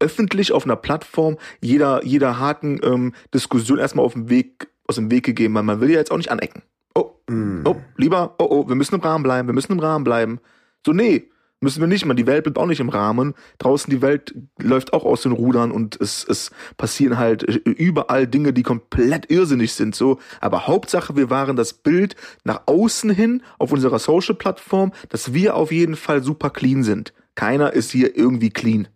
öffentlich 0.00 0.52
auf 0.52 0.64
einer 0.64 0.76
Plattform 0.76 1.36
jeder, 1.60 2.04
jeder 2.04 2.38
harten 2.38 2.80
ähm, 2.82 3.14
Diskussion 3.32 3.78
erstmal 3.78 4.04
auf 4.04 4.14
dem 4.14 4.28
Weg, 4.28 4.68
aus 4.86 4.96
dem 4.96 5.10
Weg 5.10 5.24
gegeben, 5.24 5.54
weil 5.54 5.62
man 5.62 5.80
will 5.80 5.90
ja 5.90 5.98
jetzt 5.98 6.10
auch 6.10 6.16
nicht 6.16 6.30
anecken. 6.30 6.62
Oh, 6.94 7.12
mm. 7.28 7.62
oh, 7.64 7.76
lieber, 7.96 8.34
oh, 8.38 8.46
oh, 8.48 8.68
wir 8.68 8.74
müssen 8.74 8.94
im 8.94 9.00
Rahmen 9.00 9.24
bleiben, 9.24 9.48
wir 9.48 9.54
müssen 9.54 9.72
im 9.72 9.80
Rahmen 9.80 10.04
bleiben. 10.04 10.40
So, 10.84 10.92
nee, 10.92 11.30
Müssen 11.64 11.80
wir 11.80 11.86
nicht, 11.86 12.04
man. 12.04 12.18
Die 12.18 12.26
Welt 12.26 12.44
bleibt 12.44 12.58
auch 12.58 12.66
nicht 12.66 12.80
im 12.80 12.90
Rahmen. 12.90 13.32
Draußen 13.56 13.90
die 13.90 14.02
Welt 14.02 14.34
läuft 14.60 14.92
auch 14.92 15.06
aus 15.06 15.22
den 15.22 15.32
Rudern 15.32 15.72
und 15.72 15.98
es, 15.98 16.22
es 16.22 16.50
passieren 16.76 17.16
halt 17.16 17.42
überall 17.42 18.26
Dinge, 18.26 18.52
die 18.52 18.62
komplett 18.62 19.30
irrsinnig 19.30 19.72
sind, 19.72 19.94
so. 19.94 20.18
Aber 20.42 20.66
Hauptsache, 20.66 21.16
wir 21.16 21.30
waren 21.30 21.56
das 21.56 21.72
Bild 21.72 22.16
nach 22.44 22.64
außen 22.66 23.08
hin 23.08 23.42
auf 23.58 23.72
unserer 23.72 23.98
Social-Plattform, 23.98 24.92
dass 25.08 25.32
wir 25.32 25.56
auf 25.56 25.72
jeden 25.72 25.96
Fall 25.96 26.22
super 26.22 26.50
clean 26.50 26.82
sind. 26.82 27.14
Keiner 27.34 27.72
ist 27.72 27.92
hier 27.92 28.14
irgendwie 28.14 28.50
clean. 28.50 28.88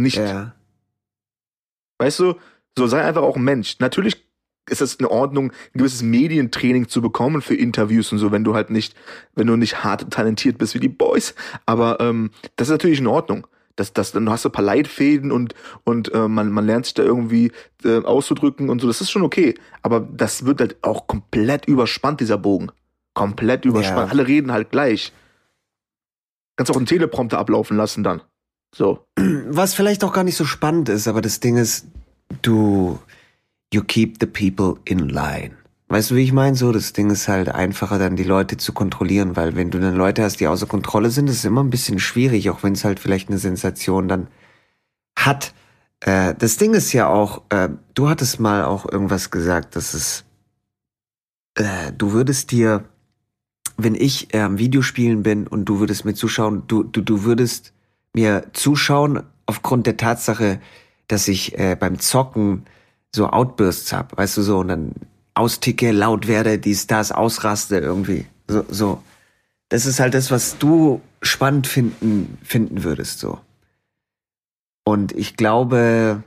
Nicht. 0.00 0.16
Ja. 0.16 0.54
Weißt 1.98 2.18
du, 2.18 2.34
so 2.76 2.86
sei 2.86 3.02
einfach 3.02 3.22
auch 3.22 3.36
ein 3.36 3.44
Mensch. 3.44 3.78
Natürlich 3.78 4.24
ist 4.68 4.80
das 4.80 4.94
in 4.94 5.06
Ordnung, 5.06 5.50
ein 5.50 5.78
gewisses 5.78 6.02
Medientraining 6.02 6.88
zu 6.88 7.02
bekommen 7.02 7.42
für 7.42 7.54
Interviews 7.54 8.12
und 8.12 8.18
so, 8.18 8.32
wenn 8.32 8.44
du 8.44 8.54
halt 8.54 8.70
nicht, 8.70 8.94
wenn 9.34 9.46
du 9.46 9.56
nicht 9.56 9.82
hart 9.84 10.10
talentiert 10.10 10.58
bist 10.58 10.74
wie 10.74 10.80
die 10.80 10.88
Boys. 10.88 11.34
Aber 11.66 12.00
ähm, 12.00 12.30
das 12.56 12.68
ist 12.68 12.72
natürlich 12.72 13.00
in 13.00 13.06
Ordnung. 13.06 13.46
Das, 13.76 13.92
das, 13.92 14.12
dann 14.12 14.28
hast 14.28 14.44
du 14.44 14.48
ein 14.50 14.52
paar 14.52 14.64
Leitfäden 14.64 15.32
und, 15.32 15.54
und 15.84 16.12
äh, 16.12 16.28
man, 16.28 16.50
man 16.50 16.66
lernt 16.66 16.84
sich 16.84 16.94
da 16.94 17.02
irgendwie 17.02 17.50
äh, 17.84 18.02
auszudrücken 18.02 18.68
und 18.68 18.80
so. 18.80 18.86
Das 18.86 19.00
ist 19.00 19.10
schon 19.10 19.22
okay. 19.22 19.54
Aber 19.82 20.00
das 20.00 20.44
wird 20.44 20.60
halt 20.60 20.76
auch 20.82 21.06
komplett 21.06 21.66
überspannt, 21.66 22.20
dieser 22.20 22.38
Bogen. 22.38 22.70
Komplett 23.14 23.64
überspannt. 23.64 24.08
Ja. 24.08 24.12
Alle 24.12 24.26
reden 24.26 24.52
halt 24.52 24.70
gleich. 24.70 25.12
Kannst 26.56 26.70
auch 26.72 26.76
einen 26.76 26.86
Teleprompter 26.86 27.38
ablaufen 27.38 27.76
lassen 27.76 28.04
dann. 28.04 28.22
So. 28.74 29.04
Was 29.16 29.74
vielleicht 29.74 30.04
auch 30.04 30.12
gar 30.12 30.24
nicht 30.24 30.36
so 30.36 30.44
spannend 30.44 30.88
ist, 30.88 31.08
aber 31.08 31.20
das 31.20 31.40
Ding 31.40 31.56
ist, 31.56 31.86
du, 32.42 32.98
you 33.72 33.82
keep 33.82 34.16
the 34.20 34.26
people 34.26 34.80
in 34.84 35.08
line. 35.08 35.56
Weißt 35.88 36.12
du, 36.12 36.14
wie 36.14 36.22
ich 36.22 36.32
meine? 36.32 36.54
So, 36.54 36.70
das 36.70 36.92
Ding 36.92 37.10
ist 37.10 37.26
halt 37.26 37.48
einfacher, 37.48 37.98
dann 37.98 38.14
die 38.14 38.22
Leute 38.22 38.56
zu 38.56 38.72
kontrollieren, 38.72 39.34
weil 39.34 39.56
wenn 39.56 39.72
du 39.72 39.80
dann 39.80 39.96
Leute 39.96 40.22
hast, 40.22 40.38
die 40.38 40.46
außer 40.46 40.66
Kontrolle 40.66 41.10
sind, 41.10 41.28
ist 41.28 41.38
es 41.38 41.44
immer 41.44 41.64
ein 41.64 41.70
bisschen 41.70 41.98
schwierig, 41.98 42.48
auch 42.48 42.62
wenn 42.62 42.74
es 42.74 42.84
halt 42.84 43.00
vielleicht 43.00 43.28
eine 43.28 43.38
Sensation 43.38 44.06
dann 44.06 44.28
hat. 45.16 45.52
Äh, 45.98 46.36
das 46.38 46.58
Ding 46.58 46.74
ist 46.74 46.92
ja 46.92 47.08
auch, 47.08 47.42
äh, 47.48 47.70
du 47.94 48.08
hattest 48.08 48.38
mal 48.38 48.64
auch 48.64 48.90
irgendwas 48.90 49.32
gesagt, 49.32 49.74
dass 49.74 49.94
es, 49.94 50.24
äh, 51.56 51.90
du 51.98 52.12
würdest 52.12 52.52
dir, 52.52 52.84
wenn 53.76 53.96
ich 53.96 54.32
am 54.32 54.58
Videospielen 54.58 55.24
bin 55.24 55.48
und 55.48 55.64
du 55.64 55.80
würdest 55.80 56.04
mir 56.04 56.14
zuschauen, 56.14 56.62
du, 56.68 56.84
du, 56.84 57.00
du 57.00 57.24
würdest 57.24 57.72
mir 58.14 58.46
zuschauen 58.52 59.22
aufgrund 59.46 59.86
der 59.86 59.96
Tatsache, 59.96 60.60
dass 61.08 61.28
ich 61.28 61.58
äh, 61.58 61.76
beim 61.78 61.98
Zocken 61.98 62.66
so 63.14 63.28
Outbursts 63.28 63.92
hab, 63.92 64.16
weißt 64.16 64.36
du 64.36 64.42
so, 64.42 64.58
und 64.58 64.68
dann 64.68 64.92
austicke, 65.34 65.90
laut 65.90 66.28
werde, 66.28 66.58
die 66.58 66.74
Stars 66.74 67.12
ausraste 67.12 67.78
irgendwie. 67.78 68.26
So, 68.46 68.64
so. 68.68 69.02
Das 69.68 69.86
ist 69.86 70.00
halt 70.00 70.14
das, 70.14 70.30
was 70.30 70.58
du 70.58 71.00
spannend 71.22 71.66
finden, 71.66 72.38
finden 72.42 72.82
würdest, 72.82 73.20
so. 73.20 73.38
Und 74.84 75.12
ich 75.12 75.36
glaube, 75.36 76.24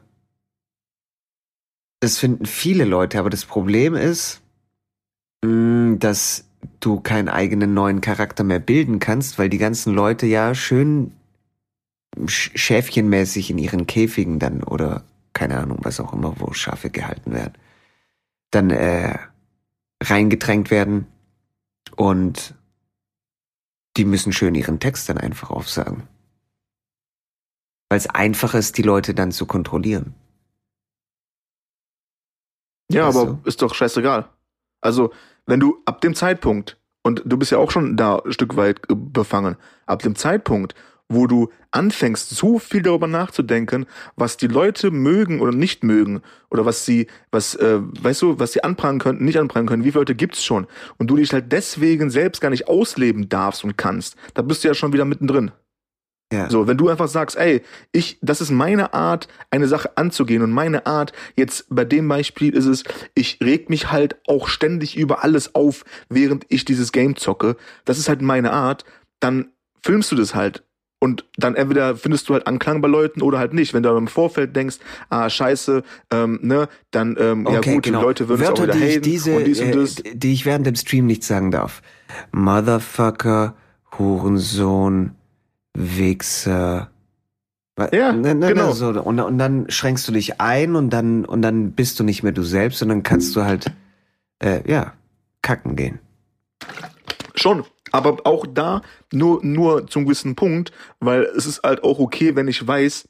das 1.99 2.17
finden 2.17 2.45
viele 2.45 2.85
Leute, 2.85 3.19
aber 3.19 3.29
das 3.29 3.45
Problem 3.45 3.95
ist, 3.95 4.41
mm, 5.43 5.95
dass 5.99 6.45
du 6.79 6.99
keinen 6.99 7.29
eigenen 7.29 7.73
neuen 7.73 8.01
Charakter 8.01 8.43
mehr 8.43 8.59
bilden 8.59 8.99
kannst, 8.99 9.39
weil 9.39 9.49
die 9.49 9.57
ganzen 9.57 9.93
Leute 9.93 10.25
ja 10.25 10.55
schön 10.55 11.11
schäfchenmäßig 12.25 13.49
in 13.49 13.57
ihren 13.57 13.87
Käfigen 13.87 14.39
dann 14.39 14.63
oder 14.63 15.03
keine 15.33 15.59
Ahnung, 15.59 15.79
was 15.81 15.99
auch 15.99 16.13
immer, 16.13 16.39
wo 16.39 16.53
Schafe 16.53 16.89
gehalten 16.89 17.33
werden, 17.33 17.53
dann 18.51 18.69
äh, 18.69 19.17
reingedrängt 20.01 20.69
werden 20.69 21.07
und 21.95 22.55
die 23.97 24.05
müssen 24.05 24.33
schön 24.33 24.55
ihren 24.55 24.79
Text 24.79 25.09
dann 25.09 25.17
einfach 25.17 25.49
aufsagen. 25.49 26.07
Weil 27.89 27.97
es 27.97 28.09
einfach 28.09 28.53
ist, 28.53 28.77
die 28.77 28.83
Leute 28.83 29.13
dann 29.13 29.31
zu 29.31 29.45
kontrollieren. 29.45 30.15
Ja, 32.91 33.07
weißt 33.07 33.17
aber 33.17 33.31
du? 33.33 33.49
ist 33.49 33.61
doch 33.61 33.73
scheißegal. 33.73 34.29
Also, 34.81 35.13
wenn 35.45 35.59
du 35.59 35.81
ab 35.85 36.01
dem 36.01 36.15
Zeitpunkt, 36.15 36.77
und 37.03 37.21
du 37.25 37.37
bist 37.37 37.51
ja 37.51 37.57
auch 37.57 37.71
schon 37.71 37.97
da 37.97 38.17
ein 38.19 38.33
Stück 38.33 38.55
weit 38.55 38.81
befangen, 38.87 39.57
ab 39.85 40.01
dem 40.01 40.15
Zeitpunkt, 40.15 40.75
wo 41.13 41.27
du 41.27 41.49
anfängst, 41.71 42.29
so 42.29 42.59
viel 42.59 42.81
darüber 42.81 43.07
nachzudenken, 43.07 43.85
was 44.15 44.37
die 44.37 44.47
Leute 44.47 44.91
mögen 44.91 45.41
oder 45.41 45.51
nicht 45.51 45.83
mögen 45.83 46.21
oder 46.49 46.65
was 46.65 46.85
sie, 46.85 47.07
was, 47.31 47.55
äh, 47.55 47.79
weißt 47.81 48.21
du, 48.21 48.39
was 48.39 48.53
sie 48.53 48.63
anprangern 48.63 48.99
könnten, 48.99 49.25
nicht 49.25 49.39
anprangern 49.39 49.67
können, 49.67 49.83
wie 49.83 49.91
viele 49.91 50.01
Leute 50.01 50.15
gibt's 50.15 50.43
schon 50.43 50.67
und 50.97 51.07
du 51.07 51.15
dich 51.15 51.33
halt 51.33 51.51
deswegen 51.51 52.09
selbst 52.09 52.41
gar 52.41 52.49
nicht 52.49 52.67
ausleben 52.67 53.29
darfst 53.29 53.63
und 53.63 53.77
kannst, 53.77 54.15
da 54.33 54.41
bist 54.41 54.63
du 54.63 54.67
ja 54.67 54.73
schon 54.73 54.93
wieder 54.93 55.05
mittendrin. 55.05 55.51
Ja. 56.33 56.49
So, 56.49 56.65
wenn 56.67 56.77
du 56.77 56.89
einfach 56.89 57.07
sagst, 57.07 57.37
ey, 57.37 57.61
ich, 57.91 58.17
das 58.21 58.41
ist 58.41 58.49
meine 58.49 58.93
Art, 58.95 59.27
eine 59.51 59.67
Sache 59.67 59.97
anzugehen 59.97 60.41
und 60.41 60.51
meine 60.51 60.87
Art, 60.87 61.13
jetzt 61.35 61.67
bei 61.69 61.85
dem 61.85 62.07
Beispiel 62.07 62.55
ist 62.55 62.65
es, 62.65 62.83
ich 63.13 63.37
reg 63.43 63.69
mich 63.69 63.91
halt 63.91 64.15
auch 64.27 64.47
ständig 64.47 64.97
über 64.97 65.23
alles 65.23 65.53
auf, 65.53 65.85
während 66.09 66.45
ich 66.49 66.65
dieses 66.65 66.91
Game 66.91 67.15
zocke. 67.17 67.55
Das 67.85 67.99
ist 67.99 68.09
halt 68.09 68.23
meine 68.23 68.51
Art. 68.51 68.83
Dann 69.19 69.51
filmst 69.83 70.11
du 70.11 70.15
das 70.15 70.33
halt 70.33 70.63
und 71.03 71.25
dann 71.35 71.55
entweder 71.55 71.97
findest 71.97 72.29
du 72.29 72.33
halt 72.33 72.47
Anklang 72.47 72.81
bei 72.81 72.87
Leuten 72.87 73.21
oder 73.21 73.37
halt 73.37 73.53
nicht. 73.53 73.73
Wenn 73.73 73.83
du 73.83 73.89
im 73.89 74.07
Vorfeld 74.07 74.55
denkst, 74.55 74.77
ah, 75.09 75.29
scheiße, 75.29 75.83
ähm, 76.11 76.39
ne, 76.41 76.69
dann, 76.91 77.17
ähm, 77.19 77.45
okay, 77.45 77.55
ja 77.55 77.73
gut, 77.73 77.83
genau. 77.83 77.99
die 77.99 78.05
Leute 78.05 78.29
würden 78.29 78.39
Wörter, 78.39 78.63
es 78.63 78.69
auch 78.69 78.75
wieder 78.75 78.87
haten 78.87 79.01
diese, 79.01 79.35
und 79.35 79.43
dies 79.43 79.59
und 79.59 79.75
das. 79.75 79.99
Äh, 79.99 80.15
die 80.15 80.31
ich 80.31 80.45
während 80.45 80.65
dem 80.65 80.75
Stream 80.75 81.05
nicht 81.05 81.25
sagen 81.25 81.51
darf. 81.51 81.81
Motherfucker, 82.31 83.53
Hurensohn, 83.99 85.11
Wichser. 85.73 86.89
Ja, 87.91 88.13
ne, 88.13 88.33
ne, 88.33 88.47
genau. 88.47 88.71
So. 88.71 88.87
Und, 88.87 89.19
und 89.19 89.37
dann 89.37 89.69
schränkst 89.69 90.07
du 90.07 90.13
dich 90.13 90.39
ein 90.39 90.77
und 90.77 90.89
dann, 90.91 91.25
und 91.25 91.41
dann 91.41 91.73
bist 91.73 91.99
du 91.99 92.05
nicht 92.05 92.23
mehr 92.23 92.31
du 92.31 92.43
selbst 92.43 92.81
und 92.81 92.87
dann 92.87 93.03
kannst 93.03 93.35
du 93.35 93.43
halt, 93.43 93.73
äh, 94.39 94.61
ja, 94.71 94.93
kacken 95.41 95.75
gehen. 95.75 95.99
Schon. 97.35 97.63
Aber 97.91 98.17
auch 98.25 98.45
da 98.47 98.81
nur, 99.11 99.39
nur 99.43 99.87
zum 99.87 100.05
gewissen 100.05 100.35
Punkt, 100.35 100.71
weil 100.99 101.23
es 101.23 101.45
ist 101.45 101.63
halt 101.63 101.83
auch 101.83 101.99
okay, 101.99 102.35
wenn 102.35 102.47
ich 102.47 102.65
weiß, 102.65 103.07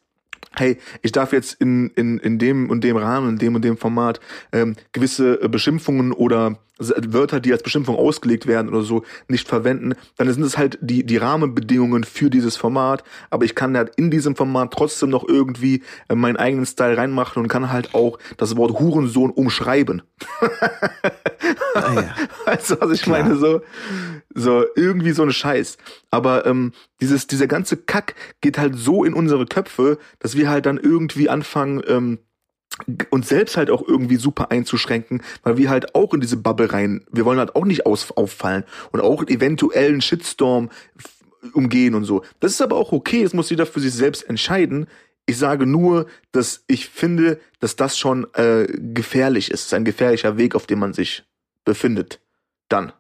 hey, 0.56 0.78
ich 1.02 1.12
darf 1.12 1.34
jetzt 1.34 1.60
in, 1.62 1.90
in, 1.92 2.20
in 2.20 2.38
dem 2.38 2.70
und 2.70 2.84
dem 2.84 2.98
Rahmen, 2.98 3.30
in 3.30 3.38
dem 3.38 3.56
und 3.56 3.64
dem 3.64 3.78
Format 3.78 4.20
ähm, 4.52 4.76
gewisse 4.92 5.42
äh, 5.42 5.48
Beschimpfungen 5.48 6.12
oder 6.12 6.60
Wörter, 6.80 7.40
die 7.40 7.52
als 7.52 7.64
Beschimpfung 7.64 7.96
ausgelegt 7.96 8.48
werden 8.48 8.70
oder 8.70 8.82
so, 8.82 9.04
nicht 9.28 9.48
verwenden, 9.48 9.94
dann 10.18 10.32
sind 10.32 10.44
es 10.44 10.58
halt 10.58 10.80
die, 10.82 11.06
die 11.06 11.18
Rahmenbedingungen 11.18 12.04
für 12.04 12.30
dieses 12.30 12.58
Format. 12.58 13.04
Aber 13.30 13.46
ich 13.46 13.54
kann 13.56 13.78
halt 13.78 13.94
in 13.96 14.10
diesem 14.10 14.36
Format 14.36 14.72
trotzdem 14.72 15.10
noch 15.10 15.28
irgendwie 15.28 15.84
äh, 16.10 16.16
meinen 16.16 16.38
eigenen 16.38 16.66
Style 16.66 16.98
reinmachen 16.98 17.42
und 17.42 17.48
kann 17.48 17.72
halt 17.72 17.94
auch 17.94 18.18
das 18.38 18.58
Wort 18.58 18.80
Hurensohn 18.80 19.30
umschreiben. 19.30 20.02
ah, 21.76 21.94
ja. 21.96 22.16
Weißt 22.46 22.72
du, 22.72 22.82
was 22.82 22.92
ich 22.92 23.02
Klar. 23.02 23.24
meine? 23.24 23.38
So, 23.38 23.62
so, 24.34 24.66
irgendwie 24.76 25.12
so 25.12 25.24
ein 25.24 25.32
Scheiß. 25.32 25.78
Aber 26.12 26.46
ähm, 26.46 26.74
dieses, 27.02 27.28
dieser 27.28 27.48
ganze 27.48 27.78
Kack 27.78 28.16
geht 28.42 28.58
halt 28.58 28.76
so 28.76 29.04
in 29.04 29.14
unsere 29.14 29.46
Köpfe, 29.46 29.98
dass 30.20 30.38
wir 30.38 30.50
halt 30.50 30.66
dann 30.66 30.78
irgendwie 30.78 31.30
anfangen, 31.30 31.82
ähm, 31.88 32.20
uns 33.12 33.30
selbst 33.30 33.56
halt 33.56 33.70
auch 33.70 33.88
irgendwie 33.88 34.16
super 34.16 34.52
einzuschränken, 34.52 35.22
weil 35.44 35.58
wir 35.58 35.70
halt 35.70 35.94
auch 35.96 36.14
in 36.14 36.22
diese 36.22 36.38
Bubble 36.38 36.74
rein, 36.74 37.06
wir 37.12 37.26
wollen 37.26 37.38
halt 37.38 37.56
auch 37.56 37.66
nicht 37.66 37.86
aus, 37.86 38.12
auffallen 38.12 38.64
und 38.92 39.02
auch 39.02 39.28
eventuell 39.28 39.90
einen 39.90 40.02
Shitstorm 40.02 40.70
umgehen 41.54 41.94
und 41.94 42.06
so. 42.06 42.24
Das 42.40 42.54
ist 42.54 42.62
aber 42.62 42.78
auch 42.78 42.92
okay, 42.92 43.24
es 43.24 43.34
muss 43.34 43.50
jeder 43.50 43.66
für 43.66 43.80
sich 43.80 43.94
selbst 43.94 44.28
entscheiden. 44.28 44.88
Ich 45.26 45.38
sage 45.38 45.66
nur, 45.66 46.08
dass 46.32 46.64
ich 46.68 46.90
finde, 46.90 47.40
dass 47.60 47.76
das 47.76 47.98
schon 47.98 48.28
äh, 48.34 48.66
gefährlich 48.68 49.52
ist. 49.52 49.62
Es 49.62 49.66
ist 49.68 49.74
ein 49.74 49.86
gefährlicher 49.86 50.38
Weg, 50.38 50.56
auf 50.56 50.66
dem 50.66 50.80
man 50.80 50.94
sich 50.94 51.24
befindet. 51.64 52.20
Dann. 52.70 52.94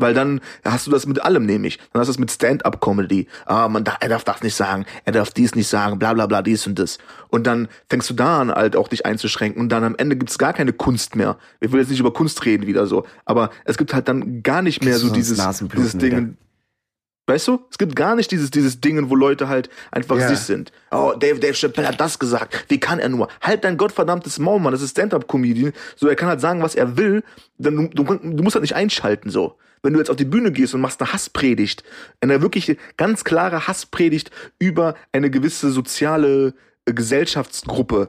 Weil 0.00 0.14
dann 0.14 0.40
hast 0.64 0.86
du 0.86 0.90
das 0.90 1.06
mit 1.06 1.22
allem 1.22 1.44
nämlich. 1.44 1.78
Dann 1.92 2.00
hast 2.00 2.08
du 2.08 2.12
das 2.12 2.18
mit 2.18 2.30
Stand-up-Comedy. 2.30 3.26
Ah, 3.44 3.68
man 3.68 3.84
er 3.84 4.08
darf 4.08 4.24
das 4.24 4.42
nicht 4.42 4.54
sagen, 4.54 4.86
er 5.04 5.12
darf 5.12 5.30
dies 5.30 5.54
nicht 5.54 5.68
sagen, 5.68 5.98
bla 5.98 6.14
bla 6.14 6.26
bla, 6.26 6.42
dies 6.42 6.66
und 6.66 6.78
das. 6.78 6.98
Und 7.28 7.46
dann 7.46 7.68
fängst 7.88 8.08
du 8.08 8.14
da 8.14 8.40
an, 8.40 8.50
halt 8.50 8.76
auch 8.76 8.88
dich 8.88 9.04
einzuschränken. 9.04 9.60
Und 9.60 9.68
dann 9.68 9.84
am 9.84 9.94
Ende 9.96 10.16
gibt's 10.16 10.38
gar 10.38 10.52
keine 10.52 10.72
Kunst 10.72 11.16
mehr. 11.16 11.36
Ich 11.60 11.70
will 11.70 11.80
jetzt 11.80 11.90
nicht 11.90 12.00
über 12.00 12.12
Kunst 12.12 12.44
reden 12.44 12.66
wieder 12.66 12.86
so. 12.86 13.06
Aber 13.24 13.50
es 13.64 13.76
gibt 13.76 13.92
halt 13.92 14.08
dann 14.08 14.42
gar 14.42 14.62
nicht 14.62 14.82
mehr 14.82 14.98
so 14.98 15.10
dieses, 15.10 15.38
dieses 15.74 15.98
Ding. 15.98 16.36
Weißt 17.30 17.46
du? 17.46 17.64
Es 17.70 17.78
gibt 17.78 17.94
gar 17.94 18.16
nicht 18.16 18.32
dieses, 18.32 18.50
dieses 18.50 18.80
Dingen, 18.80 19.08
wo 19.08 19.14
Leute 19.14 19.46
halt 19.46 19.70
einfach 19.92 20.18
ja. 20.18 20.26
sich 20.26 20.40
sind. 20.40 20.72
Oh, 20.90 21.12
Dave, 21.16 21.38
Dave 21.38 21.54
Chappelle 21.54 21.86
hat 21.86 22.00
das 22.00 22.18
gesagt. 22.18 22.64
Wie 22.66 22.80
kann 22.80 22.98
er 22.98 23.08
nur? 23.08 23.28
Halt 23.40 23.62
dein 23.62 23.76
gottverdammtes 23.76 24.40
Maul, 24.40 24.58
Mann. 24.58 24.72
Das 24.72 24.82
ist 24.82 24.90
Stand-Up-Comedian. 24.90 25.72
So, 25.94 26.08
er 26.08 26.16
kann 26.16 26.28
halt 26.28 26.40
sagen, 26.40 26.60
was 26.60 26.74
er 26.74 26.96
will. 26.96 27.22
Dann, 27.56 27.88
du, 27.90 28.02
du, 28.02 28.16
du 28.16 28.42
musst 28.42 28.56
halt 28.56 28.62
nicht 28.62 28.74
einschalten, 28.74 29.30
so. 29.30 29.56
Wenn 29.80 29.92
du 29.92 30.00
jetzt 30.00 30.10
auf 30.10 30.16
die 30.16 30.24
Bühne 30.24 30.50
gehst 30.50 30.74
und 30.74 30.80
machst 30.80 31.00
eine 31.00 31.12
Hasspredigt, 31.12 31.84
eine 32.20 32.42
wirklich 32.42 32.76
ganz 32.96 33.22
klare 33.22 33.68
Hasspredigt 33.68 34.32
über 34.58 34.96
eine 35.12 35.30
gewisse 35.30 35.70
soziale 35.70 36.54
äh, 36.84 36.92
Gesellschaftsgruppe, 36.92 38.08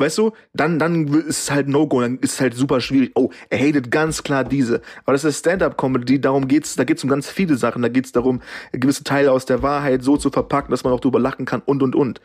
Weißt 0.00 0.16
du, 0.18 0.30
dann, 0.52 0.78
dann 0.78 1.08
ist 1.08 1.42
es 1.42 1.50
halt 1.50 1.66
No-Go, 1.66 2.00
dann 2.00 2.18
ist 2.18 2.34
es 2.34 2.40
halt 2.40 2.54
super 2.54 2.80
schwierig. 2.80 3.10
Oh, 3.16 3.30
er 3.50 3.58
hatet 3.58 3.90
ganz 3.90 4.22
klar 4.22 4.44
diese. 4.44 4.80
Aber 5.04 5.12
das 5.12 5.24
ist 5.24 5.40
Stand-Up-Comedy, 5.40 6.20
darum 6.20 6.46
geht's, 6.46 6.76
da 6.76 6.84
geht's 6.84 7.02
um 7.02 7.10
ganz 7.10 7.28
viele 7.28 7.56
Sachen. 7.56 7.82
Da 7.82 7.88
geht's 7.88 8.12
darum, 8.12 8.40
gewisse 8.70 9.02
Teile 9.02 9.32
aus 9.32 9.44
der 9.44 9.62
Wahrheit 9.62 10.04
so 10.04 10.16
zu 10.16 10.30
verpacken, 10.30 10.70
dass 10.70 10.84
man 10.84 10.92
auch 10.92 11.00
drüber 11.00 11.18
lachen 11.18 11.46
kann 11.46 11.62
und 11.66 11.82
und 11.82 11.96
und. 11.96 12.20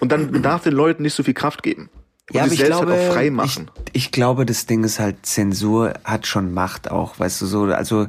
Und 0.00 0.10
dann 0.10 0.32
darf 0.42 0.64
den 0.64 0.72
Leuten 0.72 1.04
nicht 1.04 1.14
so 1.14 1.22
viel 1.22 1.34
Kraft 1.34 1.62
geben. 1.62 1.90
Und 2.28 2.36
ja, 2.36 2.42
aber 2.42 2.52
ich 2.52 2.60
halt 2.60 2.72
glaube, 2.72 2.92
halt 2.92 3.12
frei 3.12 3.30
machen. 3.30 3.70
Ich, 3.92 4.06
ich 4.06 4.12
glaube, 4.12 4.44
das 4.44 4.66
Ding 4.66 4.82
ist 4.82 4.98
halt, 4.98 5.24
Zensur 5.24 5.94
hat 6.02 6.26
schon 6.26 6.52
Macht 6.52 6.90
auch, 6.90 7.20
weißt 7.20 7.40
du 7.42 7.46
so. 7.46 7.62
Also 7.64 8.08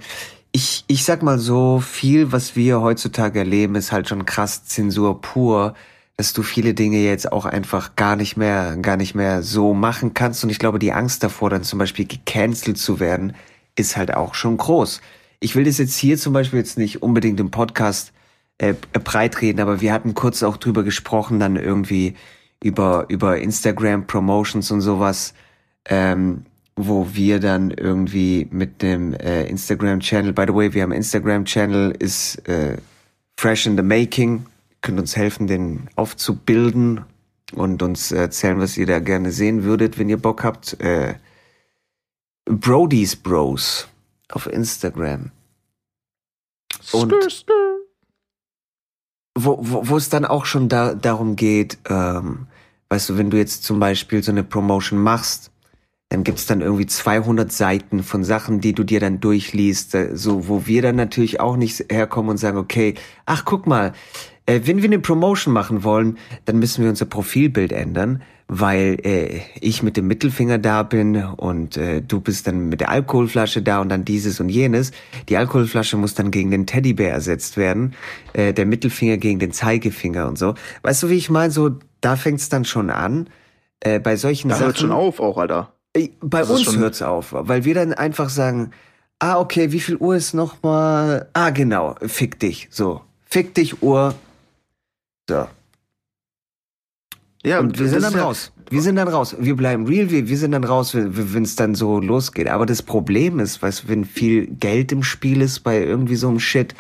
ich, 0.52 0.86
ich 0.88 1.04
sag 1.04 1.22
mal 1.22 1.38
so, 1.38 1.80
viel, 1.80 2.32
was 2.32 2.56
wir 2.56 2.82
heutzutage 2.82 3.40
erleben, 3.40 3.76
ist 3.76 3.92
halt 3.92 4.10
schon 4.10 4.26
krass 4.26 4.66
Zensur 4.66 5.22
pur 5.22 5.76
dass 6.18 6.34
du 6.34 6.44
viele 6.44 6.74
Dinge 6.74 6.98
jetzt 6.98 7.32
auch 7.32 7.46
einfach 7.46 7.96
gar 7.96 8.16
nicht 8.16 8.38
mehr, 8.38 8.78
gar 8.78 8.98
nicht 8.98 9.16
mehr 9.16 9.42
so 9.42 9.74
machen 9.74 10.14
kannst. 10.14 10.44
Und 10.44 10.50
ich 10.50 10.60
glaube, 10.60 10.80
die 10.80 10.94
Angst 10.94 11.24
davor, 11.24 11.50
dann 11.50 11.64
zum 11.64 11.80
Beispiel 11.80 12.06
gecancelt 12.06 12.78
zu 12.78 13.00
werden, 13.00 13.34
ist 13.76 13.98
halt 13.98 14.14
auch 14.14 14.36
schon 14.36 14.58
groß. 14.58 15.02
Ich 15.40 15.56
will 15.56 15.66
das 15.66 15.78
jetzt 15.78 15.98
hier 15.98 16.18
zum 16.18 16.34
Beispiel 16.34 16.60
jetzt 16.60 16.78
nicht 16.78 17.02
unbedingt 17.02 17.40
im 17.40 17.52
Podcast 17.52 18.14
äh, 18.60 18.74
breit 18.74 19.42
reden, 19.42 19.60
aber 19.60 19.82
wir 19.82 19.92
hatten 19.92 20.14
kurz 20.14 20.44
auch 20.44 20.58
drüber 20.58 20.84
gesprochen, 20.84 21.40
dann 21.40 21.56
irgendwie 21.56 22.16
über, 22.64 23.06
über 23.10 23.40
Instagram 23.40 24.06
Promotions 24.08 24.72
und 24.72 24.82
sowas, 24.82 25.34
ähm, 25.86 26.46
wo 26.76 27.08
wir 27.14 27.40
dann 27.40 27.72
irgendwie 27.72 28.48
mit 28.52 28.82
dem 28.82 29.14
äh, 29.14 29.46
Instagram 29.46 30.00
Channel, 30.00 30.34
by 30.34 30.46
the 30.48 30.54
way, 30.54 30.74
wir 30.74 30.84
haben 30.84 30.92
Instagram 30.92 31.46
Channel, 31.46 31.92
ist 31.98 32.48
äh, 32.48 32.78
fresh 33.38 33.66
in 33.66 33.76
the 33.76 33.84
making, 33.84 34.46
könnt 34.84 35.00
uns 35.00 35.16
helfen, 35.16 35.48
den 35.48 35.90
aufzubilden 35.96 37.06
und 37.54 37.82
uns 37.82 38.12
erzählen, 38.12 38.60
was 38.60 38.78
ihr 38.78 38.86
da 38.86 39.00
gerne 39.00 39.32
sehen 39.32 39.64
würdet, 39.64 39.98
wenn 39.98 40.10
ihr 40.10 40.22
Bock 40.22 40.44
habt. 40.44 40.80
Äh, 40.80 41.16
Brody's 42.46 43.16
Bros 43.16 43.88
auf 44.30 44.46
Instagram. 44.46 45.32
Und. 46.92 47.14
Wo, 49.36 49.58
wo, 49.62 49.90
wo 49.90 49.98
es 49.98 50.10
dann 50.10 50.26
auch 50.26 50.46
schon 50.46 50.70
da, 50.70 50.94
darum 50.94 51.36
geht, 51.36 51.80
ähm, 51.90 52.46
weißt 52.90 53.10
du, 53.10 53.18
wenn 53.18 53.32
du 53.32 53.38
jetzt 53.38 53.64
zum 53.64 53.80
Beispiel 53.80 54.22
so 54.22 54.32
eine 54.32 54.44
Promotion 54.44 55.02
machst, 55.02 55.50
dann 56.10 56.24
gibt's 56.24 56.46
dann 56.46 56.62
irgendwie 56.62 56.86
200 56.86 57.52
Seiten 57.52 58.04
von 58.04 58.24
Sachen, 58.24 58.62
die 58.62 58.74
du 58.74 58.84
dir 58.84 59.00
dann 59.00 59.20
durchliest, 59.20 59.96
äh, 59.96 60.16
so 60.16 60.48
wo 60.48 60.68
wir 60.68 60.84
dann 60.84 60.96
natürlich 60.96 61.40
auch 61.40 61.56
nicht 61.56 61.92
herkommen 61.92 62.30
und 62.30 62.38
sagen, 62.38 62.60
okay, 62.60 62.94
ach 63.26 63.46
guck 63.46 63.66
mal, 63.66 63.94
äh, 64.46 64.62
wenn 64.66 64.78
wir 64.78 64.86
eine 64.86 65.00
Promotion 65.00 65.54
machen 65.54 65.84
wollen, 65.84 66.18
dann 66.46 66.60
müssen 66.60 66.84
wir 66.84 66.90
unser 66.90 67.06
Profilbild 67.06 67.72
ändern, 67.72 68.22
weil 68.48 68.98
äh, 69.04 69.42
ich 69.62 69.84
mit 69.84 69.98
dem 69.98 70.08
Mittelfinger 70.08 70.58
da 70.58 70.84
bin 70.84 71.16
und 71.16 71.78
äh, 71.78 72.02
du 72.02 72.20
bist 72.20 72.46
dann 72.48 72.70
mit 72.70 72.82
der 72.82 72.90
Alkoholflasche 72.90 73.62
da 73.62 73.80
und 73.80 73.90
dann 73.90 74.06
dieses 74.06 74.40
und 74.40 74.50
jenes. 74.50 74.92
Die 75.30 75.38
Alkoholflasche 75.38 75.98
muss 75.98 76.14
dann 76.14 76.30
gegen 76.30 76.52
den 76.52 76.68
Teddybär 76.68 77.12
ersetzt 77.12 77.58
werden, 77.58 77.94
äh, 78.34 78.54
der 78.54 78.66
Mittelfinger 78.66 79.18
gegen 79.18 79.40
den 79.40 79.52
Zeigefinger 79.52 80.28
und 80.28 80.38
so. 80.38 80.56
Weißt 80.82 81.04
du, 81.04 81.10
wie 81.10 81.16
ich 81.16 81.30
meine? 81.30 81.52
So, 81.52 81.72
da 82.02 82.16
fängt's 82.16 82.50
dann 82.50 82.66
schon 82.66 82.90
an. 82.90 83.30
Äh, 83.80 84.00
bei 84.00 84.16
solchen 84.18 84.50
da 84.50 84.56
Sachen. 84.56 84.66
hört 84.68 84.80
schon 84.80 84.92
auf 84.92 85.20
auch, 85.20 85.38
Alter. 85.38 85.74
Äh, 85.94 86.10
bei 86.22 86.40
das 86.40 86.50
uns 86.50 86.78
hört's 86.78 87.02
auf, 87.02 87.30
weil 87.32 87.66
wir 87.66 87.76
dann 87.76 87.94
einfach 87.94 88.30
sagen, 88.30 88.72
ah, 89.20 89.40
okay, 89.40 89.72
wie 89.72 89.80
viel 89.80 89.96
Uhr 89.96 90.16
ist 90.16 90.34
noch 90.34 90.62
mal? 90.64 91.30
Ah, 91.34 91.50
genau, 91.52 91.96
fick 92.06 92.40
dich, 92.40 92.68
so. 92.70 93.02
Fick 93.26 93.56
dich, 93.56 93.82
Uhr, 93.82 94.14
so. 95.30 95.48
Ja, 97.46 97.60
und 97.60 97.78
wir 97.78 97.90
sind 97.90 98.04
dann 98.04 98.16
raus. 98.16 98.54
Wir 98.70 98.82
sind 98.82 98.96
dann 98.96 99.10
raus. 99.10 99.36
Wir 99.38 99.56
bleiben 99.56 99.86
real, 99.86 100.10
wir, 100.10 100.30
wir 100.30 100.38
sind 100.38 100.52
dann 100.54 100.64
raus, 100.64 100.92
wenn 100.96 101.44
es 101.44 101.56
dann 101.56 101.76
so 101.76 102.00
losgeht. 102.00 102.48
Aber 102.48 102.66
das 102.66 102.82
Problem 102.82 103.40
ist, 103.40 103.62
weißt 103.62 103.84
du, 103.84 103.88
wenn 103.90 104.06
viel 104.06 104.48
Geld 104.48 104.92
im 104.94 105.04
Spiel 105.04 105.42
ist 105.42 105.60
bei 105.60 105.84
irgendwie 105.84 106.16
so 106.16 106.30
einem 106.30 106.40
Shit 106.40 106.74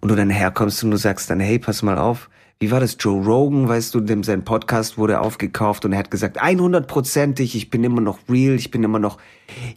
und 0.00 0.08
du 0.08 0.16
dann 0.16 0.30
herkommst 0.30 0.82
und 0.82 0.90
du 0.90 0.96
sagst 0.96 1.28
dann, 1.28 1.40
hey, 1.40 1.58
pass 1.58 1.82
mal 1.82 1.98
auf, 1.98 2.30
wie 2.62 2.70
war 2.70 2.78
das, 2.78 2.98
Joe 3.00 3.24
Rogan, 3.24 3.68
weißt 3.68 3.94
du, 3.94 4.00
dem 4.00 4.22
sein 4.22 4.44
Podcast 4.44 4.98
wurde 4.98 5.22
aufgekauft 5.22 5.86
und 5.86 5.94
er 5.94 5.98
hat 5.98 6.10
gesagt, 6.10 6.42
100%ig, 6.42 7.56
ich 7.56 7.70
bin 7.70 7.82
immer 7.82 8.02
noch 8.02 8.18
real, 8.28 8.54
ich 8.54 8.70
bin 8.70 8.84
immer 8.84 8.98
noch, 8.98 9.16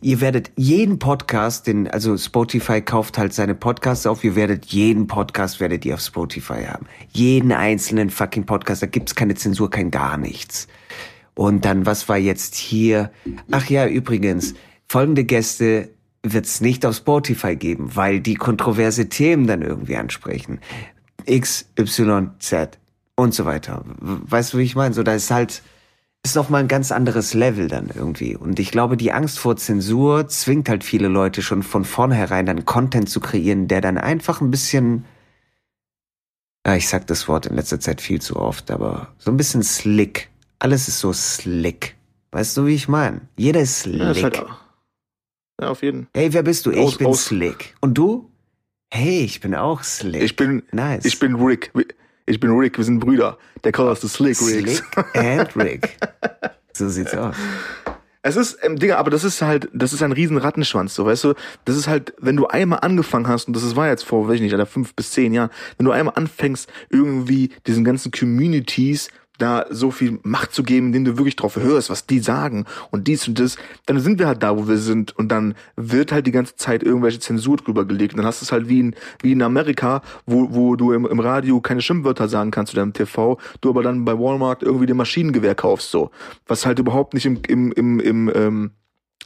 ihr 0.02 0.20
werdet 0.20 0.52
jeden 0.58 1.00
Podcast, 1.00 1.68
den, 1.68 1.88
also 1.88 2.18
Spotify 2.18 2.82
kauft 2.82 3.18
halt 3.18 3.32
seine 3.32 3.56
Podcasts 3.56 4.06
auf, 4.06 4.26
ihr 4.26 4.36
werdet 4.36 4.66
jeden 4.66 5.08
Podcast, 5.08 5.62
werdet 5.62 5.86
ihr 5.86 5.94
auf 5.94 6.02
Spotify 6.02 6.66
haben. 6.66 6.86
Jeden 7.14 7.54
einzelnen 7.54 8.10
fucking 8.10 8.46
Podcast, 8.46 8.82
da 8.82 8.88
gibt's 8.88 9.16
keine 9.16 9.36
Zensur, 9.36 9.70
kein 9.70 9.90
gar 9.90 10.18
nichts. 10.18 10.68
Und 11.36 11.64
dann, 11.64 11.86
was 11.86 12.10
war 12.10 12.18
jetzt 12.18 12.56
hier? 12.56 13.12
Ach 13.50 13.70
ja, 13.70 13.88
übrigens, 13.88 14.56
folgende 14.90 15.24
Gäste 15.24 15.90
wird's 16.22 16.60
nicht 16.60 16.86
auf 16.86 16.96
Spotify 16.96 17.56
geben, 17.56 17.96
weil 17.96 18.20
die 18.20 18.36
kontroverse 18.36 19.08
Themen 19.08 19.48
dann 19.48 19.62
irgendwie 19.62 19.96
ansprechen. 19.96 20.60
X, 21.26 21.66
Y, 21.78 22.32
Z 22.40 22.78
und 23.16 23.34
so 23.34 23.46
weiter. 23.46 23.84
Weißt 24.00 24.54
du, 24.54 24.58
wie 24.58 24.64
ich 24.64 24.76
meine? 24.76 24.94
So, 24.94 25.04
da 25.04 25.14
ist 25.14 25.32
halt, 25.32 25.62
ist 26.24 26.36
noch 26.36 26.50
mal 26.50 26.60
ein 26.60 26.68
ganz 26.68 26.92
anderes 26.92 27.34
Level 27.34 27.68
dann 27.68 27.90
irgendwie. 27.94 28.36
Und 28.36 28.60
ich 28.60 28.72
glaube, 28.72 28.98
die 28.98 29.12
Angst 29.12 29.40
vor 29.40 29.56
Zensur 29.56 30.28
zwingt 30.28 30.70
halt 30.70 30.84
viele 30.84 31.08
Leute 31.08 31.42
schon 31.42 31.64
von 31.64 31.86
vornherein 31.86 32.46
dann 32.46 32.66
Content 32.66 33.10
zu 33.10 33.20
kreieren, 33.20 33.68
der 33.68 33.82
dann 33.82 33.98
einfach 33.98 34.42
ein 34.42 34.52
bisschen, 34.52 35.06
ja, 36.66 36.76
ich 36.76 36.88
sag 36.88 37.08
das 37.08 37.28
Wort 37.28 37.46
in 37.46 37.56
letzter 37.56 37.80
Zeit 37.80 38.02
viel 38.02 38.22
zu 38.22 38.38
oft, 38.38 38.72
aber 38.72 39.14
so 39.18 39.32
ein 39.32 39.38
bisschen 39.38 39.64
slick. 39.64 40.30
Alles 40.60 40.88
ist 40.88 41.00
so 41.00 41.12
slick. 41.14 41.96
Weißt 42.32 42.58
du, 42.58 42.66
wie 42.66 42.76
ich 42.76 42.88
meine? 42.88 43.22
Jeder 43.38 43.62
ist 43.62 43.82
slick. 43.82 44.00
Ja, 44.00 44.12
ist 44.12 44.24
halt 44.24 44.44
ja, 45.62 45.70
auf 45.70 45.84
jeden. 45.84 46.08
Hey, 46.16 46.34
wer 46.34 46.44
bist 46.44 46.66
du? 46.66 46.72
Ich 46.72 46.98
bin 46.98 47.08
aus. 47.08 47.26
slick. 47.26 47.76
Und 47.80 47.94
du? 47.94 48.30
Hey, 48.96 49.24
ich 49.24 49.42
bin 49.42 49.56
auch 49.56 49.82
Slick. 49.82 50.22
Ich 50.22 50.36
bin, 50.36 50.62
nice. 50.72 51.04
ich 51.04 51.18
bin 51.18 51.34
Rick. 51.34 51.72
Ich 52.28 52.40
bin 52.40 52.52
Rick, 52.52 52.78
wir 52.78 52.86
sind 52.86 53.00
Brüder. 53.00 53.40
Der 53.64 53.72
Call 53.72 53.88
us 53.88 54.02
the 54.02 54.08
Slick 54.08 54.40
Ricks. 54.40 54.84
Slick 54.84 55.16
and 55.16 55.56
Rick. 55.56 55.98
so 56.74 56.88
sieht's 56.88 57.16
aus. 57.16 57.36
Es 58.22 58.36
ist, 58.36 58.60
ähm, 58.62 58.78
Digga, 58.78 58.98
aber 58.98 59.10
das 59.10 59.24
ist 59.24 59.42
halt, 59.42 59.68
das 59.74 59.94
ist 59.94 60.04
ein 60.04 60.12
riesen 60.12 60.38
Rattenschwanz, 60.38 60.94
so, 60.94 61.08
weißt 61.08 61.24
du? 61.24 61.34
Das 61.66 61.76
ist 61.76 61.88
halt, 61.88 62.14
wenn 62.20 62.36
du 62.36 62.46
einmal 62.46 62.82
angefangen 62.82 63.28
hast, 63.28 63.48
und 63.48 63.56
das 63.56 63.76
war 63.76 63.88
jetzt 63.88 64.04
vor, 64.04 64.28
weiß 64.28 64.36
ich 64.36 64.42
nicht, 64.42 64.54
Alter, 64.54 64.68
fünf 64.68 64.94
bis 64.94 65.10
zehn 65.10 65.34
Jahren, 65.34 65.50
wenn 65.78 65.88
du 65.88 65.92
einmal 65.92 66.14
anfängst, 66.16 66.72
irgendwie 66.92 67.50
diesen 67.66 67.84
ganzen 67.84 68.12
Communities 68.12 69.10
da 69.38 69.66
so 69.70 69.92
viel 69.92 70.20
Macht 70.24 70.54
zu 70.54 70.64
geben, 70.64 70.88
indem 70.88 71.06
du 71.06 71.18
wirklich 71.18 71.36
drauf 71.36 71.56
hörst, 71.56 71.90
was 71.90 72.06
die 72.06 72.20
sagen 72.20 72.66
und 72.92 73.08
dies 73.08 73.28
und 73.28 73.40
das, 73.40 73.58
dann 73.86 74.00
sind 74.00 74.20
wir 74.20 74.28
halt 74.28 74.44
da, 74.44 74.58
wo 74.58 74.68
wir 74.68 74.78
sind. 74.78 75.18
Und 75.18 75.30
dann 75.30 75.56
wird 75.76 76.12
halt 76.12 76.28
die 76.28 76.32
ganze 76.32 76.56
Zeit 76.56 76.84
irgendwelche 76.84 77.20
Zensur 77.20 77.58
drüber 77.58 77.86
gelegt. 77.86 78.14
Und 78.14 78.18
dann 78.18 78.28
hast 78.28 78.42
du 78.42 78.46
es 78.46 78.52
halt 78.52 78.70
wie 78.70 78.80
in, 78.80 78.96
wie 79.22 79.32
in 79.32 79.42
Amerika, 79.42 80.02
wo, 80.26 80.54
wo 80.54 80.76
du 80.76 80.92
im, 80.92 81.06
im 81.06 81.20
Radio 81.20 81.62
keine 81.62 81.82
Schimpfwörter 81.82 82.28
sagen 82.28 82.52
kannst 82.52 82.74
oder 82.74 82.84
im 82.84 82.94
TV, 82.94 83.40
du 83.62 83.70
aber 83.70 83.84
dann 83.84 84.06
bei 84.06 84.18
Walmart 84.18 84.64
irgendwie 84.64 84.86
den 84.86 84.98
Maschinengewehr 84.98 85.56
kaufst, 85.56 85.92
so, 85.92 86.12
was 86.48 86.66
halt 86.66 86.80
überhaupt 86.80 87.14
nicht 87.14 87.26
im, 87.26 87.42
im, 87.48 87.72
im, 87.72 88.00
im 88.00 88.32
ähm, 88.36 88.72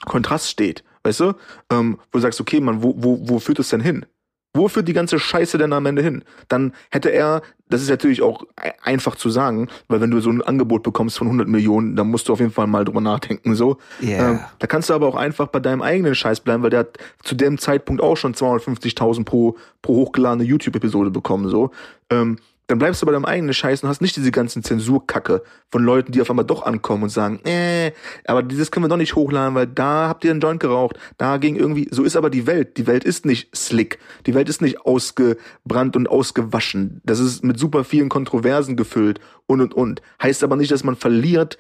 Kontrast 0.06 0.50
steht, 0.50 0.84
weißt 1.04 1.20
du, 1.22 1.34
ähm, 1.72 1.98
wo 2.12 2.18
du 2.18 2.20
sagst, 2.20 2.40
okay, 2.40 2.60
man, 2.62 2.82
wo, 2.84 2.96
wo, 2.98 3.20
wo 3.28 3.40
führt 3.40 3.60
es 3.60 3.70
denn 3.70 3.82
hin? 3.82 4.06
Wo 4.54 4.68
führt 4.68 4.88
die 4.88 4.94
ganze 4.94 5.20
Scheiße 5.20 5.58
denn 5.58 5.74
am 5.74 5.86
Ende 5.86 6.02
hin? 6.02 6.24
Dann 6.48 6.74
hätte 6.90 7.10
er, 7.10 7.42
das 7.70 7.82
ist 7.82 7.90
natürlich 7.90 8.22
auch 8.22 8.44
einfach 8.82 9.16
zu 9.16 9.30
sagen, 9.30 9.68
weil 9.88 10.02
wenn 10.02 10.10
du 10.10 10.20
so 10.20 10.30
ein 10.30 10.42
Angebot 10.42 10.84
bekommst 10.84 11.18
von 11.18 11.28
100 11.28 11.48
Millionen, 11.48 11.96
dann 11.96 12.08
musst 12.08 12.28
du 12.28 12.34
auf 12.34 12.40
jeden 12.40 12.52
Fall 12.52 12.66
mal 12.66 12.84
drüber 12.84 13.02
nachdenken, 13.02 13.56
so. 13.56 13.78
Yeah. 14.02 14.32
Ähm, 14.32 14.40
da 14.60 14.68
kannst 14.68 14.90
du 14.90 14.94
aber 14.94 15.08
auch 15.08 15.16
einfach 15.16 15.48
bei 15.48 15.60
deinem 15.60 15.82
eigenen 15.82 16.16
Scheiß 16.16 16.40
bleiben, 16.40 16.64
weil 16.64 16.72
der 16.72 16.80
hat 16.80 16.98
zu 17.24 17.36
dem 17.36 17.58
Zeitpunkt 17.58 18.02
auch 18.02 18.18
schon 18.18 18.34
250.000 18.34 19.26
pro, 19.26 19.58
pro 19.82 19.96
hochgeladene 19.96 20.44
YouTube-Episode 20.44 21.12
bekommen, 21.12 21.50
so. 21.50 21.72
Ähm, 22.10 22.38
dann 22.68 22.80
bleibst 22.80 23.02
du 23.02 23.06
bei 23.06 23.14
deinem 23.14 23.26
eigenen 23.26 23.54
Scheiß 23.54 23.82
und 23.82 23.90
hast 23.90 24.02
nicht 24.02 24.16
diese 24.18 24.32
ganzen 24.32 24.62
Zensurkacke 24.62 25.42
von 25.70 25.84
Leuten, 25.84 26.12
die 26.12 26.22
auf 26.22 26.30
einmal 26.30 26.46
doch 26.46 26.64
ankommen 26.64 27.04
und 27.04 27.10
sagen, 27.10 27.40
äh, 27.46 27.94
aber 28.26 28.44
dieses 28.44 28.72
können 28.72 28.86
wir 28.86 28.90
doch 28.90 28.98
nicht 28.98 29.16
hochladen, 29.16 29.56
weil 29.56 29.68
da 29.68 30.10
habt 30.10 30.26
ihr 30.26 30.32
einen 30.32 30.42
Joint 30.42 30.60
geraucht, 30.60 30.98
da 31.18 31.38
ging 31.38 31.56
irgendwie, 31.56 31.88
so 31.92 32.04
ist 32.04 32.18
aber 32.18 32.30
die 32.30 32.46
Welt. 32.46 32.78
Die 32.78 32.86
Welt 32.86 33.06
ist 33.06 33.26
nicht 33.26 33.56
slick. 33.56 34.00
Die 34.26 34.34
Welt 34.34 34.50
ist 34.50 34.62
nicht 34.62 34.82
ausgebrannt 34.82 35.96
und 35.96 36.10
ausgewaschen. 36.10 37.02
Das 37.06 37.20
ist 37.20 37.44
mit 37.44 37.58
super 37.58 37.86
vielen 37.86 38.10
Kontroversen 38.10 38.76
gefüllt 38.76 39.20
und 39.46 39.62
und 39.62 39.74
und. 39.74 40.02
Heißt 40.22 40.44
aber 40.44 40.58
nicht, 40.58 40.72
dass 40.72 40.84
man 40.84 40.98
verliert, 40.98 41.58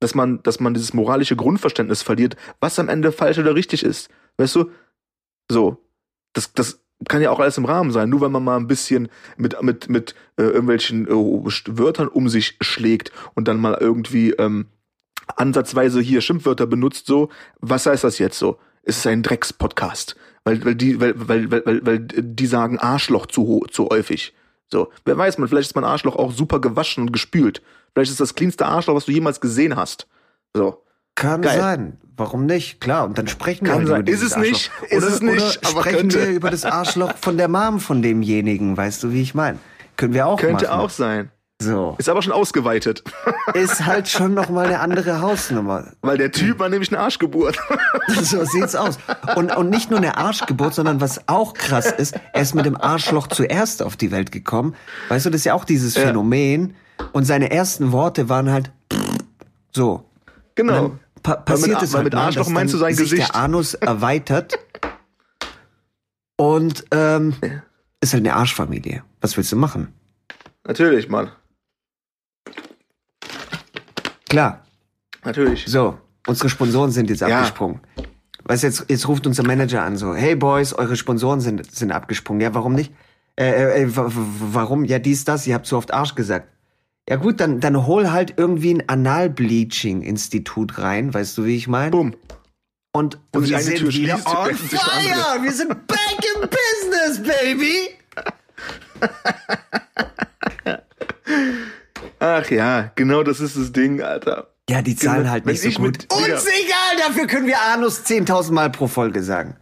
dass 0.00 0.14
man, 0.14 0.42
dass 0.42 0.60
man 0.60 0.74
dieses 0.74 0.94
moralische 0.94 1.36
Grundverständnis 1.36 2.02
verliert, 2.02 2.36
was 2.60 2.78
am 2.78 2.88
Ende 2.88 3.12
falsch 3.12 3.38
oder 3.38 3.54
richtig 3.54 3.82
ist. 3.82 4.08
Weißt 4.38 4.54
du? 4.54 4.70
So. 5.50 5.84
Das, 6.32 6.52
das, 6.52 6.80
kann 7.06 7.22
ja 7.22 7.30
auch 7.30 7.40
alles 7.40 7.58
im 7.58 7.64
Rahmen 7.64 7.92
sein. 7.92 8.08
Nur 8.08 8.20
wenn 8.20 8.32
man 8.32 8.44
mal 8.44 8.56
ein 8.56 8.66
bisschen 8.66 9.08
mit 9.36 9.60
mit 9.62 9.88
mit 9.88 10.14
äh, 10.36 10.42
irgendwelchen 10.42 11.06
äh, 11.06 11.78
Wörtern 11.78 12.08
um 12.08 12.28
sich 12.28 12.56
schlägt 12.60 13.12
und 13.34 13.46
dann 13.46 13.60
mal 13.60 13.76
irgendwie 13.80 14.30
ähm, 14.32 14.66
ansatzweise 15.36 16.00
hier 16.00 16.20
Schimpfwörter 16.20 16.66
benutzt, 16.66 17.06
so 17.06 17.28
was 17.60 17.86
heißt 17.86 18.04
das 18.04 18.18
jetzt 18.18 18.38
so? 18.38 18.58
Es 18.82 18.98
ist 18.98 19.06
ein 19.06 19.22
Dreckspodcast, 19.22 20.16
weil 20.44 20.64
weil 20.64 20.74
die 20.74 21.00
weil 21.00 21.14
weil 21.16 21.50
weil 21.50 21.86
weil 21.86 21.98
die 22.00 22.46
sagen 22.46 22.78
Arschloch 22.78 23.26
zu 23.26 23.64
zu 23.70 23.88
häufig. 23.88 24.34
So, 24.70 24.92
wer 25.04 25.16
weiß 25.16 25.38
man, 25.38 25.48
vielleicht 25.48 25.70
ist 25.70 25.74
mein 25.76 25.84
Arschloch 25.84 26.16
auch 26.16 26.32
super 26.32 26.60
gewaschen 26.60 27.04
und 27.04 27.12
gespült. 27.12 27.62
Vielleicht 27.92 28.10
ist 28.10 28.20
das 28.20 28.34
cleanste 28.34 28.66
Arschloch, 28.66 28.94
was 28.94 29.06
du 29.06 29.12
jemals 29.12 29.40
gesehen 29.40 29.76
hast. 29.76 30.06
So. 30.54 30.82
Kann 31.18 31.42
Geil. 31.42 31.58
sein. 31.58 31.96
Warum 32.16 32.46
nicht? 32.46 32.80
Klar, 32.80 33.04
und 33.04 33.18
dann 33.18 33.26
sprechen 33.26 33.66
Kann 33.66 33.86
wir 33.86 33.94
halt 33.94 34.08
über 34.08 34.16
Ist 34.16 34.22
es 34.22 34.34
Arschloch. 34.34 34.50
nicht? 34.50 34.70
Ist 34.88 34.96
oder, 35.04 35.08
es 35.08 35.20
nicht? 35.20 35.58
Oder 35.58 35.68
sprechen 35.68 35.98
könnte. 35.98 36.20
wir 36.20 36.28
über 36.30 36.50
das 36.50 36.64
Arschloch 36.64 37.16
von 37.20 37.36
der 37.36 37.48
Mom 37.48 37.80
von 37.80 38.02
demjenigen. 38.02 38.76
Weißt 38.76 39.02
du, 39.02 39.12
wie 39.12 39.22
ich 39.22 39.34
meine? 39.34 39.58
Können 39.96 40.14
wir 40.14 40.26
auch 40.28 40.38
Könnte 40.38 40.66
machen. 40.66 40.80
auch 40.80 40.90
sein. 40.90 41.30
So. 41.60 41.96
Ist 41.98 42.08
aber 42.08 42.22
schon 42.22 42.32
ausgeweitet. 42.32 43.02
Ist 43.54 43.84
halt 43.84 44.08
schon 44.08 44.32
noch 44.34 44.48
mal 44.48 44.66
eine 44.66 44.78
andere 44.78 45.20
Hausnummer. 45.20 45.88
Weil 46.02 46.18
der 46.18 46.30
Typ 46.30 46.60
war 46.60 46.68
nämlich 46.68 46.92
eine 46.92 47.00
Arschgeburt. 47.00 47.58
So 48.22 48.44
sieht's 48.44 48.74
aus. 48.74 48.98
Und, 49.36 49.56
und 49.56 49.68
nicht 49.70 49.90
nur 49.90 49.98
eine 49.98 50.16
Arschgeburt, 50.16 50.74
sondern 50.74 51.00
was 51.00 51.28
auch 51.28 51.54
krass 51.54 51.90
ist, 51.90 52.18
er 52.32 52.42
ist 52.42 52.54
mit 52.54 52.64
dem 52.64 52.76
Arschloch 52.76 53.26
zuerst 53.26 53.82
auf 53.82 53.96
die 53.96 54.10
Welt 54.10 54.32
gekommen. 54.32 54.74
Weißt 55.08 55.26
du, 55.26 55.30
das 55.30 55.40
ist 55.40 55.44
ja 55.44 55.54
auch 55.54 55.64
dieses 55.64 55.94
ja. 55.94 56.02
Phänomen. 56.02 56.74
Und 57.12 57.24
seine 57.24 57.50
ersten 57.50 57.92
Worte 57.92 58.28
waren 58.28 58.50
halt 58.50 58.70
so. 59.72 60.04
Genau 60.54 60.92
pa 61.22 61.36
passiert 61.36 61.82
es 61.82 61.94
halt 61.94 62.04
mit 62.04 62.14
Arschloch 62.14 62.48
mal, 62.48 62.60
meinst 62.60 62.74
du 62.74 62.78
sein 62.78 62.94
sich 62.94 63.10
Gesicht? 63.10 63.28
der 63.28 63.36
Anus 63.36 63.74
erweitert 63.74 64.58
und 66.36 66.84
ähm, 66.90 67.34
ist 68.00 68.12
halt 68.12 68.22
eine 68.22 68.34
Arschfamilie. 68.34 69.02
Was 69.20 69.36
willst 69.36 69.52
du 69.52 69.56
machen? 69.56 69.92
Natürlich, 70.66 71.08
Mann. 71.08 71.30
Klar. 74.28 74.64
Natürlich. 75.24 75.64
So, 75.66 75.98
unsere 76.26 76.48
Sponsoren 76.48 76.90
sind 76.90 77.10
jetzt 77.10 77.20
ja. 77.20 77.38
abgesprungen. 77.38 77.80
Weißt 78.44 78.62
jetzt, 78.62 78.86
jetzt 78.88 79.08
ruft 79.08 79.26
unser 79.26 79.42
Manager 79.42 79.82
an 79.82 79.96
so, 79.96 80.14
hey 80.14 80.34
Boys, 80.34 80.72
eure 80.72 80.96
Sponsoren 80.96 81.40
sind, 81.40 81.74
sind 81.74 81.92
abgesprungen. 81.92 82.40
Ja, 82.40 82.54
warum 82.54 82.74
nicht? 82.74 82.92
Äh, 83.36 83.82
äh, 83.82 83.88
warum? 83.94 84.84
Ja, 84.84 84.98
dies, 84.98 85.24
das, 85.24 85.46
ihr 85.46 85.54
habt 85.54 85.66
zu 85.66 85.76
oft 85.76 85.92
Arsch 85.92 86.14
gesagt. 86.14 86.48
Ja 87.08 87.16
gut, 87.16 87.40
dann, 87.40 87.60
dann 87.60 87.86
hol 87.86 88.10
halt 88.10 88.34
irgendwie 88.36 88.74
ein 88.74 88.86
Anal-Bleaching-Institut 88.86 90.76
rein, 90.76 91.14
weißt 91.14 91.38
du, 91.38 91.46
wie 91.46 91.56
ich 91.56 91.66
meine? 91.66 91.90
Bumm. 91.90 92.14
Und, 92.92 93.18
und 93.34 93.48
wir 93.48 93.58
sind 93.60 93.78
Tür 93.78 93.88
wieder 93.88 94.18
schließt, 94.18 94.28
on 94.28 94.54
fire! 94.54 95.42
Wir 95.42 95.52
sind 95.52 95.86
back 95.86 96.18
in 96.20 96.42
business, 96.42 97.22
baby! 97.22 97.88
Ach 102.18 102.50
ja, 102.50 102.92
genau 102.94 103.22
das 103.22 103.40
ist 103.40 103.56
das 103.56 103.72
Ding, 103.72 104.02
Alter. 104.02 104.48
Ja, 104.68 104.82
die 104.82 104.94
zahlen 104.94 105.20
genau, 105.20 105.30
halt 105.30 105.46
nicht 105.46 105.62
so 105.62 105.70
gut. 105.70 105.80
Mit, 105.80 106.12
Uns 106.12 106.46
egal, 106.46 106.98
dafür 106.98 107.26
können 107.26 107.46
wir 107.46 107.58
Anus 107.72 108.04
10.000 108.04 108.52
Mal 108.52 108.70
pro 108.70 108.86
Folge 108.86 109.22
sagen. 109.22 109.56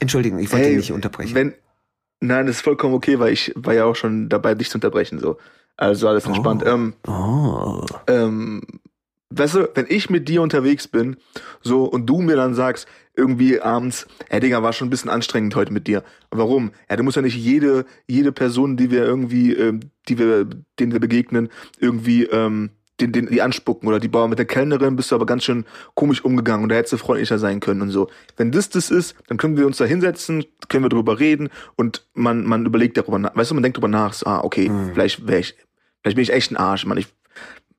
Entschuldigung, 0.00 0.38
ich 0.38 0.50
wollte 0.50 0.66
hey, 0.66 0.76
nicht 0.76 0.92
unterbrechen. 0.92 1.34
Wenn, 1.34 1.54
nein, 2.20 2.46
das 2.46 2.56
ist 2.56 2.62
vollkommen 2.62 2.94
okay, 2.94 3.18
weil 3.18 3.34
ich 3.34 3.52
war 3.54 3.74
ja 3.74 3.84
auch 3.84 3.96
schon 3.96 4.30
dabei, 4.30 4.54
dich 4.54 4.70
zu 4.70 4.78
unterbrechen. 4.78 5.18
So. 5.18 5.36
Also 5.76 6.08
alles 6.08 6.26
entspannt. 6.26 6.62
Oh. 6.64 6.68
Ähm, 6.68 6.94
oh. 7.06 7.84
ähm, 8.06 8.62
weißt 9.30 9.54
du, 9.54 9.68
wenn 9.74 9.86
ich 9.88 10.10
mit 10.10 10.28
dir 10.28 10.42
unterwegs 10.42 10.88
bin, 10.88 11.16
so, 11.60 11.84
und 11.84 12.06
du 12.06 12.22
mir 12.22 12.36
dann 12.36 12.54
sagst, 12.54 12.86
irgendwie 13.14 13.60
abends, 13.60 14.06
ey 14.28 14.40
Digga, 14.40 14.62
war 14.62 14.72
schon 14.72 14.88
ein 14.88 14.90
bisschen 14.90 15.10
anstrengend 15.10 15.54
heute 15.56 15.72
mit 15.72 15.86
dir. 15.86 16.02
Warum? 16.30 16.72
Ja, 16.88 16.96
du 16.96 17.02
musst 17.02 17.16
ja 17.16 17.22
nicht 17.22 17.36
jede, 17.36 17.86
jede 18.06 18.32
Person, 18.32 18.76
die 18.76 18.90
wir 18.90 19.04
irgendwie, 19.04 19.54
ähm, 19.54 19.80
die 20.08 20.18
wir, 20.18 20.46
denen 20.78 20.92
wir 20.92 21.00
begegnen, 21.00 21.48
irgendwie, 21.80 22.24
ähm, 22.24 22.70
den, 23.00 23.12
den, 23.12 23.26
die 23.26 23.42
anspucken 23.42 23.88
oder 23.88 24.00
die 24.00 24.08
Bauer 24.08 24.28
mit 24.28 24.38
der 24.38 24.46
Kellnerin 24.46 24.96
bist 24.96 25.10
du 25.10 25.14
aber 25.14 25.26
ganz 25.26 25.44
schön 25.44 25.66
komisch 25.94 26.24
umgegangen 26.24 26.62
und 26.62 26.70
da 26.70 26.76
hättest 26.76 26.94
du 26.94 26.96
freundlicher 26.96 27.38
sein 27.38 27.60
können 27.60 27.82
und 27.82 27.90
so. 27.90 28.08
Wenn 28.36 28.52
das 28.52 28.70
das 28.70 28.90
ist, 28.90 29.14
dann 29.26 29.36
können 29.36 29.56
wir 29.56 29.66
uns 29.66 29.76
da 29.76 29.84
hinsetzen, 29.84 30.44
können 30.68 30.84
wir 30.84 30.88
drüber 30.88 31.18
reden 31.18 31.50
und 31.76 32.06
man, 32.14 32.44
man 32.44 32.64
überlegt 32.64 32.96
darüber 32.96 33.18
nach, 33.18 33.36
weißt 33.36 33.50
du, 33.50 33.54
man 33.54 33.62
denkt 33.62 33.76
drüber 33.76 33.88
nach, 33.88 34.14
so, 34.14 34.26
ah, 34.26 34.42
okay, 34.42 34.68
mhm. 34.68 34.92
vielleicht 34.94 35.26
wäre 35.26 35.40
ich, 35.40 35.54
Vielleicht 36.06 36.14
bin 36.14 36.22
ich 36.22 36.32
echt 36.32 36.52
ein 36.52 36.56
Arsch, 36.56 36.86
Mann. 36.86 36.98
Ich 36.98 37.08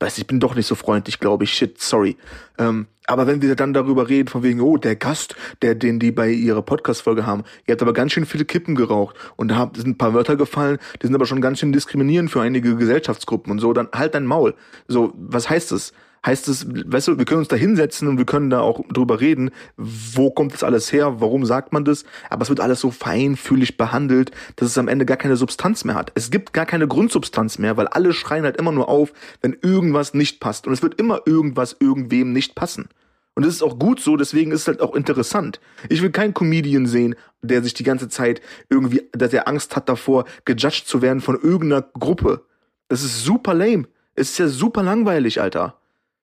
weiß, 0.02 0.18
ich 0.18 0.28
bin 0.28 0.42
doch 0.42 0.54
nicht 0.54 0.68
so 0.68 0.76
freundlich, 0.76 1.22
glaube 1.22 1.46
ich. 1.46 1.54
Shit, 1.54 1.80
sorry. 1.80 2.18
Ähm, 2.58 2.88
aber 3.06 3.26
wenn 3.26 3.42
wir 3.42 3.56
dann 3.56 3.72
darüber 3.74 4.10
reden, 4.10 4.28
von 4.28 4.44
wegen, 4.44 4.60
oh, 4.60 4.76
der 4.76 4.98
Gast, 4.98 5.38
der, 5.62 5.76
den 5.76 5.98
die 5.98 6.12
bei 6.12 6.30
ihrer 6.30 6.62
Podcast-Folge 6.62 7.26
haben, 7.26 7.46
ihr 7.66 7.72
habt 7.72 7.82
aber 7.82 7.94
ganz 7.94 8.12
schön 8.12 8.26
viele 8.26 8.44
Kippen 8.44 8.76
geraucht 8.76 9.16
und 9.38 9.48
da 9.48 9.72
sind 9.74 9.88
ein 9.88 9.98
paar 9.98 10.14
Wörter 10.14 10.36
gefallen, 10.36 10.78
die 11.02 11.08
sind 11.08 11.16
aber 11.16 11.26
schon 11.26 11.40
ganz 11.40 11.60
schön 11.60 11.72
diskriminierend 11.72 12.30
für 12.30 12.42
einige 12.42 12.76
Gesellschaftsgruppen 12.76 13.50
und 13.50 13.60
so, 13.60 13.72
dann 13.72 13.88
halt 13.96 14.14
dein 14.14 14.26
Maul. 14.26 14.56
So, 14.90 15.14
was 15.16 15.50
heißt 15.50 15.72
das? 15.72 15.94
Heißt 16.26 16.48
es, 16.48 16.68
weißt 16.68 17.10
du, 17.10 17.18
wir 17.18 17.26
können 17.26 17.40
uns 17.40 17.48
da 17.48 17.56
hinsetzen 17.56 18.08
und 18.08 18.18
wir 18.18 18.26
können 18.26 18.50
da 18.50 18.62
auch 18.62 18.82
drüber 18.90 19.20
reden, 19.22 19.52
wo 19.78 20.32
kommt 20.32 20.54
das 20.54 20.64
alles 20.64 20.92
her, 20.92 21.20
warum 21.20 21.46
sagt 21.46 21.74
man 21.74 21.86
das, 21.86 22.06
aber 22.30 22.44
es 22.44 22.50
wird 22.50 22.60
alles 22.60 22.80
so 22.80 22.92
feinfühlig 22.92 23.78
behandelt, 23.78 24.32
dass 24.56 24.70
es 24.70 24.78
am 24.78 24.88
Ende 24.88 25.06
gar 25.06 25.18
keine 25.18 25.36
Substanz 25.36 25.86
mehr 25.86 25.96
hat. 25.96 26.12
Es 26.16 26.32
gibt 26.32 26.54
gar 26.54 26.66
keine 26.66 26.88
Grundsubstanz 26.88 27.60
mehr, 27.60 27.78
weil 27.78 27.88
alle 27.88 28.14
schreien 28.14 28.44
halt 28.44 28.58
immer 28.58 28.72
nur 28.72 28.90
auf, 28.90 29.14
wenn 29.42 29.58
irgendwas 29.62 30.14
nicht 30.14 30.40
passt 30.40 30.68
und 30.68 30.74
es 30.74 30.82
wird 30.82 31.00
immer 31.00 31.22
irgendwas 31.26 31.76
irgendwem 31.80 32.34
nicht 32.34 32.56
passen. 32.56 32.90
Und 33.38 33.46
das 33.46 33.54
ist 33.54 33.62
auch 33.62 33.78
gut 33.78 34.00
so, 34.00 34.18
deswegen 34.18 34.52
ist 34.52 34.62
es 34.62 34.68
halt 34.68 34.82
auch 34.82 34.96
interessant. 34.96 35.60
Ich 35.90 36.02
will 36.02 36.10
keinen 36.10 36.34
Comedian 36.34 36.88
sehen, 36.88 37.14
der 37.44 37.62
sich 37.62 37.76
die 37.76 37.84
ganze 37.84 38.10
Zeit 38.10 38.42
irgendwie, 38.68 39.04
dass 39.12 39.32
er 39.32 39.48
Angst 39.48 39.76
hat 39.76 39.88
davor, 39.90 40.26
gejudged 40.46 40.88
zu 40.88 41.04
werden 41.04 41.22
von 41.22 41.40
irgendeiner 41.40 41.84
Gruppe. 41.84 42.46
Das 42.88 43.04
ist 43.04 43.24
super 43.24 43.54
lame. 43.54 43.88
Es 44.16 44.32
ist 44.32 44.40
ja 44.40 44.48
super 44.48 44.82
langweilig, 44.82 45.40
Alter. 45.40 45.80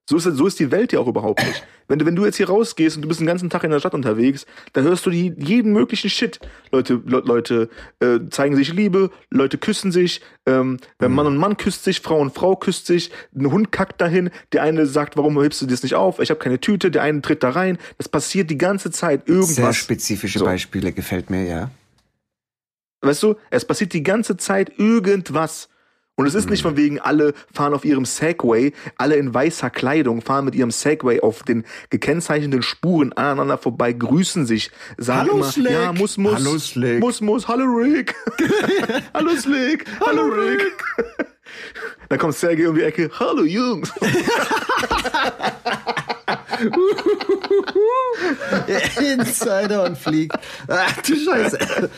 So 0.09 0.19
ist, 0.19 0.25
so 0.25 0.47
ist 0.47 0.61
die 0.61 0.71
Welt 0.71 0.93
ja 0.93 1.01
auch 1.01 1.07
überhaupt 1.07 1.45
nicht. 1.47 1.67
Wenn 1.89 1.99
du, 1.99 2.07
wenn 2.07 2.17
du 2.17 2.25
jetzt 2.25 2.37
hier 2.37 2.49
rausgehst 2.49 2.97
und 2.97 3.03
du 3.03 3.09
bist 3.09 3.21
den 3.21 3.27
ganzen 3.27 3.49
Tag 3.51 3.65
in 3.65 3.71
der 3.71 3.79
Stadt 3.79 3.95
unterwegs, 3.95 4.47
da 4.73 4.83
hörst 4.83 5.05
du 5.07 5.11
die, 5.11 5.35
jeden 5.39 5.73
möglichen 5.73 6.11
Shit. 6.11 6.41
Leute, 6.73 7.01
Le 7.07 7.23
Leute 7.25 7.69
äh, 8.01 8.21
zeigen 8.31 8.57
sich 8.57 8.73
Liebe, 8.73 9.11
Leute 9.31 9.57
küssen 9.59 9.93
sich, 9.93 10.21
ähm, 10.47 10.79
wenn 10.99 11.11
mhm. 11.11 11.17
Mann 11.17 11.27
und 11.27 11.37
Mann 11.39 11.57
küsst 11.57 11.85
sich, 11.85 12.01
Frau 12.01 12.21
und 12.21 12.35
Frau 12.35 12.57
küsst 12.57 12.87
sich, 12.87 13.11
ein 13.35 13.51
Hund 13.51 13.73
kackt 13.73 14.01
dahin, 14.01 14.31
der 14.53 14.63
eine 14.63 14.87
sagt, 14.87 15.17
warum 15.17 15.41
hebst 15.41 15.63
du 15.63 15.67
das 15.67 15.83
nicht 15.83 15.95
auf? 15.95 16.21
Ich 16.21 16.31
habe 16.31 16.41
keine 16.41 16.61
Tüte, 16.61 16.91
der 16.91 17.03
eine 17.03 17.23
tritt 17.23 17.43
da 17.43 17.51
rein. 17.51 17.79
Das 17.99 18.09
passiert 18.09 18.51
die 18.51 18.59
ganze 18.59 18.91
Zeit 18.91 19.29
irgendwas. 19.29 19.55
Sehr 19.55 19.73
spezifische 19.73 20.39
so. 20.39 20.45
Beispiele 20.45 20.93
gefällt 20.93 21.31
mir, 21.31 21.45
ja. 21.45 21.71
Weißt 23.01 23.23
du, 23.23 23.37
es 23.51 23.65
passiert 23.67 23.93
die 23.93 24.03
ganze 24.03 24.37
Zeit 24.37 24.79
irgendwas. 24.79 25.69
Und 26.17 26.27
es 26.27 26.37
ist 26.37 26.49
nicht 26.49 26.63
von 26.63 26.77
wegen, 26.77 27.01
alle 27.01 27.35
fahren 27.53 27.75
auf 27.75 27.85
ihrem 27.85 28.05
Segway, 28.05 28.73
alle 28.97 29.17
in 29.17 29.35
weißer 29.35 29.69
Kleidung, 29.69 30.21
fahren 30.23 30.45
mit 30.45 30.55
ihrem 30.55 30.71
Segway 30.71 31.19
auf 31.21 31.43
den 31.43 31.65
gekennzeichneten 31.91 32.63
Spuren 32.63 33.13
aneinander 33.15 33.59
vorbei, 33.59 33.93
grüßen 33.93 34.47
sich, 34.47 34.71
sagen 34.97 35.23
Hallo, 35.23 35.35
immer, 35.39 35.51
Slick. 35.51 35.73
ja, 35.73 35.93
muss, 35.93 36.17
muss, 36.17 36.35
Hallo, 36.37 36.57
Slick. 36.59 37.01
muss, 37.01 37.21
muss, 37.21 37.49
hallo 37.49 37.65
Rick, 37.65 38.15
hallo 39.15 39.35
Slick, 39.37 39.87
hallo, 39.99 40.23
hallo 40.23 40.35
Rick. 40.35 40.61
Rick. 40.61 40.85
Dann 42.09 42.19
kommt 42.21 42.37
Sergei 42.37 42.69
um 42.69 42.77
die 42.77 42.83
Ecke, 42.83 43.11
hallo 43.19 43.43
Jungs. 43.43 43.93
Insider 49.01 49.83
und 49.85 49.99
fliegt. 49.99 50.37
Ach 50.69 51.03
du 51.03 51.17
Scheiße. 51.17 51.91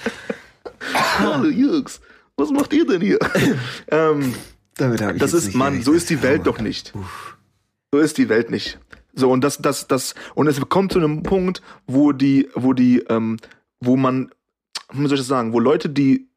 hallo 1.18 1.48
Jungs 1.48 2.00
was 2.36 2.50
macht 2.50 2.72
ihr 2.72 2.86
denn 2.86 3.00
hier? 3.00 3.18
ähm, 3.88 4.34
Damit 4.76 5.00
ich 5.00 5.18
das 5.18 5.32
ist, 5.32 5.54
Mann, 5.54 5.82
so 5.82 5.92
ist 5.92 6.10
die 6.10 6.22
Welt 6.22 6.46
doch 6.46 6.60
nicht. 6.60 6.94
Uff. 6.94 7.36
So 7.92 8.00
ist 8.00 8.18
die 8.18 8.28
Welt 8.28 8.50
nicht. 8.50 8.78
So, 9.14 9.30
und 9.30 9.42
das, 9.42 9.58
das, 9.58 9.88
das, 9.88 10.14
und 10.34 10.46
es 10.46 10.60
kommt 10.68 10.92
zu 10.92 10.98
einem 10.98 11.22
Punkt, 11.22 11.62
wo 11.86 12.12
die, 12.12 12.48
wo 12.54 12.74
die, 12.74 12.98
ähm, 13.08 13.38
wo 13.80 13.96
man, 13.96 14.30
wie 14.92 15.06
soll 15.06 15.14
ich 15.14 15.20
das 15.20 15.26
sagen, 15.26 15.52
wo 15.54 15.60
Leute, 15.60 15.88
die 15.88 16.28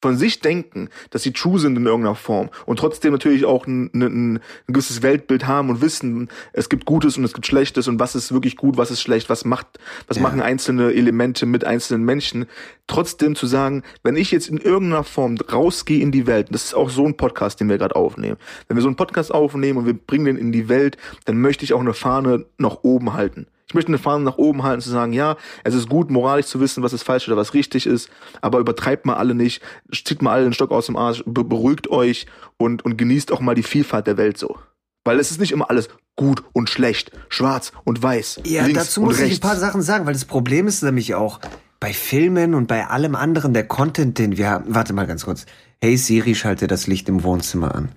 von 0.00 0.16
sich 0.16 0.40
denken, 0.40 0.88
dass 1.10 1.22
sie 1.22 1.32
true 1.32 1.58
sind 1.58 1.76
in 1.76 1.86
irgendeiner 1.86 2.14
Form 2.14 2.50
und 2.66 2.78
trotzdem 2.78 3.12
natürlich 3.12 3.44
auch 3.44 3.66
ein, 3.66 3.90
ein, 3.92 4.34
ein 4.34 4.40
gewisses 4.68 5.02
Weltbild 5.02 5.46
haben 5.46 5.70
und 5.70 5.80
wissen, 5.80 6.28
es 6.52 6.68
gibt 6.68 6.84
Gutes 6.84 7.18
und 7.18 7.24
es 7.24 7.32
gibt 7.32 7.46
Schlechtes 7.46 7.88
und 7.88 7.98
was 7.98 8.14
ist 8.14 8.32
wirklich 8.32 8.56
gut, 8.56 8.76
was 8.76 8.90
ist 8.90 9.02
schlecht, 9.02 9.28
was 9.28 9.44
macht, 9.44 9.66
was 10.06 10.18
ja. 10.18 10.22
machen 10.22 10.40
einzelne 10.40 10.92
Elemente 10.92 11.46
mit 11.46 11.64
einzelnen 11.64 12.04
Menschen. 12.04 12.46
Trotzdem 12.86 13.34
zu 13.34 13.46
sagen, 13.46 13.82
wenn 14.02 14.16
ich 14.16 14.30
jetzt 14.30 14.48
in 14.48 14.58
irgendeiner 14.58 15.04
Form 15.04 15.36
rausgehe 15.52 16.00
in 16.00 16.12
die 16.12 16.26
Welt, 16.26 16.48
das 16.50 16.64
ist 16.64 16.74
auch 16.74 16.90
so 16.90 17.04
ein 17.04 17.16
Podcast, 17.16 17.60
den 17.60 17.68
wir 17.68 17.78
gerade 17.78 17.96
aufnehmen. 17.96 18.36
Wenn 18.68 18.76
wir 18.76 18.82
so 18.82 18.88
einen 18.88 18.96
Podcast 18.96 19.34
aufnehmen 19.34 19.78
und 19.78 19.86
wir 19.86 19.94
bringen 19.94 20.26
den 20.26 20.36
in 20.36 20.52
die 20.52 20.68
Welt, 20.68 20.96
dann 21.24 21.40
möchte 21.40 21.64
ich 21.64 21.74
auch 21.74 21.80
eine 21.80 21.94
Fahne 21.94 22.46
nach 22.56 22.78
oben 22.82 23.14
halten. 23.14 23.46
Ich 23.68 23.74
möchte 23.74 23.88
eine 23.88 23.98
Fahne 23.98 24.24
nach 24.24 24.38
oben 24.38 24.62
halten, 24.62 24.80
zu 24.80 24.88
sagen, 24.88 25.12
ja, 25.12 25.36
es 25.62 25.74
ist 25.74 25.90
gut, 25.90 26.10
moralisch 26.10 26.46
zu 26.46 26.58
wissen, 26.58 26.82
was 26.82 26.94
ist 26.94 27.02
falsch 27.02 27.28
oder 27.28 27.36
was 27.36 27.52
richtig 27.52 27.86
ist, 27.86 28.08
aber 28.40 28.60
übertreibt 28.60 29.04
mal 29.04 29.16
alle 29.16 29.34
nicht, 29.34 29.62
zieht 29.92 30.22
mal 30.22 30.32
alle 30.32 30.44
den 30.44 30.54
Stock 30.54 30.70
aus 30.70 30.86
dem 30.86 30.96
Arsch, 30.96 31.22
beruhigt 31.26 31.90
euch 31.90 32.26
und, 32.56 32.84
und 32.86 32.96
genießt 32.96 33.30
auch 33.30 33.40
mal 33.40 33.54
die 33.54 33.62
Vielfalt 33.62 34.06
der 34.06 34.16
Welt 34.16 34.38
so. 34.38 34.56
Weil 35.04 35.20
es 35.20 35.30
ist 35.30 35.38
nicht 35.38 35.52
immer 35.52 35.68
alles 35.68 35.90
gut 36.16 36.42
und 36.52 36.70
schlecht, 36.70 37.12
schwarz 37.28 37.72
und 37.84 38.02
weiß. 38.02 38.40
Ja, 38.44 38.64
links 38.64 38.84
dazu 38.84 39.02
muss 39.02 39.18
rechts. 39.18 39.32
ich 39.32 39.38
ein 39.38 39.40
paar 39.42 39.56
Sachen 39.56 39.82
sagen, 39.82 40.06
weil 40.06 40.14
das 40.14 40.24
Problem 40.24 40.66
ist 40.66 40.82
nämlich 40.82 41.14
auch 41.14 41.38
bei 41.78 41.92
Filmen 41.92 42.54
und 42.54 42.68
bei 42.68 42.86
allem 42.86 43.14
anderen, 43.14 43.52
der 43.52 43.66
Content, 43.66 44.18
den 44.18 44.36
wir 44.36 44.48
haben. 44.48 44.64
Warte 44.74 44.92
mal 44.94 45.06
ganz 45.06 45.24
kurz. 45.24 45.46
Hey 45.80 45.96
Siri, 45.96 46.34
schalte 46.34 46.66
das 46.66 46.86
Licht 46.86 47.08
im 47.08 47.22
Wohnzimmer 47.22 47.74
an. 47.74 47.90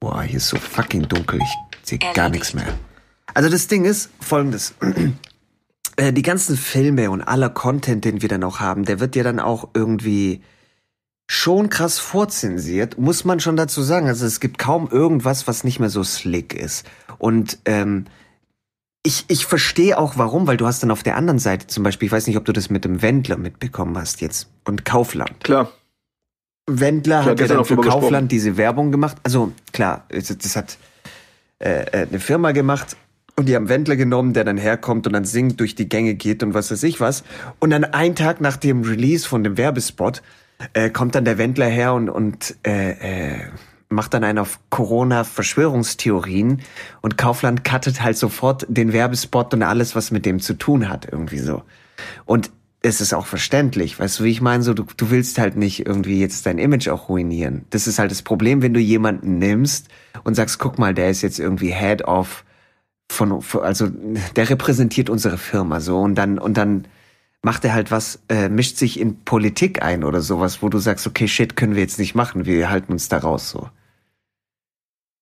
Boah, 0.00 0.22
hier 0.22 0.38
ist 0.38 0.48
so 0.48 0.56
fucking 0.56 1.08
dunkel, 1.08 1.40
ich 1.40 1.78
sehe 1.82 1.98
gar 2.14 2.28
nichts 2.30 2.54
mehr. 2.54 2.66
Also 3.38 3.50
das 3.50 3.68
Ding 3.68 3.84
ist 3.84 4.10
folgendes. 4.20 4.74
Äh, 5.96 6.12
die 6.12 6.22
ganzen 6.22 6.56
Filme 6.56 7.10
und 7.10 7.22
aller 7.22 7.50
Content, 7.50 8.04
den 8.04 8.22
wir 8.22 8.28
dann 8.28 8.44
auch 8.44 8.60
haben, 8.60 8.84
der 8.84 9.00
wird 9.00 9.16
ja 9.16 9.24
dann 9.24 9.40
auch 9.40 9.70
irgendwie 9.74 10.42
schon 11.26 11.70
krass 11.70 11.98
vorzensiert, 11.98 12.98
muss 12.98 13.24
man 13.24 13.40
schon 13.40 13.56
dazu 13.56 13.82
sagen. 13.82 14.06
Also 14.06 14.24
es 14.24 14.38
gibt 14.38 14.58
kaum 14.58 14.88
irgendwas, 14.88 15.48
was 15.48 15.64
nicht 15.64 15.80
mehr 15.80 15.90
so 15.90 16.04
slick 16.04 16.54
ist. 16.54 16.86
Und 17.18 17.58
ähm, 17.64 18.04
ich, 19.02 19.24
ich 19.26 19.44
verstehe 19.44 19.98
auch 19.98 20.16
warum, 20.16 20.46
weil 20.46 20.56
du 20.56 20.68
hast 20.68 20.84
dann 20.84 20.92
auf 20.92 21.02
der 21.02 21.16
anderen 21.16 21.40
Seite 21.40 21.66
zum 21.66 21.82
Beispiel, 21.82 22.06
ich 22.06 22.12
weiß 22.12 22.28
nicht, 22.28 22.36
ob 22.36 22.44
du 22.44 22.52
das 22.52 22.70
mit 22.70 22.84
dem 22.84 23.02
Wendler 23.02 23.36
mitbekommen 23.36 23.98
hast 23.98 24.20
jetzt 24.20 24.48
und 24.64 24.84
Kaufland. 24.84 25.42
Klar. 25.42 25.72
Wendler 26.68 27.22
Klar, 27.22 27.32
hat 27.32 27.40
ja 27.40 27.48
dann 27.48 27.64
für 27.64 27.74
Kaufland 27.74 28.02
gesprochen. 28.02 28.28
diese 28.28 28.56
Werbung 28.56 28.92
gemacht. 28.92 29.16
Also 29.24 29.50
klar, 29.72 30.06
das 30.10 30.54
hat 30.54 30.78
äh, 31.58 31.82
äh, 31.86 32.06
eine 32.06 32.20
Firma 32.20 32.52
gemacht 32.52 32.96
und 33.38 33.48
die 33.48 33.54
haben 33.54 33.68
Wendler 33.68 33.94
genommen, 33.94 34.32
der 34.32 34.42
dann 34.42 34.56
herkommt 34.56 35.06
und 35.06 35.12
dann 35.12 35.24
singt, 35.24 35.60
durch 35.60 35.76
die 35.76 35.88
Gänge 35.88 36.14
geht 36.14 36.42
und 36.42 36.54
was 36.54 36.72
weiß 36.72 36.82
ich 36.82 36.98
was. 36.98 37.22
Und 37.60 37.70
dann 37.70 37.84
einen 37.84 38.16
Tag 38.16 38.40
nach 38.40 38.56
dem 38.56 38.82
Release 38.82 39.28
von 39.28 39.44
dem 39.44 39.56
Werbespot 39.56 40.22
äh, 40.72 40.90
kommt 40.90 41.14
dann 41.14 41.24
der 41.24 41.38
Wendler 41.38 41.66
her 41.66 41.94
und, 41.94 42.10
und 42.10 42.56
äh, 42.66 43.34
äh, 43.34 43.38
macht 43.88 44.12
dann 44.12 44.24
einen 44.24 44.40
auf 44.40 44.58
Corona-Verschwörungstheorien 44.70 46.62
und 47.00 47.16
Kaufland 47.16 47.62
cuttet 47.62 48.02
halt 48.02 48.18
sofort 48.18 48.66
den 48.68 48.92
Werbespot 48.92 49.54
und 49.54 49.62
alles, 49.62 49.94
was 49.94 50.10
mit 50.10 50.26
dem 50.26 50.40
zu 50.40 50.54
tun 50.54 50.88
hat, 50.88 51.06
irgendwie 51.10 51.38
so. 51.38 51.62
Und 52.24 52.50
es 52.82 53.00
ist 53.00 53.14
auch 53.14 53.26
verständlich, 53.26 54.00
weißt 54.00 54.18
du, 54.18 54.24
wie 54.24 54.30
ich 54.30 54.40
meine, 54.40 54.64
so 54.64 54.74
du, 54.74 54.84
du 54.96 55.10
willst 55.10 55.38
halt 55.38 55.56
nicht 55.56 55.86
irgendwie 55.86 56.20
jetzt 56.20 56.44
dein 56.44 56.58
Image 56.58 56.88
auch 56.88 57.08
ruinieren. 57.08 57.66
Das 57.70 57.86
ist 57.86 58.00
halt 58.00 58.10
das 58.10 58.22
Problem, 58.22 58.62
wenn 58.62 58.74
du 58.74 58.80
jemanden 58.80 59.38
nimmst 59.38 59.86
und 60.24 60.34
sagst, 60.34 60.58
guck 60.58 60.76
mal, 60.78 60.92
der 60.92 61.10
ist 61.10 61.22
jetzt 61.22 61.38
irgendwie 61.38 61.72
Head 61.72 62.02
of 62.02 62.44
von, 63.10 63.42
also 63.62 63.88
der 64.36 64.50
repräsentiert 64.50 65.10
unsere 65.10 65.38
Firma 65.38 65.80
so 65.80 65.98
und 66.00 66.14
dann 66.14 66.38
und 66.38 66.56
dann 66.56 66.86
macht 67.42 67.64
er 67.64 67.72
halt 67.72 67.90
was, 67.90 68.20
äh, 68.28 68.48
mischt 68.48 68.76
sich 68.76 68.98
in 68.98 69.24
Politik 69.24 69.82
ein 69.82 70.04
oder 70.04 70.20
sowas, 70.20 70.60
wo 70.62 70.68
du 70.68 70.78
sagst, 70.78 71.06
okay, 71.06 71.28
shit, 71.28 71.56
können 71.56 71.74
wir 71.74 71.82
jetzt 71.82 71.98
nicht 71.98 72.14
machen, 72.14 72.46
wir 72.46 72.68
halten 72.68 72.92
uns 72.92 73.08
da 73.08 73.18
raus 73.18 73.50
so. 73.50 73.70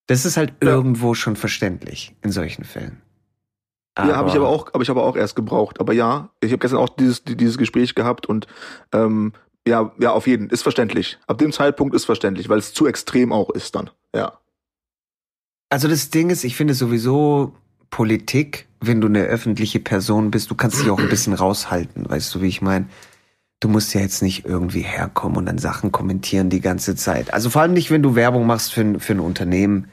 Das 0.06 0.24
ist 0.24 0.36
halt 0.36 0.54
Ja. 0.62 0.70
irgendwo 0.70 1.14
schon 1.14 1.36
verständlich 1.36 2.14
in 2.22 2.32
solchen 2.32 2.64
Fällen. 2.64 3.02
ja, 3.98 4.16
habe 4.16 4.28
ich 4.28 4.36
aber 4.36 4.48
auch, 4.48 4.72
habe 4.72 4.82
ich 4.84 4.90
aber 4.90 5.04
auch 5.04 5.16
erst 5.16 5.36
gebraucht. 5.36 5.80
Aber 5.80 5.92
ja, 5.92 6.30
ich 6.40 6.50
habe 6.52 6.58
gestern 6.58 6.78
auch 6.80 6.88
dieses, 6.90 7.24
dieses 7.24 7.56
Gespräch 7.58 7.94
gehabt 7.94 8.26
und 8.26 8.46
ähm, 8.92 9.32
ja, 9.66 9.90
ja, 9.98 10.12
auf 10.12 10.26
jeden, 10.26 10.48
ist 10.50 10.62
verständlich. 10.62 11.18
Ab 11.26 11.38
dem 11.38 11.50
Zeitpunkt 11.50 11.94
ist 11.94 12.04
verständlich, 12.04 12.48
weil 12.48 12.58
es 12.58 12.72
zu 12.72 12.86
extrem 12.86 13.32
auch 13.32 13.50
ist 13.50 13.74
dann. 13.74 13.90
Ja. 14.14 14.38
Also 15.70 15.88
das 15.88 16.10
Ding 16.10 16.30
ist, 16.30 16.44
ich 16.44 16.56
finde 16.56 16.74
sowieso 16.74 17.54
Politik, 17.96 18.66
wenn 18.82 19.00
du 19.00 19.06
eine 19.08 19.22
öffentliche 19.22 19.80
Person 19.80 20.30
bist, 20.30 20.50
du 20.50 20.54
kannst 20.54 20.82
dich 20.82 20.90
auch 20.90 20.98
ein 20.98 21.08
bisschen 21.08 21.32
raushalten, 21.32 22.06
weißt 22.06 22.34
du, 22.34 22.42
wie 22.42 22.46
ich 22.48 22.60
meine? 22.60 22.88
Du 23.58 23.68
musst 23.68 23.94
ja 23.94 24.02
jetzt 24.02 24.22
nicht 24.22 24.44
irgendwie 24.44 24.82
herkommen 24.82 25.38
und 25.38 25.46
dann 25.46 25.56
Sachen 25.56 25.92
kommentieren 25.92 26.50
die 26.50 26.60
ganze 26.60 26.94
Zeit. 26.94 27.32
Also 27.32 27.48
vor 27.48 27.62
allem 27.62 27.72
nicht, 27.72 27.90
wenn 27.90 28.02
du 28.02 28.14
Werbung 28.14 28.46
machst 28.46 28.74
für, 28.74 28.82
ein- 28.82 29.00
für 29.00 29.14
ein 29.14 29.20
Unternehmen. 29.20 29.88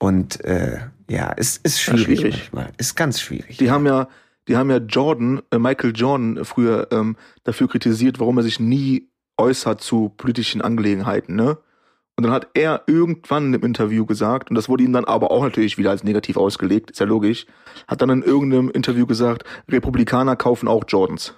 Und 0.00 0.44
äh, 0.44 0.78
ja, 1.08 1.32
es 1.36 1.56
ist 1.58 1.86
Ja, 1.86 1.96
schwierig, 1.96 2.18
schwierig. 2.20 2.34
manchmal. 2.52 2.72
Ist 2.78 2.96
ganz 2.96 3.20
schwierig. 3.20 3.58
Die 3.58 3.70
haben 3.70 3.86
ja, 3.86 4.08
die 4.48 4.56
haben 4.56 4.68
ja 4.68 4.78
Jordan, 4.78 5.40
äh, 5.52 5.58
Michael 5.60 5.92
Jordan 5.94 6.44
früher 6.44 6.88
ähm, 6.90 7.16
dafür 7.44 7.68
kritisiert, 7.68 8.18
warum 8.18 8.38
er 8.38 8.42
sich 8.42 8.58
nie 8.58 9.08
äußert 9.36 9.80
zu 9.80 10.08
politischen 10.16 10.62
Angelegenheiten, 10.62 11.36
ne? 11.36 11.58
Und 12.18 12.24
dann 12.24 12.32
hat 12.32 12.48
er 12.54 12.82
irgendwann 12.88 13.46
in 13.46 13.54
einem 13.54 13.62
Interview 13.62 14.04
gesagt, 14.04 14.50
und 14.50 14.56
das 14.56 14.68
wurde 14.68 14.82
ihm 14.82 14.92
dann 14.92 15.04
aber 15.04 15.30
auch 15.30 15.44
natürlich 15.44 15.78
wieder 15.78 15.90
als 15.90 16.02
negativ 16.02 16.36
ausgelegt, 16.36 16.90
ist 16.90 16.98
ja 16.98 17.06
logisch, 17.06 17.46
hat 17.86 18.02
dann 18.02 18.10
in 18.10 18.22
irgendeinem 18.24 18.70
Interview 18.70 19.06
gesagt, 19.06 19.44
Republikaner 19.68 20.34
kaufen 20.34 20.66
auch 20.66 20.82
Jordans. 20.88 21.34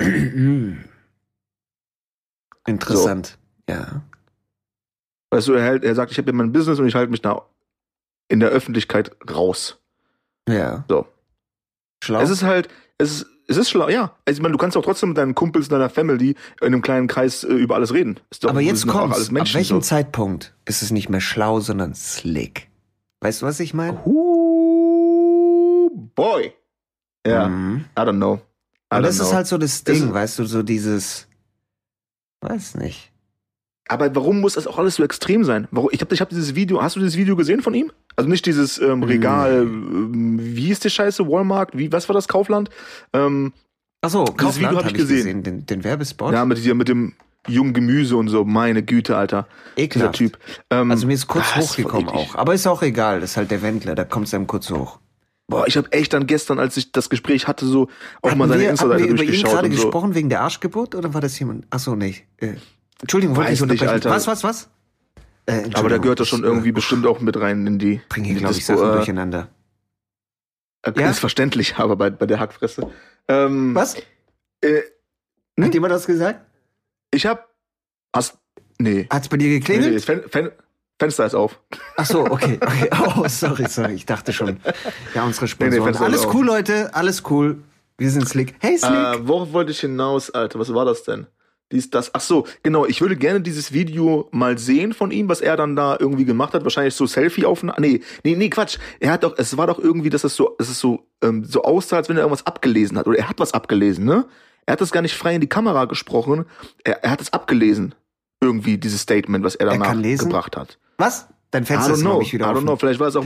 Interessant. 2.66 3.38
Ja. 3.70 4.02
Weißt 5.30 5.46
du, 5.46 5.52
er, 5.52 5.62
hält, 5.62 5.84
er 5.84 5.94
sagt, 5.94 6.10
ich 6.10 6.18
habe 6.18 6.28
ja 6.28 6.36
mein 6.36 6.50
Business 6.50 6.80
und 6.80 6.88
ich 6.88 6.96
halte 6.96 7.12
mich 7.12 7.22
da 7.22 7.42
in 8.26 8.40
der 8.40 8.48
Öffentlichkeit 8.48 9.12
raus. 9.30 9.80
Ja. 10.48 10.84
So. 10.88 11.06
Schlau. 12.02 12.20
Es 12.20 12.30
ist 12.30 12.42
halt, 12.42 12.66
es 12.98 13.20
ist, 13.20 13.26
es 13.48 13.56
ist 13.56 13.70
schlau, 13.70 13.88
ja. 13.88 14.14
Also 14.24 14.38
ich 14.38 14.42
meine, 14.42 14.52
du 14.52 14.58
kannst 14.58 14.76
auch 14.76 14.82
trotzdem 14.84 15.10
mit 15.10 15.18
deinen 15.18 15.34
Kumpels, 15.34 15.68
deiner 15.68 15.90
Family 15.90 16.34
in 16.60 16.66
einem 16.66 16.82
kleinen 16.82 17.06
Kreis 17.08 17.44
äh, 17.44 17.48
über 17.52 17.74
alles 17.74 17.92
reden. 17.92 18.18
Doch, 18.40 18.50
Aber 18.50 18.60
jetzt 18.60 18.88
alles 18.88 19.28
Ab 19.34 19.54
welchem 19.54 19.76
so. 19.76 19.80
Zeitpunkt 19.80 20.54
ist 20.64 20.82
es 20.82 20.90
nicht 20.90 21.08
mehr 21.08 21.20
schlau, 21.20 21.60
sondern 21.60 21.94
slick? 21.94 22.68
Weißt 23.20 23.42
du, 23.42 23.46
was 23.46 23.60
ich 23.60 23.74
meine? 23.74 23.98
Ooh, 24.04 25.90
boy. 26.14 26.52
Ja, 27.26 27.48
Mhm. 27.48 27.84
I 27.98 28.00
don't 28.02 28.16
know. 28.16 28.34
I 28.92 28.96
don't 28.96 29.02
das 29.02 29.16
know. 29.16 29.24
ist 29.26 29.32
halt 29.34 29.46
so 29.46 29.56
das 29.58 29.82
Das 29.84 29.94
Ding, 29.94 30.08
ist- 30.08 30.14
weißt 30.14 30.38
du, 30.38 30.44
so 30.44 30.62
dieses, 30.62 31.26
weiß 32.42 32.74
nicht. 32.76 33.10
Aber 33.88 34.14
warum 34.16 34.40
muss 34.40 34.54
das 34.54 34.66
auch 34.66 34.78
alles 34.78 34.94
so 34.96 35.04
extrem 35.04 35.44
sein? 35.44 35.68
Warum, 35.70 35.90
ich 35.92 36.00
habe 36.00 36.14
ich 36.14 36.20
hab 36.20 36.30
dieses 36.30 36.54
Video, 36.54 36.82
hast 36.82 36.96
du 36.96 37.00
dieses 37.00 37.16
Video 37.16 37.36
gesehen 37.36 37.60
von 37.60 37.74
ihm? 37.74 37.92
Also 38.16 38.30
nicht 38.30 38.46
dieses 38.46 38.78
ähm, 38.78 39.02
Regal, 39.02 39.62
ähm, 39.62 40.38
wie 40.40 40.70
ist 40.70 40.84
die 40.84 40.90
Scheiße, 40.90 41.28
Walmart, 41.28 41.76
wie, 41.76 41.92
was 41.92 42.08
war 42.08 42.14
das, 42.14 42.26
Kaufland? 42.28 42.70
Ähm, 43.12 43.52
Achso, 44.00 44.22
Video 44.22 44.34
Kaufland 44.36 44.76
hab 44.76 44.84
habe 44.84 44.88
ich 44.88 44.94
ich 44.94 45.00
gesehen. 45.00 45.16
gesehen, 45.18 45.42
den, 45.42 45.66
den 45.66 45.84
Werbespot. 45.84 46.32
ja, 46.32 46.44
mit, 46.46 46.56
dieser- 46.58 46.74
mit 46.74 46.88
dem 46.88 47.12
jungen 47.46 47.74
Gemüse 47.74 48.16
und 48.16 48.28
so, 48.28 48.44
meine 48.44 48.82
Güte, 48.82 49.18
Alter. 49.18 49.46
Dieser 49.76 49.84
Ekelhaft. 49.84 50.14
Typ. 50.16 50.38
Ähm, 50.70 50.90
Also 50.90 51.06
mir 51.06 51.12
ist 51.12 51.26
kurz 51.26 51.44
ah, 51.54 51.58
ist 51.60 51.72
hochgekommen 51.72 52.08
eklig. 52.08 52.20
auch. 52.30 52.34
Aber 52.36 52.54
ist 52.54 52.66
auch 52.66 52.80
egal, 52.82 53.20
das 53.20 53.32
ist 53.32 53.36
halt 53.36 53.50
der 53.50 53.60
Wendler, 53.60 53.94
da 53.94 54.04
kommt 54.04 54.28
es 54.28 54.34
einem 54.34 54.46
kurz 54.46 54.70
hoch. 54.70 54.98
Boah, 55.46 55.66
ich 55.66 55.76
habe 55.76 55.92
echt 55.92 56.14
dann 56.14 56.26
gestern, 56.26 56.58
als 56.58 56.78
ich 56.78 56.90
das 56.92 57.10
Gespräch 57.10 57.46
hatte, 57.46 57.66
so 57.66 57.88
auch 58.22 58.30
Hatten 58.30 58.38
mal 58.38 58.48
seine 58.48 58.60
wir, 58.62 58.66
hatten 58.68 58.72
Insta-Seite 58.72 59.02
wir 59.04 59.10
über 59.10 59.22
ihn 59.24 59.26
durchgeschaut 59.26 59.50
gerade 59.52 59.68
so. 59.68 59.74
gesprochen 59.82 60.14
wegen 60.14 60.30
der 60.30 60.40
Arschgeburt 60.40 60.94
oder 60.94 61.12
war 61.12 61.20
das 61.20 61.38
jemand? 61.38 61.66
Achso, 61.68 61.94
nicht. 61.96 62.24
Äh, 62.38 62.54
Entschuldigung, 63.04 63.36
wollte 63.36 63.52
ich 63.52 63.60
unterbrechen. 63.60 63.88
Alter. 63.90 64.08
Was, 64.10 64.26
was, 64.26 64.44
was? 64.44 64.70
Äh, 65.46 65.68
Aber 65.74 65.90
da 65.90 65.98
gehört 65.98 66.20
das 66.20 66.28
schon 66.28 66.42
irgendwie 66.42 66.72
bestimmt 66.72 67.06
auch 67.06 67.20
mit 67.20 67.38
rein 67.38 67.66
in 67.66 67.78
die. 67.78 68.00
Bring 68.08 68.24
in 68.24 68.30
hier, 68.30 68.38
glaube 68.40 68.54
ich, 68.54 68.64
Sachen 68.64 68.88
äh, 68.88 68.92
durcheinander. 68.94 69.48
äh, 70.82 70.92
Ja? 70.98 71.10
Ist 71.10 71.18
verständlich, 71.18 71.74
aber 71.78 71.96
bei, 71.96 72.08
bei 72.08 72.24
der 72.26 72.40
Hackfresse. 72.40 72.90
Ähm, 73.28 73.74
Was? 73.74 73.96
Äh, 74.62 74.80
hm? 75.58 75.64
Hat 75.66 75.74
jemand 75.74 75.92
das 75.92 76.06
gesagt? 76.06 76.40
ich 77.10 77.26
hab. 77.26 77.48
Hast. 78.14 78.38
Nee. 78.78 79.06
Hat's 79.10 79.28
bei 79.28 79.36
dir 79.36 79.48
nee, 79.48 79.54
nee 79.54 79.58
geklingelt? 79.60 79.94
das 79.96 80.04
Fen 80.04 80.22
Fen 80.28 80.50
Fenster 80.98 81.26
ist 81.26 81.34
auf. 81.34 81.60
Ach 81.96 82.06
so, 82.06 82.24
okay, 82.24 82.58
okay. 82.62 82.88
Oh, 83.16 83.26
sorry, 83.28 83.68
sorry. 83.68 83.94
Ich 83.94 84.06
dachte 84.06 84.32
schon. 84.32 84.60
Ja, 85.14 85.24
unsere 85.24 85.44
Nee, 85.44 85.48
Sponsoren. 85.50 85.78
nee, 85.78 85.84
Fenster 85.84 86.04
alles 86.04 86.26
cool, 86.32 86.46
Leute. 86.46 86.94
Alles 86.94 87.22
cool. 87.30 87.62
Wir 87.98 88.10
sind 88.10 88.26
Slick. 88.28 88.54
Hey, 88.60 88.78
Slick. 88.78 88.90
Äh, 88.92 89.28
worauf 89.28 89.52
wollte 89.52 89.72
ich 89.72 89.80
hinaus, 89.80 90.30
Alter? 90.30 90.58
Was 90.58 90.72
war 90.72 90.84
das 90.84 91.02
denn? 91.04 91.26
Dies, 91.74 91.90
das. 91.90 92.14
Ach 92.14 92.20
so, 92.20 92.46
genau. 92.62 92.86
Ich 92.86 93.00
würde 93.00 93.16
gerne 93.16 93.40
dieses 93.40 93.72
Video 93.72 94.28
mal 94.30 94.56
sehen 94.58 94.92
von 94.94 95.10
ihm, 95.10 95.28
was 95.28 95.40
er 95.40 95.56
dann 95.56 95.74
da 95.74 95.96
irgendwie 95.98 96.24
gemacht 96.24 96.54
hat. 96.54 96.62
Wahrscheinlich 96.62 96.94
so 96.94 97.04
selfie 97.04 97.44
aufnahmen. 97.44 97.78
Nee, 97.80 98.00
nee, 98.22 98.36
nee, 98.36 98.48
Quatsch. 98.48 98.78
Er 99.00 99.10
hat 99.10 99.24
doch, 99.24 99.34
es 99.36 99.56
war 99.56 99.66
doch 99.66 99.80
irgendwie, 99.80 100.08
dass 100.08 100.22
es 100.24 100.36
so, 100.36 100.54
es 100.58 100.78
so, 100.78 101.06
ähm, 101.22 101.44
so 101.44 101.64
aussah, 101.64 101.96
als 101.96 102.08
wenn 102.08 102.16
er 102.16 102.22
irgendwas 102.22 102.46
abgelesen 102.46 102.96
hat. 102.96 103.06
Oder 103.08 103.18
er 103.18 103.28
hat 103.28 103.40
was 103.40 103.52
abgelesen, 103.52 104.04
ne? 104.04 104.24
Er 104.66 104.72
hat 104.72 104.80
das 104.80 104.92
gar 104.92 105.02
nicht 105.02 105.14
frei 105.16 105.34
in 105.34 105.40
die 105.40 105.48
Kamera 105.48 105.84
gesprochen. 105.86 106.46
Er, 106.84 107.02
er 107.04 107.10
hat 107.10 107.20
es 107.20 107.32
abgelesen. 107.32 107.94
Irgendwie, 108.40 108.78
dieses 108.78 109.00
Statement, 109.00 109.44
was 109.44 109.56
er 109.56 109.66
Er 109.66 109.72
danach 109.72 109.94
lesen? 109.94 110.28
gebracht 110.28 110.56
hat. 110.56 110.78
Was? 110.96 111.26
I 111.62 111.66
Fenster 111.66 111.90
don't 111.90 111.94
ist, 111.94 112.00
know. 112.00 112.10
glaube 112.10 112.22
ich, 112.24 112.28
I 112.30 112.32
wieder 112.34 112.46
don't 112.46 112.52
offen. 112.52 112.62
know. 112.66 112.76
Vielleicht 112.76 113.00
war 113.00 113.08
es 113.08 113.16
auch, 113.16 113.24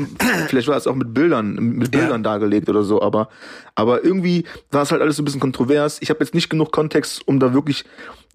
vielleicht 0.49 0.69
war 0.69 0.77
es 0.77 0.87
auch 0.87 0.95
mit 0.95 1.15
Bildern, 1.15 1.55
mit 1.55 1.91
Bildern 1.91 2.23
dargelegt 2.23 2.69
oder 2.69 2.83
so. 2.83 3.01
Aber, 3.01 3.29
aber 3.75 4.05
irgendwie 4.05 4.45
war 4.71 4.83
es 4.83 4.93
halt 4.93 5.01
alles 5.03 5.17
so 5.17 5.23
ein 5.23 5.25
bisschen 5.25 5.41
kontrovers. 5.41 5.99
Ich 6.03 6.11
habe 6.11 6.21
jetzt 6.21 6.35
nicht 6.35 6.49
genug 6.51 6.73
Kontext, 6.73 7.27
um 7.27 7.41
da 7.41 7.55
wirklich 7.55 7.85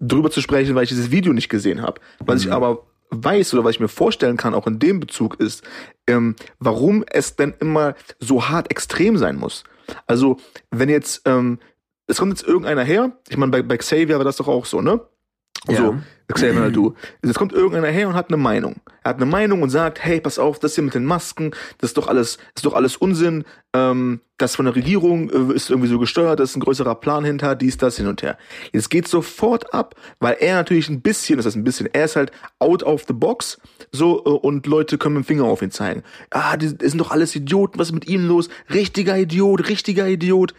drüber 0.00 0.30
zu 0.30 0.40
sprechen, 0.40 0.74
weil 0.74 0.82
ich 0.84 0.88
dieses 0.90 1.10
Video 1.10 1.32
nicht 1.32 1.48
gesehen 1.48 1.80
habe. 1.82 2.00
Was 2.20 2.42
Mhm. 2.42 2.48
ich 2.48 2.52
aber 2.52 2.86
weiß 3.10 3.54
oder 3.54 3.62
was 3.62 3.72
ich 3.72 3.80
mir 3.80 3.88
vorstellen 3.88 4.36
kann, 4.36 4.54
auch 4.54 4.66
in 4.66 4.78
dem 4.80 4.98
Bezug 4.98 5.38
ist, 5.38 5.62
ähm, 6.08 6.34
warum 6.58 7.04
es 7.08 7.36
denn 7.36 7.54
immer 7.60 7.94
so 8.18 8.48
hart 8.48 8.70
extrem 8.72 9.16
sein 9.18 9.36
muss. 9.36 9.62
Also, 10.06 10.38
wenn 10.70 10.88
jetzt, 10.88 11.22
ähm, 11.26 11.58
es 12.08 12.18
kommt 12.18 12.32
jetzt 12.32 12.46
irgendeiner 12.48 12.82
her, 12.82 13.12
ich 13.28 13.36
meine, 13.36 13.52
bei, 13.52 13.62
bei 13.62 13.76
Xavier 13.76 14.16
war 14.18 14.24
das 14.24 14.36
doch 14.36 14.48
auch 14.48 14.64
so, 14.66 14.80
ne? 14.80 15.00
Ja. 15.68 15.76
So, 15.76 15.96
Xavier 16.32 16.60
Nadu. 16.60 16.94
Jetzt 17.22 17.38
kommt 17.38 17.52
irgendeiner 17.52 17.88
her 17.88 18.08
und 18.08 18.14
hat 18.14 18.28
eine 18.28 18.38
Meinung. 18.38 18.76
Er 19.02 19.10
hat 19.10 19.16
eine 19.16 19.26
Meinung 19.26 19.60
und 19.60 19.68
sagt, 19.68 20.02
hey, 20.02 20.20
pass 20.20 20.38
auf, 20.38 20.58
das 20.58 20.74
hier 20.74 20.84
mit 20.84 20.94
den 20.94 21.04
Masken, 21.04 21.50
das 21.78 21.90
ist 21.90 21.98
doch 21.98 22.08
alles, 22.08 22.38
ist 22.54 22.64
doch 22.64 22.72
alles 22.72 22.96
Unsinn. 22.96 23.44
Ähm, 23.74 24.20
das 24.38 24.56
von 24.56 24.64
der 24.64 24.74
Regierung 24.74 25.28
äh, 25.30 25.54
ist 25.54 25.68
irgendwie 25.68 25.88
so 25.88 25.98
gesteuert, 25.98 26.40
da 26.40 26.44
ist 26.44 26.56
ein 26.56 26.60
größerer 26.60 26.94
Plan 26.94 27.24
hinter, 27.24 27.54
dies, 27.54 27.76
das, 27.76 27.98
hin 27.98 28.06
und 28.06 28.22
her. 28.22 28.38
Jetzt 28.72 28.88
geht 28.88 29.06
sofort 29.06 29.74
ab, 29.74 29.94
weil 30.18 30.36
er 30.40 30.56
natürlich 30.56 30.88
ein 30.88 31.02
bisschen, 31.02 31.36
das 31.36 31.44
heißt 31.44 31.56
ein 31.56 31.64
bisschen, 31.64 31.88
er 31.92 32.06
ist 32.06 32.16
halt 32.16 32.32
out 32.58 32.82
of 32.82 33.04
the 33.06 33.12
box, 33.12 33.60
so, 33.92 34.24
äh, 34.24 34.28
und 34.30 34.66
Leute 34.66 34.96
können 34.96 35.16
mit 35.16 35.24
dem 35.24 35.26
Finger 35.26 35.44
auf 35.44 35.60
ihn 35.60 35.70
zeigen. 35.70 36.02
Ah, 36.30 36.56
die, 36.56 36.76
das 36.76 36.90
sind 36.90 36.98
doch 36.98 37.10
alles 37.10 37.36
Idioten, 37.36 37.78
was 37.78 37.88
ist 37.88 37.94
mit 37.94 38.08
ihm 38.08 38.26
los? 38.26 38.48
Richtiger 38.72 39.18
Idiot, 39.18 39.68
richtiger 39.68 40.08
Idiot. 40.08 40.54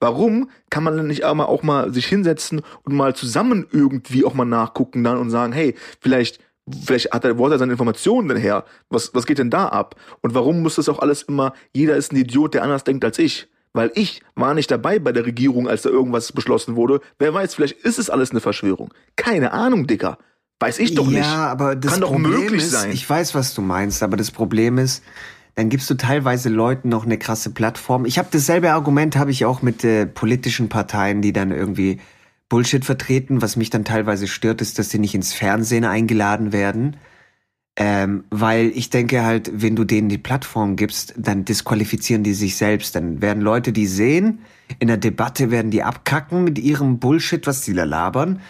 Warum 0.00 0.50
kann 0.70 0.82
man 0.82 0.96
denn 0.96 1.06
nicht 1.06 1.24
aber 1.24 1.48
auch 1.48 1.62
mal 1.62 1.92
sich 1.92 2.06
hinsetzen 2.06 2.62
und 2.84 2.94
mal 2.94 3.14
zusammen 3.14 3.66
irgendwie 3.70 4.24
auch 4.24 4.34
mal 4.34 4.46
nachgucken 4.46 5.04
dann 5.04 5.18
und 5.18 5.30
sagen, 5.30 5.52
hey, 5.52 5.74
vielleicht, 6.00 6.40
vielleicht 6.82 7.12
hat 7.12 7.24
er, 7.24 7.38
wo 7.38 7.44
hat 7.44 7.52
er 7.52 7.58
seine 7.58 7.72
Informationen 7.72 8.28
denn 8.28 8.38
her? 8.38 8.64
Was, 8.88 9.14
was 9.14 9.26
geht 9.26 9.38
denn 9.38 9.50
da 9.50 9.68
ab? 9.68 9.96
Und 10.22 10.34
warum 10.34 10.62
muss 10.62 10.76
das 10.76 10.88
auch 10.88 11.00
alles 11.00 11.22
immer, 11.22 11.52
jeder 11.74 11.96
ist 11.96 12.12
ein 12.12 12.16
Idiot, 12.16 12.54
der 12.54 12.62
anders 12.62 12.84
denkt 12.84 13.04
als 13.04 13.18
ich? 13.18 13.48
Weil 13.72 13.92
ich 13.94 14.22
war 14.34 14.54
nicht 14.54 14.70
dabei 14.70 14.98
bei 14.98 15.12
der 15.12 15.24
Regierung, 15.24 15.68
als 15.68 15.82
da 15.82 15.90
irgendwas 15.90 16.32
beschlossen 16.32 16.74
wurde. 16.74 17.00
Wer 17.18 17.32
weiß, 17.34 17.54
vielleicht 17.54 17.84
ist 17.84 17.98
es 17.98 18.10
alles 18.10 18.30
eine 18.30 18.40
Verschwörung. 18.40 18.92
Keine 19.16 19.52
Ahnung, 19.52 19.86
Dicker. 19.86 20.18
Weiß 20.58 20.78
ich 20.78 20.94
doch 20.94 21.10
ja, 21.10 21.18
nicht. 21.18 21.26
aber 21.26 21.76
das 21.76 21.92
Kann 21.92 22.00
doch 22.00 22.10
Problem 22.10 22.32
möglich 22.32 22.62
ist, 22.62 22.72
sein. 22.72 22.90
Ich 22.90 23.08
weiß, 23.08 23.34
was 23.34 23.54
du 23.54 23.62
meinst, 23.62 24.02
aber 24.02 24.16
das 24.16 24.30
Problem 24.30 24.76
ist, 24.76 25.02
dann 25.54 25.68
gibst 25.68 25.90
du 25.90 25.94
teilweise 25.94 26.48
Leuten 26.48 26.88
noch 26.88 27.04
eine 27.04 27.18
krasse 27.18 27.50
Plattform. 27.50 28.04
Ich 28.04 28.18
habe 28.18 28.28
dasselbe 28.30 28.72
Argument 28.72 29.16
habe 29.16 29.30
ich 29.30 29.44
auch 29.44 29.62
mit 29.62 29.84
äh, 29.84 30.06
politischen 30.06 30.68
Parteien, 30.68 31.22
die 31.22 31.32
dann 31.32 31.50
irgendwie 31.50 32.00
Bullshit 32.48 32.84
vertreten. 32.84 33.42
Was 33.42 33.56
mich 33.56 33.70
dann 33.70 33.84
teilweise 33.84 34.26
stört, 34.26 34.60
ist, 34.60 34.78
dass 34.78 34.90
sie 34.90 34.98
nicht 34.98 35.14
ins 35.14 35.32
Fernsehen 35.32 35.84
eingeladen 35.84 36.52
werden. 36.52 36.96
Ähm, 37.76 38.24
weil 38.30 38.72
ich 38.74 38.90
denke 38.90 39.24
halt, 39.24 39.50
wenn 39.54 39.76
du 39.76 39.84
denen 39.84 40.08
die 40.08 40.18
Plattform 40.18 40.76
gibst, 40.76 41.14
dann 41.16 41.44
disqualifizieren 41.44 42.22
die 42.22 42.34
sich 42.34 42.56
selbst. 42.56 42.94
Dann 42.94 43.22
werden 43.22 43.42
Leute, 43.42 43.72
die 43.72 43.86
sehen, 43.86 44.40
in 44.78 44.88
der 44.88 44.96
Debatte 44.96 45.50
werden 45.50 45.70
die 45.70 45.82
abkacken 45.82 46.44
mit 46.44 46.58
ihrem 46.58 46.98
Bullshit, 46.98 47.46
was 47.46 47.62
die 47.62 47.72
da 47.72 47.84
labern. 47.84 48.40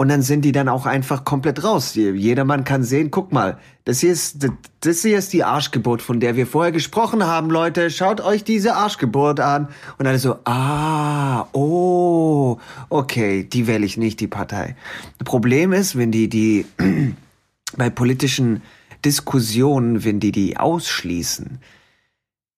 Und 0.00 0.10
dann 0.10 0.22
sind 0.22 0.44
die 0.44 0.52
dann 0.52 0.68
auch 0.68 0.86
einfach 0.86 1.24
komplett 1.24 1.64
raus. 1.64 1.96
Jedermann 1.96 2.62
kann 2.62 2.84
sehen, 2.84 3.10
guck 3.10 3.32
mal, 3.32 3.58
das 3.84 3.98
hier 3.98 4.12
ist, 4.12 4.48
das 4.78 5.02
hier 5.02 5.18
ist 5.18 5.32
die 5.32 5.42
Arschgeburt, 5.42 6.02
von 6.02 6.20
der 6.20 6.36
wir 6.36 6.46
vorher 6.46 6.70
gesprochen 6.70 7.26
haben, 7.26 7.50
Leute. 7.50 7.90
Schaut 7.90 8.20
euch 8.20 8.44
diese 8.44 8.76
Arschgeburt 8.76 9.40
an. 9.40 9.66
Und 9.98 10.06
alle 10.06 10.20
so, 10.20 10.36
ah, 10.44 11.46
oh, 11.52 12.58
okay, 12.90 13.42
die 13.42 13.66
wähle 13.66 13.84
ich 13.84 13.96
nicht, 13.96 14.20
die 14.20 14.28
Partei. 14.28 14.76
Problem 15.24 15.72
ist, 15.72 15.98
wenn 15.98 16.12
die, 16.12 16.28
die, 16.28 16.64
bei 17.76 17.90
politischen 17.90 18.62
Diskussionen, 19.04 20.04
wenn 20.04 20.20
die 20.20 20.30
die 20.30 20.58
ausschließen, 20.58 21.58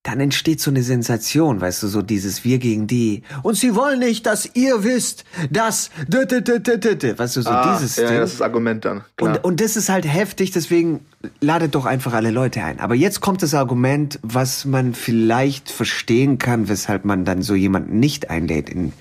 dann 0.03 0.19
entsteht 0.19 0.61
so 0.61 0.71
eine 0.71 0.83
Sensation, 0.83 1.61
weißt 1.61 1.83
du, 1.83 1.89
so 1.89 2.01
dieses 2.01 2.43
Wir 2.43 2.59
gegen 2.59 2.87
die. 2.87 3.23
Und 3.43 3.57
sie 3.57 3.75
wollen 3.75 3.99
nicht, 3.99 4.25
dass 4.25 4.49
ihr 4.55 4.83
wisst, 4.83 5.25
dass, 5.51 5.91
weißt 6.09 7.37
du, 7.37 7.43
so 7.43 7.51
ah, 7.51 7.77
dieses 7.77 7.97
ja, 7.97 8.09
Ding. 8.09 8.19
das 8.19 8.31
ist 8.31 8.41
das 8.41 8.47
Argument 8.47 8.85
dann. 8.87 9.05
Klar. 9.17 9.37
Und, 9.37 9.45
und 9.45 9.61
das 9.61 9.77
ist 9.77 9.91
halt 9.91 10.07
heftig, 10.07 10.53
deswegen 10.53 11.05
ladet 11.41 11.75
doch 11.75 11.85
einfach 11.85 12.15
alle 12.15 12.31
Leute 12.31 12.65
ein. 12.65 12.81
Aber 12.81 12.95
jetzt 12.95 13.21
kommt 13.21 13.43
das 13.43 13.53
Argument, 13.53 14.19
was 14.23 14.65
man 14.65 14.95
vielleicht 14.95 15.71
verstehen 15.71 16.39
kann, 16.39 16.69
weshalb 16.71 17.05
man 17.05 17.27
dann 17.27 17.43
so 17.43 17.55
jemanden 17.55 18.01
nicht 18.01 18.31
einlädt 18.31 18.71
in, 18.71 18.95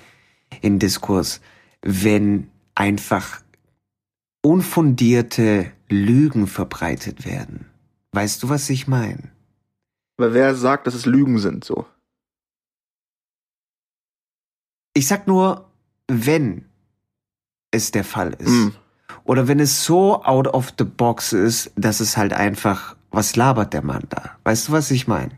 in 0.59 0.79
Diskurs, 0.79 1.39
wenn 1.81 2.49
einfach 2.75 3.39
unfundierte 4.41 5.67
Lügen 5.87 6.45
verbreitet 6.47 7.25
werden. 7.25 7.67
Weißt 8.11 8.43
du, 8.43 8.49
was 8.49 8.69
ich 8.69 8.87
meine? 8.87 9.31
Weil 10.19 10.33
wer 10.33 10.53
sagt, 10.53 10.85
dass 10.85 10.95
es 10.95 11.05
Lügen 11.05 11.39
sind, 11.39 11.63
so? 11.63 11.85
Ich 14.93 15.07
sag 15.07 15.27
nur, 15.27 15.71
wenn 16.07 16.65
es 17.71 17.91
der 17.91 18.03
Fall 18.03 18.33
ist. 18.33 18.49
Mm. 18.49 18.69
Oder 19.23 19.47
wenn 19.47 19.61
es 19.61 19.85
so 19.85 20.21
out 20.23 20.47
of 20.47 20.73
the 20.77 20.83
box 20.83 21.31
ist, 21.31 21.71
dass 21.77 22.01
es 22.01 22.17
halt 22.17 22.33
einfach, 22.33 22.97
was 23.11 23.37
labert 23.37 23.71
der 23.71 23.81
Mann 23.81 24.03
da? 24.09 24.37
Weißt 24.43 24.67
du, 24.67 24.71
was 24.73 24.91
ich 24.91 25.07
meine? 25.07 25.37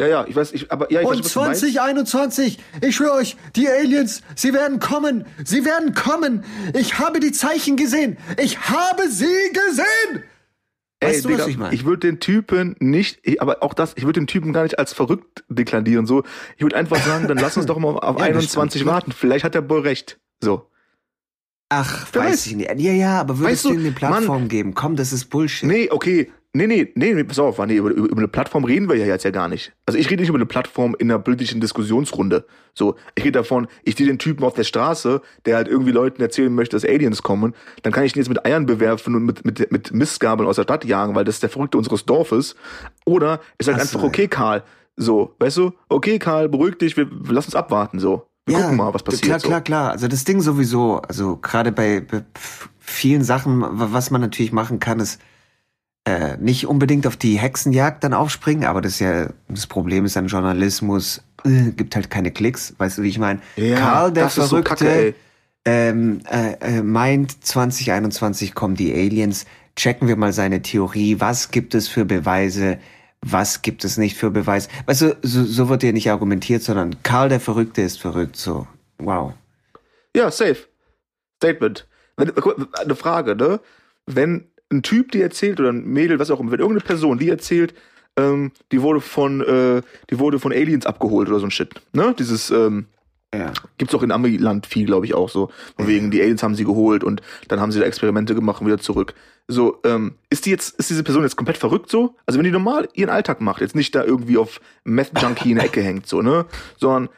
Ja, 0.00 0.06
ja, 0.06 0.26
ich 0.26 0.36
weiß, 0.36 0.52
ich, 0.52 0.72
aber 0.72 0.90
ja, 0.90 1.02
ich 1.02 1.06
Und 1.06 1.18
weiß, 1.18 1.24
was 1.26 1.32
du 1.32 1.40
meinst. 1.40 1.60
2021, 1.60 2.58
ich 2.80 2.96
schwöre 2.96 3.12
euch, 3.12 3.36
die 3.54 3.68
Aliens, 3.68 4.22
sie 4.34 4.54
werden 4.54 4.78
kommen, 4.78 5.26
sie 5.44 5.66
werden 5.66 5.94
kommen. 5.94 6.42
Ich 6.72 6.98
habe 6.98 7.20
die 7.20 7.32
Zeichen 7.32 7.76
gesehen. 7.76 8.16
Ich 8.38 8.58
habe 8.70 9.10
sie 9.10 9.52
gesehen. 9.52 10.24
Weißt 11.06 11.24
du, 11.24 11.28
was 11.30 11.36
Digga, 11.36 11.48
ich 11.48 11.58
meine? 11.58 11.74
Ich 11.74 11.84
würde 11.84 12.06
den 12.06 12.20
Typen 12.20 12.76
nicht, 12.78 13.18
ich, 13.22 13.40
aber 13.42 13.62
auch 13.62 13.74
das, 13.74 13.94
ich 13.96 14.04
würde 14.04 14.20
den 14.20 14.26
Typen 14.26 14.52
gar 14.52 14.62
nicht 14.62 14.78
als 14.78 14.92
verrückt 14.92 15.44
deklarieren. 15.48 16.06
So, 16.06 16.22
ich 16.56 16.62
würde 16.62 16.76
einfach 16.76 16.98
sagen, 17.04 17.28
dann 17.28 17.38
lass 17.38 17.56
uns 17.56 17.66
doch 17.66 17.78
mal 17.78 17.88
auf, 17.98 18.02
Ja, 18.18 18.26
das 18.28 18.36
21 18.44 18.80
stimmt. 18.80 18.92
warten. 18.92 19.12
Vielleicht 19.12 19.44
hat 19.44 19.54
der 19.54 19.62
Boy 19.62 19.80
recht. 19.80 20.18
So. 20.40 20.68
Ach, 21.68 22.06
Wer 22.12 22.22
weiß 22.22 22.30
weiß? 22.30 22.46
ich 22.46 22.56
nicht. 22.56 22.70
Ja, 22.80 22.92
ja, 22.92 23.20
aber 23.20 23.38
würdest 23.38 23.52
Weißt 23.52 23.64
du 23.64 23.68
du, 23.70 23.74
denen 23.74 23.86
eine 23.86 23.94
Plattform 23.94 24.48
geben? 24.48 24.74
Komm, 24.74 24.94
das 24.96 25.12
ist 25.12 25.24
Bullshit. 25.26 25.68
Nee, 25.68 25.88
okay. 25.90 26.30
Nee, 26.56 26.66
nee, 26.94 27.12
nee, 27.14 27.24
pass 27.24 27.38
auf, 27.38 27.58
nee, 27.66 27.76
über, 27.76 27.90
über, 27.90 28.08
über 28.08 28.18
eine 28.18 28.28
Plattform 28.28 28.64
reden 28.64 28.88
wir 28.88 28.96
ja 28.96 29.06
jetzt 29.06 29.24
ja 29.24 29.30
gar 29.30 29.48
nicht. 29.48 29.72
Also 29.84 29.98
ich 29.98 30.08
rede 30.10 30.22
nicht 30.22 30.28
über 30.28 30.38
eine 30.38 30.46
Plattform 30.46 30.94
in 30.98 31.10
einer 31.10 31.18
politischen 31.18 31.60
Diskussionsrunde. 31.60 32.46
So, 32.74 32.96
ich 33.14 33.24
rede 33.24 33.38
davon, 33.38 33.66
ich 33.84 33.96
sehe 33.96 34.06
den 34.06 34.18
Typen 34.18 34.44
auf 34.44 34.54
der 34.54 34.64
Straße, 34.64 35.20
der 35.44 35.56
halt 35.56 35.68
irgendwie 35.68 35.92
Leuten 35.92 36.20
erzählen 36.22 36.54
möchte, 36.54 36.76
dass 36.76 36.84
Aliens 36.84 37.22
kommen, 37.22 37.54
dann 37.82 37.92
kann 37.92 38.04
ich 38.04 38.14
ihn 38.14 38.18
jetzt 38.20 38.28
mit 38.28 38.44
Eiern 38.46 38.66
bewerfen 38.66 39.14
und 39.14 39.24
mit, 39.24 39.44
mit, 39.44 39.70
mit 39.72 39.92
Mistgabeln 39.92 40.48
aus 40.48 40.56
der 40.56 40.62
Stadt 40.64 40.84
jagen, 40.84 41.14
weil 41.14 41.24
das 41.24 41.36
ist 41.36 41.42
der 41.42 41.50
Verrückte 41.50 41.78
unseres 41.78 42.04
Dorfes. 42.04 42.54
Oder 43.04 43.40
ist 43.58 43.66
halt 43.68 43.78
Ach 43.78 43.82
einfach, 43.82 44.02
okay, 44.02 44.28
Karl, 44.28 44.62
so, 44.96 45.34
weißt 45.38 45.56
du, 45.58 45.72
okay, 45.88 46.18
Karl, 46.18 46.48
beruhig 46.48 46.76
dich, 46.78 46.96
wir, 46.96 47.08
lass 47.28 47.46
uns 47.46 47.54
abwarten, 47.54 47.98
so. 47.98 48.26
Wir 48.48 48.58
gucken 48.58 48.76
mal, 48.76 48.94
was 48.94 49.02
passiert. 49.02 49.24
Klar, 49.24 49.40
so. 49.40 49.48
klar, 49.48 49.60
klar. 49.60 49.90
Also 49.90 50.06
das 50.06 50.22
Ding 50.22 50.40
sowieso, 50.40 50.98
also 50.98 51.36
gerade 51.36 51.72
bei, 51.72 52.00
bei 52.00 52.24
vielen 52.78 53.24
Sachen, 53.24 53.60
wa- 53.60 53.88
was 53.90 54.12
man 54.12 54.20
natürlich 54.20 54.52
machen 54.52 54.78
kann, 54.78 55.00
ist 55.00 55.20
äh, 56.06 56.36
nicht 56.36 56.68
unbedingt 56.68 57.06
auf 57.06 57.16
die 57.16 57.36
Hexenjagd 57.36 58.04
dann 58.04 58.14
aufspringen, 58.14 58.64
aber 58.64 58.80
das 58.80 58.92
ist 58.92 58.98
ja, 59.00 59.28
das 59.48 59.66
Problem 59.66 60.04
ist 60.04 60.16
an 60.16 60.28
Journalismus, 60.28 61.22
äh, 61.44 61.72
gibt 61.72 61.96
halt 61.96 62.10
keine 62.10 62.30
Klicks, 62.30 62.74
weißt 62.78 62.98
du, 62.98 63.02
wie 63.02 63.08
ich 63.08 63.18
meine? 63.18 63.40
Ja, 63.56 63.76
Karl, 63.76 64.12
der 64.12 64.26
ist 64.26 64.36
so 64.36 64.46
Verrückte, 64.46 64.84
kacke, 64.84 65.14
ähm, 65.64 66.20
äh, 66.30 66.78
äh, 66.78 66.82
meint, 66.82 67.44
2021 67.44 68.54
kommen 68.54 68.76
die 68.76 68.94
Aliens, 68.94 69.46
checken 69.74 70.06
wir 70.06 70.14
mal 70.14 70.32
seine 70.32 70.62
Theorie, 70.62 71.18
was 71.18 71.50
gibt 71.50 71.74
es 71.74 71.88
für 71.88 72.04
Beweise, 72.04 72.78
was 73.20 73.62
gibt 73.62 73.82
es 73.82 73.98
nicht 73.98 74.16
für 74.16 74.30
Beweise. 74.30 74.68
Weißt 74.86 75.02
du, 75.02 75.16
so, 75.22 75.42
so 75.42 75.68
wird 75.68 75.82
ja 75.82 75.90
nicht 75.90 76.08
argumentiert, 76.08 76.62
sondern 76.62 77.02
Karl 77.02 77.28
der 77.28 77.40
Verrückte 77.40 77.82
ist 77.82 78.00
verrückt, 78.00 78.36
so. 78.36 78.68
Wow. 78.98 79.34
Ja, 80.14 80.30
safe. 80.30 80.68
Statement. 81.38 81.88
Eine 82.16 82.94
Frage, 82.94 83.34
ne? 83.34 83.60
Wenn 84.06 84.46
ein 84.76 84.82
Typ 84.82 85.12
dir 85.12 85.22
erzählt 85.24 85.60
oder 85.60 85.70
ein 85.70 85.84
Mädel, 85.84 86.18
was 86.18 86.30
auch 86.30 86.40
immer, 86.40 86.52
wenn 86.52 86.60
irgendeine 86.60 86.86
Person 86.86 87.18
die 87.18 87.28
erzählt, 87.28 87.74
ähm, 88.16 88.52
die 88.72 88.80
wurde 88.82 89.00
von, 89.00 89.40
äh, 89.42 89.82
die 90.10 90.18
wurde 90.18 90.38
von 90.38 90.52
Aliens 90.52 90.86
abgeholt 90.86 91.28
oder 91.28 91.38
so 91.40 91.46
ein 91.46 91.50
Shit, 91.50 91.74
ne? 91.92 92.14
Dieses, 92.18 92.50
ähm, 92.50 92.86
Ja. 93.34 93.52
gibt's 93.76 93.94
auch 93.94 94.02
in 94.02 94.12
Amiland 94.12 94.66
viel, 94.66 94.86
glaube 94.86 95.04
ich, 95.04 95.14
auch 95.14 95.28
so. 95.28 95.50
Von 95.76 95.86
wegen, 95.86 96.10
die 96.10 96.22
Aliens 96.22 96.42
haben 96.42 96.54
sie 96.54 96.64
geholt 96.64 97.04
und 97.04 97.20
dann 97.48 97.60
haben 97.60 97.72
sie 97.72 97.80
da 97.80 97.84
Experimente 97.84 98.34
gemacht 98.34 98.60
und 98.62 98.68
wieder 98.68 98.78
zurück. 98.78 99.12
So, 99.48 99.78
ähm, 99.84 100.14
ist 100.30 100.46
die 100.46 100.50
jetzt, 100.50 100.78
ist 100.78 100.88
diese 100.88 101.02
Person 101.04 101.22
jetzt 101.24 101.36
komplett 101.36 101.58
verrückt 101.58 101.90
so? 101.90 102.14
Also 102.24 102.38
wenn 102.38 102.44
die 102.44 102.50
normal 102.50 102.88
ihren 102.94 103.10
Alltag 103.10 103.40
macht, 103.42 103.60
jetzt 103.60 103.74
nicht 103.76 103.94
da 103.94 104.02
irgendwie 104.04 104.38
auf 104.38 104.60
Meth-Junkie 104.84 105.50
in 105.50 105.56
der 105.56 105.66
Ecke 105.66 105.82
hängt, 105.88 106.06
so, 106.06 106.22
ne? 106.22 106.46
Sondern, 106.78 107.08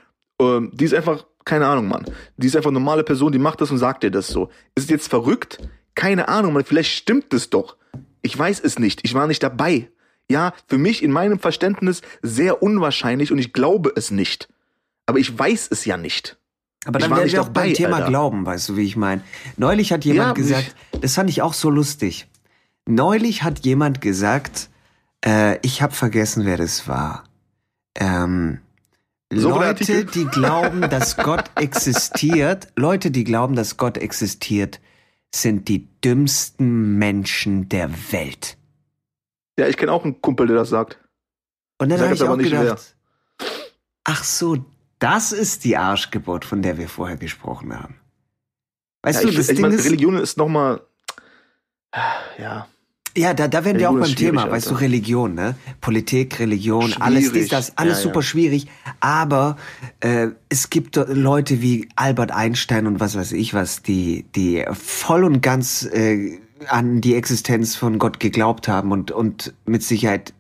ähm, 0.41 0.71
die 0.75 0.85
ist 0.87 0.95
einfach, 0.95 1.25
keine 1.45 1.67
Ahnung, 1.69 1.87
Mann. 1.89 2.05
Die 2.37 2.47
ist 2.49 2.57
einfach 2.57 2.71
eine 2.71 2.79
normale 2.81 3.05
Person, 3.05 3.31
die 3.31 3.39
macht 3.39 3.61
das 3.61 3.71
und 3.71 3.79
sagt 3.79 4.03
dir 4.03 4.11
das 4.11 4.27
so. 4.29 4.49
Ist 4.75 4.85
es 4.85 4.91
jetzt 4.91 5.09
verrückt? 5.09 5.59
Keine 5.99 6.29
Ahnung, 6.29 6.53
Mann. 6.53 6.65
Vielleicht 6.65 6.93
stimmt 6.93 7.35
es 7.35 7.51
doch. 7.51 7.77
Ich 8.23 8.39
weiß 8.39 8.61
es 8.61 8.79
nicht. 8.79 9.01
Ich 9.05 9.15
war 9.15 9.27
nicht 9.27 9.43
dabei. 9.43 9.91
Ja, 10.31 10.53
für 10.67 10.79
mich 10.79 11.03
in 11.03 11.11
meinem 11.11 11.39
Verständnis 11.39 12.03
sehr 12.23 12.63
unwahrscheinlich 12.63 13.33
und 13.33 13.39
ich 13.39 13.53
glaube 13.53 13.93
es 13.97 14.11
nicht. 14.11 14.49
Aber 15.07 15.19
ich 15.19 15.37
weiß 15.37 15.69
es 15.71 15.85
ja 15.87 15.97
nicht. 15.97 16.37
Aber 16.85 16.99
Ich 16.99 17.03
dann 17.03 17.11
war 17.11 17.19
wären 17.19 17.25
nicht 17.25 17.33
wir 17.35 17.41
auch 17.43 17.47
dabei, 17.47 17.67
beim 17.69 17.75
Thema 17.75 17.97
Alter. 17.97 18.09
Glauben, 18.09 18.47
weißt 18.47 18.69
du, 18.69 18.77
wie 18.77 18.85
ich 18.85 18.97
meine. 18.97 19.23
Neulich 19.57 19.91
hat 19.93 20.05
jemand 20.05 20.29
Ja, 20.29 20.43
gesagt, 20.43 20.77
das 21.01 21.15
fand 21.15 21.31
ich 21.31 21.43
auch 21.43 21.55
so 21.55 21.71
lustig. 21.71 22.29
neulich 22.87 23.43
hat 23.43 23.65
jemand 23.65 24.01
gesagt, 24.01 24.69
äh, 25.25 25.59
ich 25.63 25.81
habe 25.83 25.95
vergessen, 25.95 26.45
wer 26.45 26.57
das 26.59 26.87
war. 26.87 27.25
Ähm, 27.99 28.61
So 29.33 29.51
Leute, 29.51 30.05
die 30.05 30.27
glauben, 30.27 30.83
dass 30.83 31.17
Gott 31.29 31.51
existiert, 31.57 32.69
Leute, 32.77 33.11
die 33.11 33.25
glauben, 33.25 33.57
dass 33.57 33.77
Gott 33.79 33.97
existiert, 33.99 34.79
sind 35.35 35.69
die 35.69 35.89
dümmsten 36.01 36.99
Menschen 36.99 37.69
der 37.69 37.91
Welt. 38.13 38.57
Ja, 39.59 39.67
ich 39.67 39.77
kenne 39.77 39.93
auch 39.93 40.05
einen 40.05 40.21
Kumpel, 40.21 40.47
der 40.47 40.57
das 40.57 40.71
sagt. 40.71 40.99
Und 41.79 41.91
dann 41.91 42.01
habe 42.01 42.15
ich 42.15 42.23
auch 42.23 42.37
nicht 42.37 42.51
gedacht, 42.51 42.97
ach 44.05 44.25
so, 44.25 44.65
das 44.99 45.33
ist 45.33 45.65
die 45.65 45.77
Arschgeburt, 45.77 46.45
von 46.45 46.63
der 46.63 46.79
wir 46.79 46.89
vorher 46.89 47.17
gesprochen 47.17 47.79
haben. 47.79 48.01
Weißt 49.03 49.23
Ja, 49.23 49.31
du, 49.31 49.37
das 49.37 49.49
ich 49.49 49.57
Ding 49.57 49.63
meine, 49.63 49.77
ist, 49.77 49.85
Religion 49.85 50.17
ist 50.17 50.37
nochmal. 50.37 50.81
Ja. 52.39 52.69
Ja, 53.19 53.35
da, 53.35 53.49
da 53.49 53.65
werden 53.65 53.79
wir 53.79 53.91
auch 53.91 53.99
beim 53.99 54.15
Thema, 54.15 54.51
weißt 54.51 54.71
du. 54.71 54.75
Religion, 54.75 55.35
ne? 55.35 55.55
Politik, 55.81 56.39
Religion, 56.39 56.95
alles 57.01 57.25
Schwierig. 57.25 57.43
ist 57.43 57.53
das, 57.53 57.77
alles 57.77 57.99
Ja, 57.99 58.03
super 58.05 58.21
ja. 58.21 58.23
schwierig. 58.23 58.67
Aber 59.01 59.57
äh, 60.01 60.29
es 60.49 60.71
gibt 60.71 60.97
Leute 60.97 61.61
wie 61.61 61.89
Albert 61.97 62.31
Einstein 62.33 62.87
und 62.87 63.01
was 63.01 63.17
weiß 63.17 63.33
ich 63.33 63.55
was, 63.55 63.83
die, 63.83 64.25
die 64.35 64.65
voll 64.73 65.25
und 65.25 65.43
ganz 65.43 65.85
äh, 65.85 66.39
an 66.69 67.01
die 67.01 67.15
Existenz 67.15 67.77
von 67.77 67.99
Gott 67.99 68.21
geglaubt 68.21 68.69
haben 68.69 68.93
und, 68.93 69.11
und 69.11 69.55
mit 69.67 69.83
Sicherheit 69.83 70.33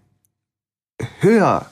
höher 1.20 1.70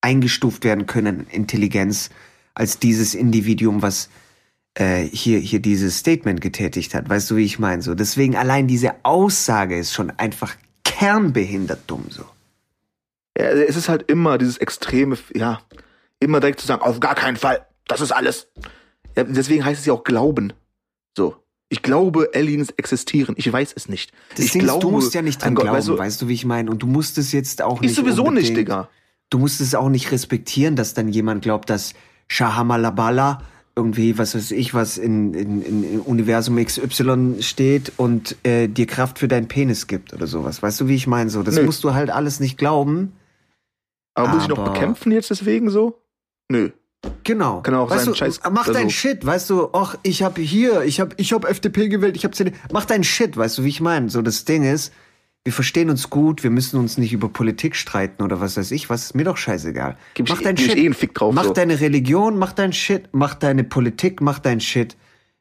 eingestuft 0.00 0.64
werden 0.64 0.86
können 0.86 1.20
in 1.30 1.42
Intelligenz 1.42 2.10
als 2.54 2.78
dieses 2.78 3.14
Individuum, 3.14 3.82
was 3.82 4.08
äh, 4.74 5.04
hier, 5.04 5.38
hier 5.38 5.60
dieses 5.60 5.98
Statement 5.98 6.40
getätigt 6.40 6.94
hat. 6.94 7.08
Weißt 7.08 7.30
du, 7.30 7.36
wie 7.36 7.44
ich 7.44 7.58
meine? 7.58 7.82
So, 7.82 7.94
deswegen 7.94 8.36
allein 8.36 8.66
diese 8.66 8.92
Aussage 9.04 9.78
ist 9.78 9.92
schon 9.92 10.10
einfach 10.10 10.56
kernbehindert 10.84 11.82
dumm 11.86 12.06
so. 12.08 12.24
ja. 13.38 13.46
Es 13.46 13.76
ist 13.76 13.88
halt 13.88 14.10
immer 14.10 14.38
dieses 14.38 14.58
extreme, 14.58 15.16
ja, 15.34 15.60
immer 16.20 16.40
direkt 16.40 16.60
zu 16.60 16.66
sagen, 16.66 16.82
auf 16.82 17.00
gar 17.00 17.14
keinen 17.14 17.36
Fall, 17.36 17.66
das 17.86 18.00
ist 18.00 18.12
alles. 18.12 18.48
Ja, 19.16 19.24
deswegen 19.24 19.64
heißt 19.64 19.80
es 19.80 19.86
ja 19.86 19.92
auch 19.92 20.04
Glauben. 20.04 20.52
So. 21.16 21.36
Ich 21.68 21.82
glaube, 21.82 22.30
Aliens 22.34 22.70
existieren. 22.76 23.34
Ich 23.38 23.52
weiß 23.52 23.72
es 23.74 23.88
nicht. 23.88 24.12
Das 24.36 24.44
ich 24.44 24.52
Ding 24.52 24.66
ist, 24.66 24.78
du 24.80 24.90
musst 24.90 25.14
ja 25.14 25.22
nicht 25.22 25.42
dran 25.42 25.54
glauben, 25.54 25.72
weißt 25.72 25.88
du, 25.88 25.98
weißt 25.98 26.22
du, 26.22 26.28
wie 26.28 26.34
ich 26.34 26.44
meine? 26.44 26.70
Und 26.70 26.82
du 26.82 26.86
musst 26.86 27.18
es 27.18 27.32
jetzt 27.32 27.62
auch 27.62 27.80
nicht. 27.80 27.90
Ich 27.90 27.96
sowieso 27.96 28.30
nicht, 28.30 28.56
Digga. 28.56 28.88
Du 29.30 29.38
musst 29.38 29.60
es 29.60 29.74
auch 29.74 29.88
nicht 29.88 30.12
respektieren, 30.12 30.76
dass 30.76 30.94
dann 30.94 31.08
jemand 31.08 31.42
glaubt, 31.42 31.70
dass 31.70 31.94
Shahamalabala 32.28 33.42
irgendwie, 33.76 34.16
was 34.18 34.34
weiß 34.34 34.52
ich, 34.52 34.72
was 34.74 34.98
in, 34.98 35.34
in, 35.34 35.62
in 35.62 36.00
Universum 36.00 36.56
XY 36.64 37.36
steht 37.40 37.92
und 37.96 38.36
äh, 38.44 38.68
dir 38.68 38.86
Kraft 38.86 39.18
für 39.18 39.26
deinen 39.28 39.48
Penis 39.48 39.86
gibt 39.88 40.12
oder 40.14 40.26
sowas. 40.28 40.62
Weißt 40.62 40.80
du, 40.80 40.88
wie 40.88 40.94
ich 40.94 41.06
meine? 41.06 41.28
So, 41.30 41.42
das 41.42 41.56
Nö. 41.56 41.64
musst 41.64 41.82
du 41.82 41.92
halt 41.94 42.10
alles 42.10 42.38
nicht 42.40 42.56
glauben. 42.56 43.12
Aber 44.14 44.28
muss 44.28 44.44
ich 44.44 44.48
noch 44.48 44.58
Aber- 44.58 44.72
bekämpfen 44.72 45.10
jetzt 45.10 45.30
deswegen 45.30 45.70
so? 45.70 46.00
Nö. 46.48 46.70
Genau. 47.24 47.60
Kann 47.62 47.74
auch 47.74 47.90
weißt 47.90 48.04
sein, 48.04 48.14
du, 48.14 48.18
Scheiß- 48.18 48.40
Mach 48.50 48.66
dein 48.66 48.76
also- 48.76 48.88
Shit, 48.90 49.26
weißt 49.26 49.50
du, 49.50 49.68
ach, 49.72 49.96
ich 50.04 50.22
hab 50.22 50.38
hier, 50.38 50.82
ich 50.84 51.00
hab, 51.00 51.18
ich 51.18 51.32
hab 51.32 51.44
FDP 51.44 51.88
gewählt, 51.88 52.16
ich 52.16 52.24
hab 52.24 52.34
CD. 52.34 52.52
Mach 52.72 52.84
dein 52.86 53.02
Shit, 53.04 53.36
weißt 53.36 53.58
du, 53.58 53.64
wie 53.64 53.68
ich 53.68 53.80
meine? 53.80 54.08
So, 54.08 54.22
das 54.22 54.44
Ding 54.44 54.62
ist, 54.62 54.92
wir 55.44 55.52
verstehen 55.52 55.90
uns 55.90 56.08
gut, 56.08 56.42
wir 56.42 56.50
müssen 56.50 56.78
uns 56.80 56.96
nicht 56.96 57.12
über 57.12 57.28
Politik 57.28 57.76
streiten 57.76 58.22
oder 58.22 58.40
was 58.40 58.56
weiß 58.56 58.70
ich, 58.70 58.88
was 58.88 59.04
ist 59.04 59.14
mir 59.14 59.24
doch 59.24 59.36
scheißegal. 59.36 59.96
Gib 60.14 60.30
mach 60.30 60.40
dein 60.40 60.56
Shit. 60.56 60.76
eh 60.76 60.86
einen 60.86 60.94
Fick 60.94 61.14
drauf. 61.14 61.34
mach 61.34 61.44
so. 61.44 61.52
deine 61.52 61.80
Religion, 61.80 62.38
mach 62.38 62.52
dein 62.52 62.72
Shit, 62.72 63.10
mach 63.12 63.34
deine 63.34 63.62
Politik, 63.62 64.22
mach 64.22 64.38
dein 64.38 64.60
Shit. 64.60 64.96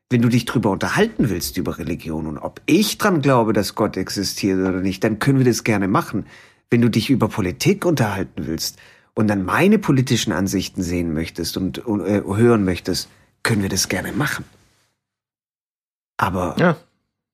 Wenn 0.09 0.21
du 0.21 0.27
dich 0.27 0.43
drüber 0.45 0.71
unterhalten 0.71 1.29
willst 1.29 1.57
über 1.57 1.77
Religion 1.79 2.27
und 2.27 2.37
ob 2.37 2.61
ich 2.65 2.97
dran 2.97 3.21
glaube, 3.21 3.53
dass 3.53 3.75
Gott 3.75 3.95
existiert 3.97 4.59
oder 4.59 4.81
nicht, 4.81 5.03
dann 5.03 5.19
können 5.19 5.37
wir 5.39 5.45
das 5.45 5.63
gerne 5.63 5.87
machen. 5.87 6.25
Wenn 6.69 6.81
du 6.81 6.89
dich 6.89 7.09
über 7.09 7.29
Politik 7.29 7.85
unterhalten 7.85 8.45
willst 8.45 8.79
und 9.15 9.27
dann 9.29 9.45
meine 9.45 9.79
politischen 9.79 10.33
Ansichten 10.33 10.83
sehen 10.83 11.13
möchtest 11.13 11.55
und, 11.55 11.79
und 11.79 12.01
äh, 12.01 12.21
hören 12.25 12.65
möchtest, 12.65 13.07
können 13.41 13.61
wir 13.61 13.69
das 13.69 13.87
gerne 13.87 14.11
machen. 14.11 14.43
Aber 16.17 16.55
Ja, 16.59 16.77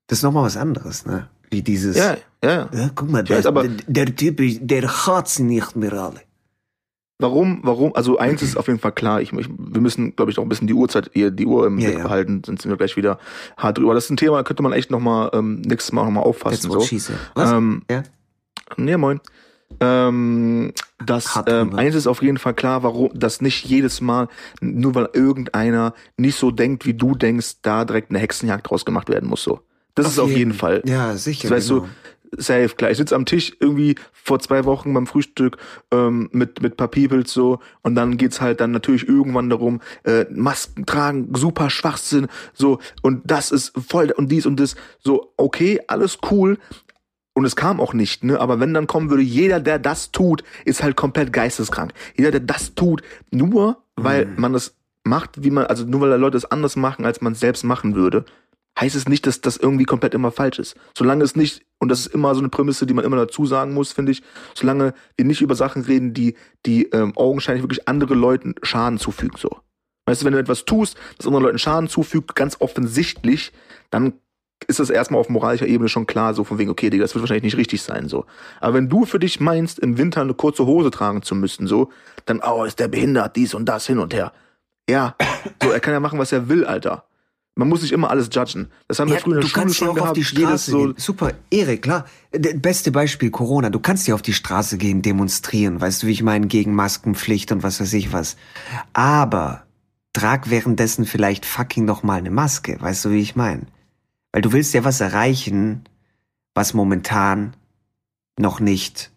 das 0.08 0.20
ist 0.20 0.24
nochmal 0.24 0.44
was 0.44 0.56
anderes, 0.58 1.06
ne? 1.06 1.28
Wie 1.52 1.62
dieses. 1.62 1.98
ja, 1.98 2.18
ja. 2.44 2.70
ja. 2.72 2.90
Guck 2.96 3.10
mal, 3.10 3.24
der, 3.24 3.46
aber- 3.46 3.68
der, 3.68 4.06
der 4.06 4.16
Typ, 4.16 4.38
der 4.68 5.06
hat 5.08 5.28
sie 5.28 5.44
nicht 5.44 5.76
mehr 5.76 5.94
alle. 5.94 6.22
Warum, 7.22 7.60
warum, 7.64 7.94
also 7.96 8.18
eins 8.18 8.42
ist 8.42 8.56
auf 8.56 8.68
jeden 8.68 8.80
Fall 8.80 8.94
klar, 8.94 9.20
ich, 9.22 9.34
ich, 9.34 9.50
wir 9.50 9.82
müssen, 9.82 10.16
glaube 10.16 10.32
ich, 10.32 10.38
noch 10.38 10.46
ein 10.46 10.48
bisschen 10.50 10.68
die 10.68 10.74
Uhrzeit, 10.74 11.12
hier, 11.14 11.32
die 11.32 11.46
Uhr 11.46 11.68
im 11.68 11.78
Ja, 11.78 11.88
Blick 11.90 11.98
ja. 11.98 12.04
behalten, 12.06 12.42
sonst 12.46 12.62
sind 12.62 12.72
wir 12.72 12.78
gleich 12.78 12.96
wieder 12.96 13.20
hart 13.58 13.78
drüber. 13.78 13.94
Das 13.94 14.06
ist 14.06 14.10
ein 14.10 14.16
Thema, 14.16 14.38
da 14.38 14.44
könnte 14.44 14.64
man 14.64 14.72
echt 14.72 14.90
nochmal 14.90 15.30
ähm, 15.34 15.60
nächstes 15.60 15.92
Mal 15.92 16.06
nochmal 16.06 16.24
auffassen. 16.24 16.70
what 16.70 16.84
So. 16.84 16.98
said. 16.98 17.18
Was? 17.36 17.52
Ähm, 17.52 17.82
Ja. 17.92 18.04
Ja, 18.78 18.98
moin. 18.98 19.20
Ähm, 19.82 20.72
das 21.06 21.40
ähm, 21.48 21.76
eins 21.76 21.96
ist 21.96 22.08
auf 22.08 22.22
jeden 22.22 22.38
Fall 22.38 22.54
klar, 22.54 22.84
warum, 22.84 23.10
dass 23.14 23.42
nicht 23.42 23.66
jedes 23.66 24.00
Mal, 24.02 24.28
nur 24.62 24.96
weil 24.96 25.10
irgendeiner 25.14 25.94
nicht 26.18 26.38
so 26.40 26.52
denkt, 26.52 26.86
wie 26.86 26.94
du 26.94 27.16
denkst, 27.16 27.58
da 27.62 27.84
direkt 27.86 28.12
eine 28.12 28.20
Hexenjagd 28.20 28.70
draus 28.70 28.86
gemacht 28.86 29.10
werden 29.10 29.30
muss. 29.30 29.44
So. 29.44 29.60
Das 30.04 30.14
ist 30.14 30.20
auf 30.20 30.32
jeden 30.32 30.54
Fall. 30.54 30.82
Ja, 30.86 31.16
sicher. 31.16 31.50
Das 31.50 31.58
weißt 31.58 31.70
genau. 31.70 31.88
du, 32.34 32.42
safe, 32.42 32.70
klar. 32.76 32.92
Ich 32.92 32.98
sitze 32.98 33.16
am 33.16 33.26
Tisch 33.26 33.54
irgendwie 33.60 33.96
vor 34.14 34.40
zwei 34.40 34.66
Wochen 34.66 34.94
beim 34.94 35.08
Frühstück 35.08 35.58
ähm, 35.92 36.30
mit, 36.32 36.62
mit 36.62 36.78
paar 36.78 36.88
Peoples 36.90 37.32
so 37.34 37.60
und 37.82 37.96
dann 37.96 38.18
geht's 38.18 38.42
halt 38.42 38.62
dann 38.62 38.72
natürlich 38.72 39.08
irgendwann 39.08 39.50
darum, 39.50 39.82
äh, 40.04 40.26
Masken 40.32 40.86
tragen, 40.86 41.30
super 41.36 41.70
Schwachsinn, 41.70 42.28
so 42.54 42.80
und 43.02 43.22
das 43.30 43.52
ist 43.52 43.74
voll 43.76 44.12
und 44.12 44.32
dies 44.32 44.46
und 44.46 44.60
das, 44.60 44.76
so, 45.00 45.34
okay, 45.38 45.80
alles 45.88 46.20
cool. 46.30 46.58
Und 47.34 47.46
es 47.46 47.56
kam 47.56 47.80
auch 47.80 47.94
nicht, 47.94 48.24
ne? 48.26 48.38
Aber 48.42 48.60
wenn 48.60 48.74
dann 48.74 48.86
kommen 48.86 49.10
würde, 49.10 49.24
jeder, 49.24 49.62
der 49.62 49.80
das 49.80 50.12
tut, 50.12 50.44
ist 50.66 50.84
halt 50.84 50.98
komplett 50.98 51.32
geisteskrank. 51.32 51.94
Jeder, 52.18 52.32
der 52.32 52.42
das 52.42 52.76
tut, 52.76 53.02
nur 53.32 53.82
weil 53.96 54.26
Mhm. 54.26 54.34
man 54.38 54.56
es 54.56 54.76
macht, 55.06 55.42
wie 55.44 55.50
man, 55.50 55.66
also 55.68 55.86
nur 55.86 56.02
weil 56.02 56.20
Leute 56.20 56.36
es 56.36 56.44
anders 56.44 56.76
machen, 56.76 57.06
als 57.06 57.22
man 57.22 57.34
es 57.34 57.40
selbst 57.40 57.64
machen 57.64 57.96
würde, 57.96 58.26
heißt 58.80 58.96
es 58.96 59.08
nicht, 59.08 59.28
dass 59.28 59.42
das 59.42 59.58
irgendwie 59.58 59.86
komplett 59.86 60.14
immer 60.14 60.32
falsch 60.32 60.60
ist. 60.60 60.76
Solange 60.98 61.24
es 61.24 61.36
nicht, 61.36 61.66
und 61.80 61.90
das 61.90 62.02
ist 62.02 62.14
immer 62.14 62.34
so 62.34 62.40
eine 62.40 62.50
Prämisse, 62.50 62.86
die 62.86 62.94
man 62.94 63.06
immer 63.06 63.18
dazu 63.18 63.46
sagen 63.46 63.74
muss, 63.74 63.92
finde 63.92 64.12
ich, 64.12 64.24
solange 64.54 64.94
wir 65.18 65.26
nicht 65.26 65.42
über 65.42 65.56
Sachen 65.56 65.84
reden, 65.84 66.14
die, 66.14 66.36
die 66.66 66.86
ähm, 66.92 67.16
augenscheinlich 67.16 67.64
wirklich 67.64 67.88
andere 67.88 68.16
Leuten 68.16 68.56
Schaden 68.64 69.00
zufügen, 69.00 69.38
so. 69.38 69.58
Weißt 70.06 70.22
du, 70.22 70.26
wenn 70.26 70.34
du 70.34 70.40
etwas 70.40 70.66
tust, 70.66 70.98
das 71.18 71.28
anderen 71.28 71.44
Leuten 71.44 71.60
Schaden 71.60 71.90
zufügt, 71.90 72.36
ganz 72.36 72.58
offensichtlich, 72.60 73.52
dann 73.92 74.14
ist 74.68 74.80
das 74.80 74.90
erstmal 74.90 75.22
auf 75.22 75.30
moralischer 75.30 75.68
Ebene 75.68 75.90
schon 75.90 76.06
klar, 76.06 76.34
so 76.34 76.44
von 76.44 76.58
wegen, 76.58 76.70
okay, 76.70 76.90
Digga, 76.90 77.04
das 77.04 77.16
wird 77.16 77.22
wahrscheinlich 77.22 77.44
nicht 77.44 77.58
richtig 77.58 77.82
sein, 77.82 78.08
so. 78.10 78.26
Aber 78.60 78.74
wenn 78.74 78.90
du 78.90 79.06
für 79.06 79.20
dich 79.20 79.40
meinst, 79.40 79.80
im 79.80 79.98
Winter 79.98 80.22
eine 80.22 80.34
kurze 80.34 80.66
Hose 80.66 80.92
tragen 80.92 81.22
zu 81.22 81.36
müssen, 81.36 81.68
so, 81.68 81.90
dann, 82.26 82.42
oh, 82.42 82.64
ist 82.64 82.80
der 82.80 82.88
behindert, 82.88 83.36
dies 83.36 83.54
und 83.54 83.66
das 83.66 83.86
hin 83.88 84.00
und 84.00 84.14
her. 84.14 84.34
Ja, 84.90 85.16
so, 85.62 85.70
er 85.70 85.80
kann 85.80 85.94
ja 85.94 86.00
machen, 86.00 86.20
was 86.20 86.32
er 86.32 86.50
will, 86.50 86.66
Alter. 86.66 87.06
Man 87.60 87.68
muss 87.68 87.82
nicht 87.82 87.92
immer 87.92 88.10
alles 88.10 88.30
judgen. 88.32 88.70
Das 88.88 89.00
haben 89.00 89.10
wir 89.10 89.16
Ja, 89.18 89.22
früher 89.22 89.36
in 89.36 89.42
du 89.42 89.48
der 89.48 89.50
Schule 89.50 89.64
kannst 89.64 89.82
ja 89.82 89.88
schon 89.88 90.00
auch 90.00 90.02
auf 90.02 90.14
gehabt. 90.14 90.18
Jedes 90.18 90.30
Straße 90.30 90.72
so, 90.72 90.78
gehen. 90.78 90.94
Super, 90.96 91.34
Erik, 91.52 91.82
klar. 91.82 92.06
Beste 92.32 92.94
Beispiel 92.94 93.32
Corona. 93.32 93.70
Du 93.70 93.82
kannst 93.82 94.08
ja 94.08 94.16
auf 94.16 94.22
die 94.22 94.32
Straße 94.34 94.78
gehen, 94.78 95.02
demonstrieren. 95.02 95.82
Weißt 95.82 96.02
du, 96.02 96.08
wie 96.08 96.14
ich 96.14 96.24
meine, 96.24 96.48
gegen 96.48 96.74
Maskenpflicht 96.74 97.52
und 97.52 97.62
was 97.62 97.82
weiß 97.82 97.92
ich 97.94 98.14
was. 98.14 98.38
Aber 98.94 99.64
trag 100.14 100.50
währenddessen 100.50 101.06
vielleicht 101.06 101.46
fucking 101.46 101.84
noch 101.84 102.02
mal 102.02 102.18
eine 102.18 102.32
Maske. 102.32 102.78
Weißt 102.80 103.04
du, 103.04 103.12
wie 103.12 103.20
ich 103.20 103.36
meine? 103.36 103.64
Weil 104.32 104.42
du 104.42 104.54
willst 104.54 104.74
ja 104.74 104.86
was 104.86 105.02
erreichen, 105.02 105.84
was 106.54 106.74
momentan 106.74 107.58
noch 108.40 108.62
nicht, 108.62 109.12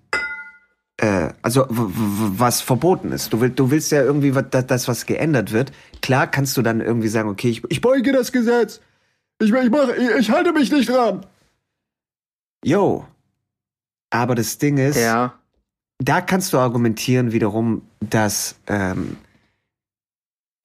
also 1.43 1.63
w- 1.69 1.89
w- 1.89 2.39
was 2.39 2.61
verboten 2.61 3.13
ist. 3.13 3.33
Du, 3.33 3.41
will, 3.41 3.51
du 3.51 3.71
willst 3.71 3.91
ja 3.93 4.03
irgendwie, 4.03 4.33
dass 4.33 4.67
das 4.67 4.89
was 4.89 5.07
geändert 5.07 5.53
wird. 5.53 5.73
Klar 6.01 6.27
kannst 6.27 6.57
du 6.57 6.63
dann 6.63 6.81
irgendwie 6.81 7.09
sagen, 7.09 7.29
okay, 7.29 7.49
ich, 7.49 7.63
ich 7.71 7.81
beuge 7.81 8.13
das 8.13 8.31
Gesetz. 8.33 8.81
Ich, 9.41 9.53
ich, 9.53 9.71
mach, 9.71 9.89
ich, 9.89 10.11
ich 10.21 10.31
halte 10.31 10.53
mich 10.53 10.71
nicht 10.71 10.89
dran. 10.89 11.27
Jo. 12.65 13.07
Aber 14.11 14.35
das 14.35 14.59
Ding 14.59 14.77
ist, 14.77 14.99
ja, 14.99 15.35
da 15.99 16.21
kannst 16.21 16.53
du 16.53 16.59
argumentieren 16.59 17.33
wiederum, 17.33 17.83
dass 18.01 18.57
ähm, 18.67 19.17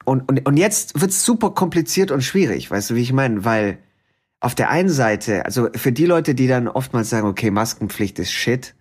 und, 0.03 0.29
und, 0.29 0.45
und 0.45 0.57
jetzt 0.57 1.01
wird's 1.01 1.23
super 1.25 1.51
kompliziert 1.51 2.11
und 2.11 2.21
schwierig, 2.21 2.69
weißt 2.69 2.91
du, 2.91 2.95
wie 2.95 3.01
ich 3.01 3.13
meine? 3.13 3.43
Weil 3.45 3.77
auf 4.39 4.55
der 4.55 4.69
einen 4.69 4.89
Seite, 4.89 5.45
also 5.45 5.69
für 5.75 5.91
die 5.91 6.05
Leute, 6.05 6.35
die 6.35 6.47
dann 6.47 6.67
oftmals 6.67 7.09
sagen, 7.09 7.27
okay, 7.27 7.51
Maskenpflicht 7.51 8.19
ist 8.19 8.31
shit, 8.31 8.75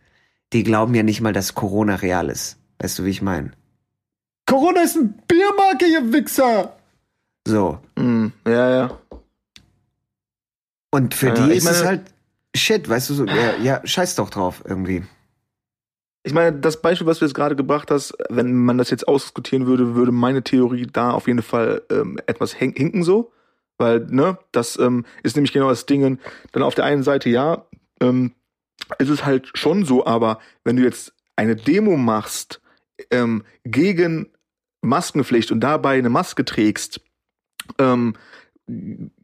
die 0.53 0.63
glauben 0.63 0.95
ja 0.95 1.03
nicht 1.03 1.21
mal, 1.21 1.33
dass 1.33 1.55
Corona 1.55 1.97
real 1.97 2.29
ist. 2.31 2.59
Weißt 2.79 2.99
du, 2.99 3.05
wie 3.05 3.11
ich 3.11 3.23
meine? 3.23 3.53
Corona 4.47 4.83
ist 4.83 4.97
ein 4.97 5.15
Biermarke, 5.27 5.87
ihr 5.87 6.13
Wichser! 6.13 6.77
So. 7.47 7.79
mm, 7.97 8.27
ja, 8.47 8.71
ja. 8.71 8.99
Und 10.91 11.15
für 11.15 11.29
Ja, 11.29 11.35
die 11.35 11.51
ich 11.53 11.59
ist 11.59 11.67
es 11.67 11.77
meine- 11.79 11.87
halt 11.89 12.01
shit, 12.57 12.89
weißt 12.89 13.11
du, 13.11 13.15
so, 13.15 13.25
ja, 13.27 13.57
ja, 13.63 13.81
scheiß 13.85 14.15
doch 14.17 14.31
drauf 14.31 14.63
irgendwie. 14.67 15.05
Ich 16.23 16.33
meine, 16.33 16.59
das 16.59 16.81
Beispiel, 16.83 17.07
was 17.07 17.19
du 17.21 17.25
jetzt 17.25 17.35
gerade 17.35 17.55
gebracht 17.55 17.91
hast, 17.91 18.15
wenn 18.31 18.53
man 18.57 18.79
das 18.79 18.91
jetzt 18.91 19.07
ausdiskutieren 19.07 19.67
würde, 19.67 19.95
würde 19.95 20.11
meine 20.11 20.43
Theorie 20.43 20.87
da 20.93 21.13
auf 21.13 21.29
jeden 21.29 21.43
Fall 21.43 21.83
ähm, 21.91 22.19
etwas 22.27 22.53
hin- 22.53 22.75
hinken 22.77 23.03
so. 23.05 23.33
Weil, 23.79 24.01
ne, 24.09 24.39
das 24.53 24.79
ähm, 24.79 25.05
ist 25.23 25.37
nämlich 25.37 25.53
genau 25.53 25.69
das 25.69 25.87
Ding. 25.87 26.19
Dann 26.53 26.63
auf 26.63 26.75
der 26.75 26.85
einen 26.87 27.03
Seite, 27.03 27.29
ja, 27.29 27.67
ähm, 28.01 28.33
ist 28.99 29.09
es 29.09 29.25
halt 29.25 29.51
schon 29.55 29.85
so, 29.85 30.07
aber 30.07 30.39
wenn 30.65 30.77
du 30.77 30.83
jetzt 30.83 31.13
eine 31.37 31.57
Demo 31.57 31.97
machst 31.97 32.61
ähm, 33.11 33.45
gegen 33.65 34.29
Maskenpflicht 34.83 35.51
und 35.53 35.61
dabei 35.61 35.99
eine 35.99 36.11
Maske 36.11 36.45
trägst, 36.45 37.01
ähm, 37.79 38.15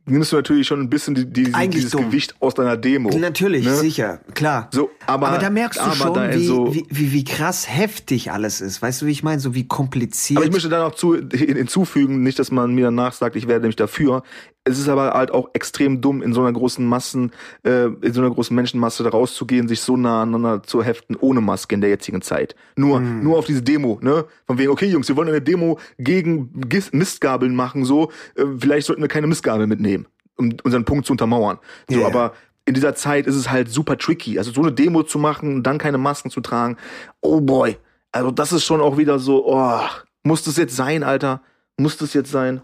nimmst 0.05 0.33
du 0.33 0.37
natürlich 0.37 0.67
schon 0.67 0.81
ein 0.81 0.91
bisschen 0.91 1.15
die, 1.15 1.27
die, 1.27 1.53
dieses 1.69 1.93
dumm. 1.93 2.07
Gewicht 2.07 2.35
aus 2.41 2.55
deiner 2.55 2.77
Demo. 2.77 3.11
Natürlich, 3.17 3.65
Ne? 3.65 3.77
sicher, 3.77 4.21
klar. 4.35 4.69
So, 4.73 4.91
aber, 5.07 5.29
Aber, 5.29 5.39
da 5.39 5.51
merkst 5.51 5.81
du 5.81 5.91
schon, 5.93 6.15
da 6.15 6.35
wie, 6.35 6.45
so, 6.45 6.75
wie, 6.75 6.85
wie, 6.91 7.13
wie 7.13 7.25
krass 7.25 7.69
heftig 7.69 8.31
alles 8.33 8.61
ist. 8.61 8.83
Weißt 8.83 9.03
du, 9.03 9.07
wie 9.07 9.13
ich 9.13 9.23
meine? 9.23 9.41
So 9.41 9.55
wie 9.55 9.67
kompliziert. 9.67 10.39
Aber 10.39 10.47
ich 10.47 10.53
möchte 10.53 10.69
dann 10.69 10.83
auch 10.83 10.95
zu, 10.95 11.15
hinzufügen, 11.15 12.23
nicht, 12.23 12.39
dass 12.39 12.51
man 12.51 12.75
mir 12.75 12.87
danach 12.87 13.13
sagt, 13.13 13.37
ich 13.37 13.47
werde 13.47 13.63
nämlich 13.63 13.77
dafür. 13.77 14.23
Es 14.65 14.79
ist 14.79 14.89
aber 14.89 15.11
halt 15.15 15.33
auch 15.33 15.51
extrem 15.55 16.01
dumm, 16.01 16.23
in 16.23 16.33
so 16.33 16.41
einer 16.41 16.53
großen 16.53 16.87
Massen, 16.87 17.33
äh, 17.65 17.87
in 17.87 18.13
so 18.13 18.21
einer 18.21 18.31
großen 18.31 18.55
Menschenmasse 18.55 19.03
da 19.03 19.11
rauszugehen, 19.11 19.67
sich 19.67 19.81
so 19.81 19.97
nah 19.97 20.23
aneinander 20.23 20.63
zu 20.63 20.85
heften, 20.85 21.17
ohne 21.17 21.41
Maske 21.41 21.75
in 21.75 21.81
der 21.81 21.91
jetzigen 21.91 22.23
Zeit. 22.23 22.55
Nur, 22.77 23.01
Mhm. 23.01 23.25
nur 23.25 23.39
auf 23.39 23.47
diese 23.47 23.63
Demo, 23.63 23.99
ne? 24.03 24.25
Von 24.47 24.59
wegen, 24.59 24.71
okay, 24.71 24.87
Jungs, 24.87 25.09
wir 25.09 25.17
wollen 25.17 25.29
eine 25.29 25.43
Demo 25.43 25.81
gegen 25.99 26.51
Gis- 26.69 26.95
Mistgabeln 26.97 27.57
machen, 27.57 27.85
so, 27.85 28.13
äh, 28.37 28.45
vielleicht 28.59 28.87
sollten 28.87 29.03
wir 29.03 29.09
keine 29.09 29.27
Mistgabel 29.27 29.67
mitnehmen, 29.67 30.07
um 30.37 30.55
unseren 30.63 30.85
Punkt 30.85 31.07
zu 31.07 31.13
untermauern. 31.13 31.59
So, 31.91 31.99
ja. 32.01 32.07
aber 32.07 32.33
in 32.65 32.75
dieser 32.75 32.95
Zeit 32.95 33.27
ist 33.27 33.35
es 33.35 33.51
halt 33.51 33.69
super 33.69 33.99
tricky. 33.99 34.39
Also 34.39 34.53
so 34.53 34.61
eine 34.63 34.71
Demo 34.73 35.03
zu 35.03 35.19
machen 35.19 35.57
und 35.57 35.63
dann 35.65 35.79
keine 35.79 35.99
Masken 35.99 36.31
zu 36.31 36.41
tragen, 36.41 36.77
oh 37.21 37.41
boy. 37.41 37.77
Also 38.13 38.31
das 38.31 38.53
ist 38.53 38.65
schon 38.65 38.81
auch 38.81 38.97
wieder 38.97 39.19
so, 39.19 39.45
oh, 39.45 39.81
muss 40.23 40.45
das 40.45 40.57
jetzt 40.57 40.77
sein, 40.77 41.03
Alter? 41.03 41.41
Muss 41.77 41.97
das 41.97 42.15
jetzt 42.15 42.31
sein? 42.31 42.63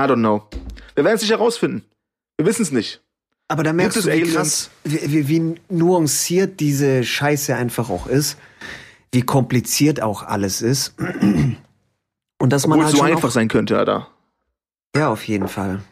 I 0.00 0.08
don't 0.08 0.20
know. 0.20 0.48
Wir 0.94 1.04
werden 1.04 1.16
es 1.16 1.20
nicht 1.20 1.30
herausfinden. 1.30 1.84
Wir 2.38 2.46
wissen 2.46 2.62
es 2.62 2.72
nicht. 2.72 3.02
Aber 3.48 3.62
da 3.62 3.72
merkst 3.72 3.96
Gibt 3.96 4.06
du, 4.06 4.10
es 4.10 4.16
wie 4.16 4.20
Aliens? 4.22 4.34
krass, 4.34 4.70
wie, 4.84 5.28
wie, 5.28 5.54
nuanciert 5.68 6.58
diese 6.60 7.04
Scheiße 7.04 7.54
einfach 7.54 7.90
auch 7.90 8.06
ist. 8.06 8.38
Wie 9.12 9.22
kompliziert 9.22 10.00
auch 10.00 10.22
alles 10.22 10.62
ist. 10.62 10.94
Und 10.98 12.52
dass 12.52 12.66
man 12.66 12.78
Obwohl 12.78 12.88
es 12.88 13.00
halt 13.00 13.10
so 13.10 13.16
einfach 13.16 13.30
sein 13.30 13.48
könnte, 13.48 13.76
Alter. 13.76 14.08
Ja, 14.96 15.10
auf 15.10 15.26
jeden 15.26 15.48
Fall. 15.48 15.82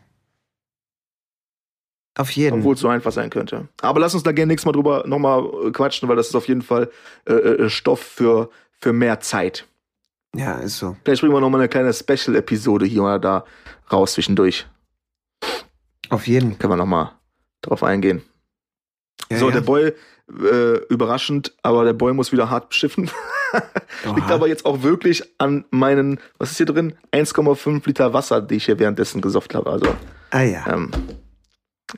Auf 2.17 2.31
jeden. 2.31 2.61
Obwohl 2.61 2.75
es 2.75 2.81
so 2.81 2.89
einfach 2.89 3.13
sein 3.13 3.29
könnte. 3.29 3.69
Aber 3.83 4.01
lass 4.01 4.15
uns 4.15 4.23
da 4.23 4.33
gerne 4.33 4.49
nächstes 4.51 4.67
Mal 4.67 4.73
drüber 4.73 5.05
nochmal 5.07 5.45
äh, 5.67 5.71
quatschen, 5.71 6.09
weil 6.09 6.17
das 6.17 6.29
ist 6.29 6.35
auf 6.35 6.49
jeden 6.49 6.63
Fall 6.63 6.91
äh, 7.27 7.33
äh, 7.35 7.71
Stoff 7.71 8.01
für, 8.01 8.51
für 8.81 8.93
mehr 8.93 9.21
Zeit. 9.21 9.67
Ja, 10.35 10.55
ist 10.59 10.79
so. 10.79 10.97
Vielleicht 11.05 11.21
bringen 11.21 11.35
wir 11.35 11.41
nochmal 11.41 11.61
eine 11.61 11.69
kleine 11.69 11.93
Special-Episode 11.93 12.87
hier 12.87 13.03
oder 13.03 13.19
da 13.19 13.45
raus 13.93 14.13
zwischendurch. 14.15 14.67
Auf 16.11 16.27
jeden. 16.27 16.59
Können 16.59 16.73
wir 16.73 16.77
nochmal 16.77 17.13
drauf 17.63 17.83
eingehen. 17.83 18.23
Ja, 19.31 19.39
so, 19.39 19.49
ja. 19.49 19.55
der 19.55 19.61
Boy, 19.63 19.93
äh, 20.29 20.77
überraschend, 20.89 21.55
aber 21.63 21.85
der 21.85 21.93
Boy 21.93 22.13
muss 22.15 22.33
wieder 22.33 22.51
hart 22.51 22.69
beschiffen. 22.71 23.11
Liegt 24.15 24.31
aber 24.31 24.47
jetzt 24.47 24.65
auch 24.67 24.83
wirklich 24.83 25.23
an 25.39 25.65
meinen, 25.71 26.21
was 26.39 26.51
ist 26.51 26.59
hier 26.59 26.67
drin? 26.67 26.95
1,5 27.13 27.87
Liter 27.87 28.13
Wasser, 28.13 28.41
die 28.43 28.57
ich 28.57 28.67
hier 28.67 28.79
währenddessen 28.79 29.21
gesofft 29.21 29.55
habe. 29.55 29.71
Also, 29.71 29.95
Ah 30.31 30.43
ja. 30.43 30.67
ähm, 30.67 30.91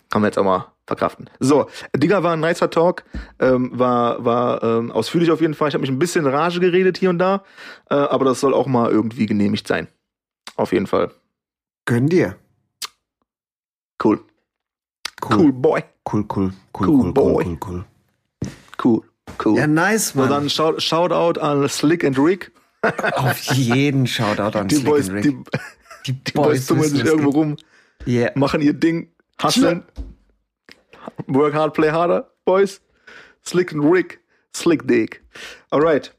kann 0.09 0.23
man 0.23 0.25
jetzt 0.25 0.39
auch 0.39 0.45
mal 0.45 0.73
verkraften. 0.91 1.31
So, 1.39 1.69
Digga, 1.97 2.23
war 2.25 2.33
ein 2.33 2.41
nicer 2.41 2.69
Talk, 2.69 3.05
ähm, 3.39 3.71
war, 3.73 4.25
war 4.25 4.63
ähm, 4.65 4.91
ausführlich 4.91 5.31
auf 5.31 5.41
jeden 5.41 5.55
Fall. 5.55 5.69
Ich 5.69 5.75
habe 5.75 5.83
mich 5.83 5.91
ein 5.91 6.01
bisschen 6.01 6.27
Rage 6.27 6.59
geredet 6.59 6.99
hier 6.99 7.11
und 7.11 7.19
da, 7.19 7.45
äh, 7.89 7.95
aber 7.95 8.25
das 8.25 8.41
soll 8.41 8.53
auch 8.55 8.67
mal 8.67 8.91
irgendwie 8.91 9.27
genehmigt 9.27 9.69
sein. 9.69 9.87
Auf 10.57 10.73
jeden 10.73 10.87
Fall. 10.89 11.13
Gönn 11.87 12.09
dir. 12.09 12.37
Cool. 14.03 14.21
Cool. 15.23 15.37
Cool, 15.39 15.53
boy. 15.53 15.85
Cool, 16.11 16.25
cool, 16.35 16.53
cool, 16.79 16.89
Cool 16.89 16.89
cool, 16.89 17.13
boy. 17.13 17.45
cool, 17.45 17.59
cool, 17.69 17.85
cool. 18.85 19.03
Cool. 19.45 19.59
Ja, 19.59 19.67
nice, 19.69 20.15
Mann. 20.17 20.29
dann 20.29 20.51
shout, 20.51 20.81
Shoutout 20.83 21.39
an 21.41 21.69
Slick 21.69 22.05
and 22.05 22.19
Rick. 22.19 22.51
Auf 23.15 23.41
jeden 23.53 24.07
Shoutout 24.09 24.59
an 24.59 24.67
Die 24.69 24.75
Slick 24.77 24.87
Boys, 24.87 25.09
and 25.09 25.19
Rick. 25.19 25.23
die, 25.25 25.37
die 26.07 26.13
die 26.25 26.33
Boys 26.33 26.67
tummeln 26.67 26.91
sich 26.91 27.05
irgendwo 27.05 27.31
rum, 27.31 27.57
Yeah. 28.07 28.33
machen 28.35 28.61
ihr 28.63 28.73
Ding, 28.73 29.11
hustlen. 29.43 29.83
Work 31.27 31.55
hard, 31.55 31.75
play 31.75 31.91
harder, 31.91 32.31
Boys. 32.45 32.81
Slick 33.45 33.73
and 33.73 33.85
Rick, 33.85 34.21
Slick 34.55 34.87
Dick. 34.87 35.25
Alright. 35.71 36.15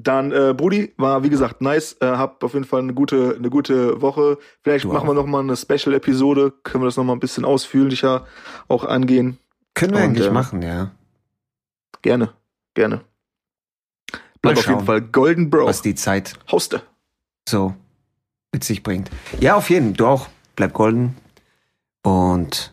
Dann, 0.00 0.30
äh, 0.30 0.54
Brudi, 0.56 0.92
war 0.96 1.24
wie 1.24 1.28
gesagt 1.30 1.60
nice. 1.60 1.96
Äh, 2.00 2.06
hab 2.06 2.44
auf 2.44 2.52
jeden 2.54 2.64
Fall 2.66 2.82
eine 2.82 2.94
gute, 2.94 3.34
eine 3.36 3.50
gute 3.50 4.00
Woche. 4.00 4.38
Vielleicht 4.62 4.84
Du 4.84 4.88
machen 4.92 5.04
auch. 5.08 5.10
wir 5.10 5.14
noch 5.14 5.26
mal 5.26 5.40
eine 5.40 5.56
Special-Episode. 5.56 6.52
Können 6.62 6.84
wir 6.84 6.86
das 6.86 6.96
noch 6.96 7.04
mal 7.04 7.14
ein 7.14 7.20
bisschen 7.20 7.44
ausführlicher 7.44 8.24
auch 8.68 8.84
angehen. 8.84 9.38
Können 9.74 9.92
wir 9.94 9.98
Und, 9.98 10.04
eigentlich 10.04 10.26
äh, 10.28 10.30
machen, 10.30 10.62
ja. 10.62 10.92
Gerne, 12.02 12.32
gerne. 12.74 12.96
Mal 12.96 14.20
Bleib 14.54 14.58
auf 14.58 14.66
jeden 14.68 14.84
Fall 14.86 15.00
Golden 15.02 15.50
Bro. 15.50 15.66
was 15.66 15.82
die 15.82 15.96
Zeit 15.96 16.34
Hoste. 16.52 16.82
so 17.48 17.74
mit 18.52 18.62
sich 18.62 18.84
bringt. 18.84 19.10
Ja, 19.40 19.56
auf 19.56 19.68
jeden. 19.68 19.94
Du 19.94 20.06
auch. 20.06 20.28
Bleib 20.54 20.74
golden. 20.74 21.16
Und 22.04 22.72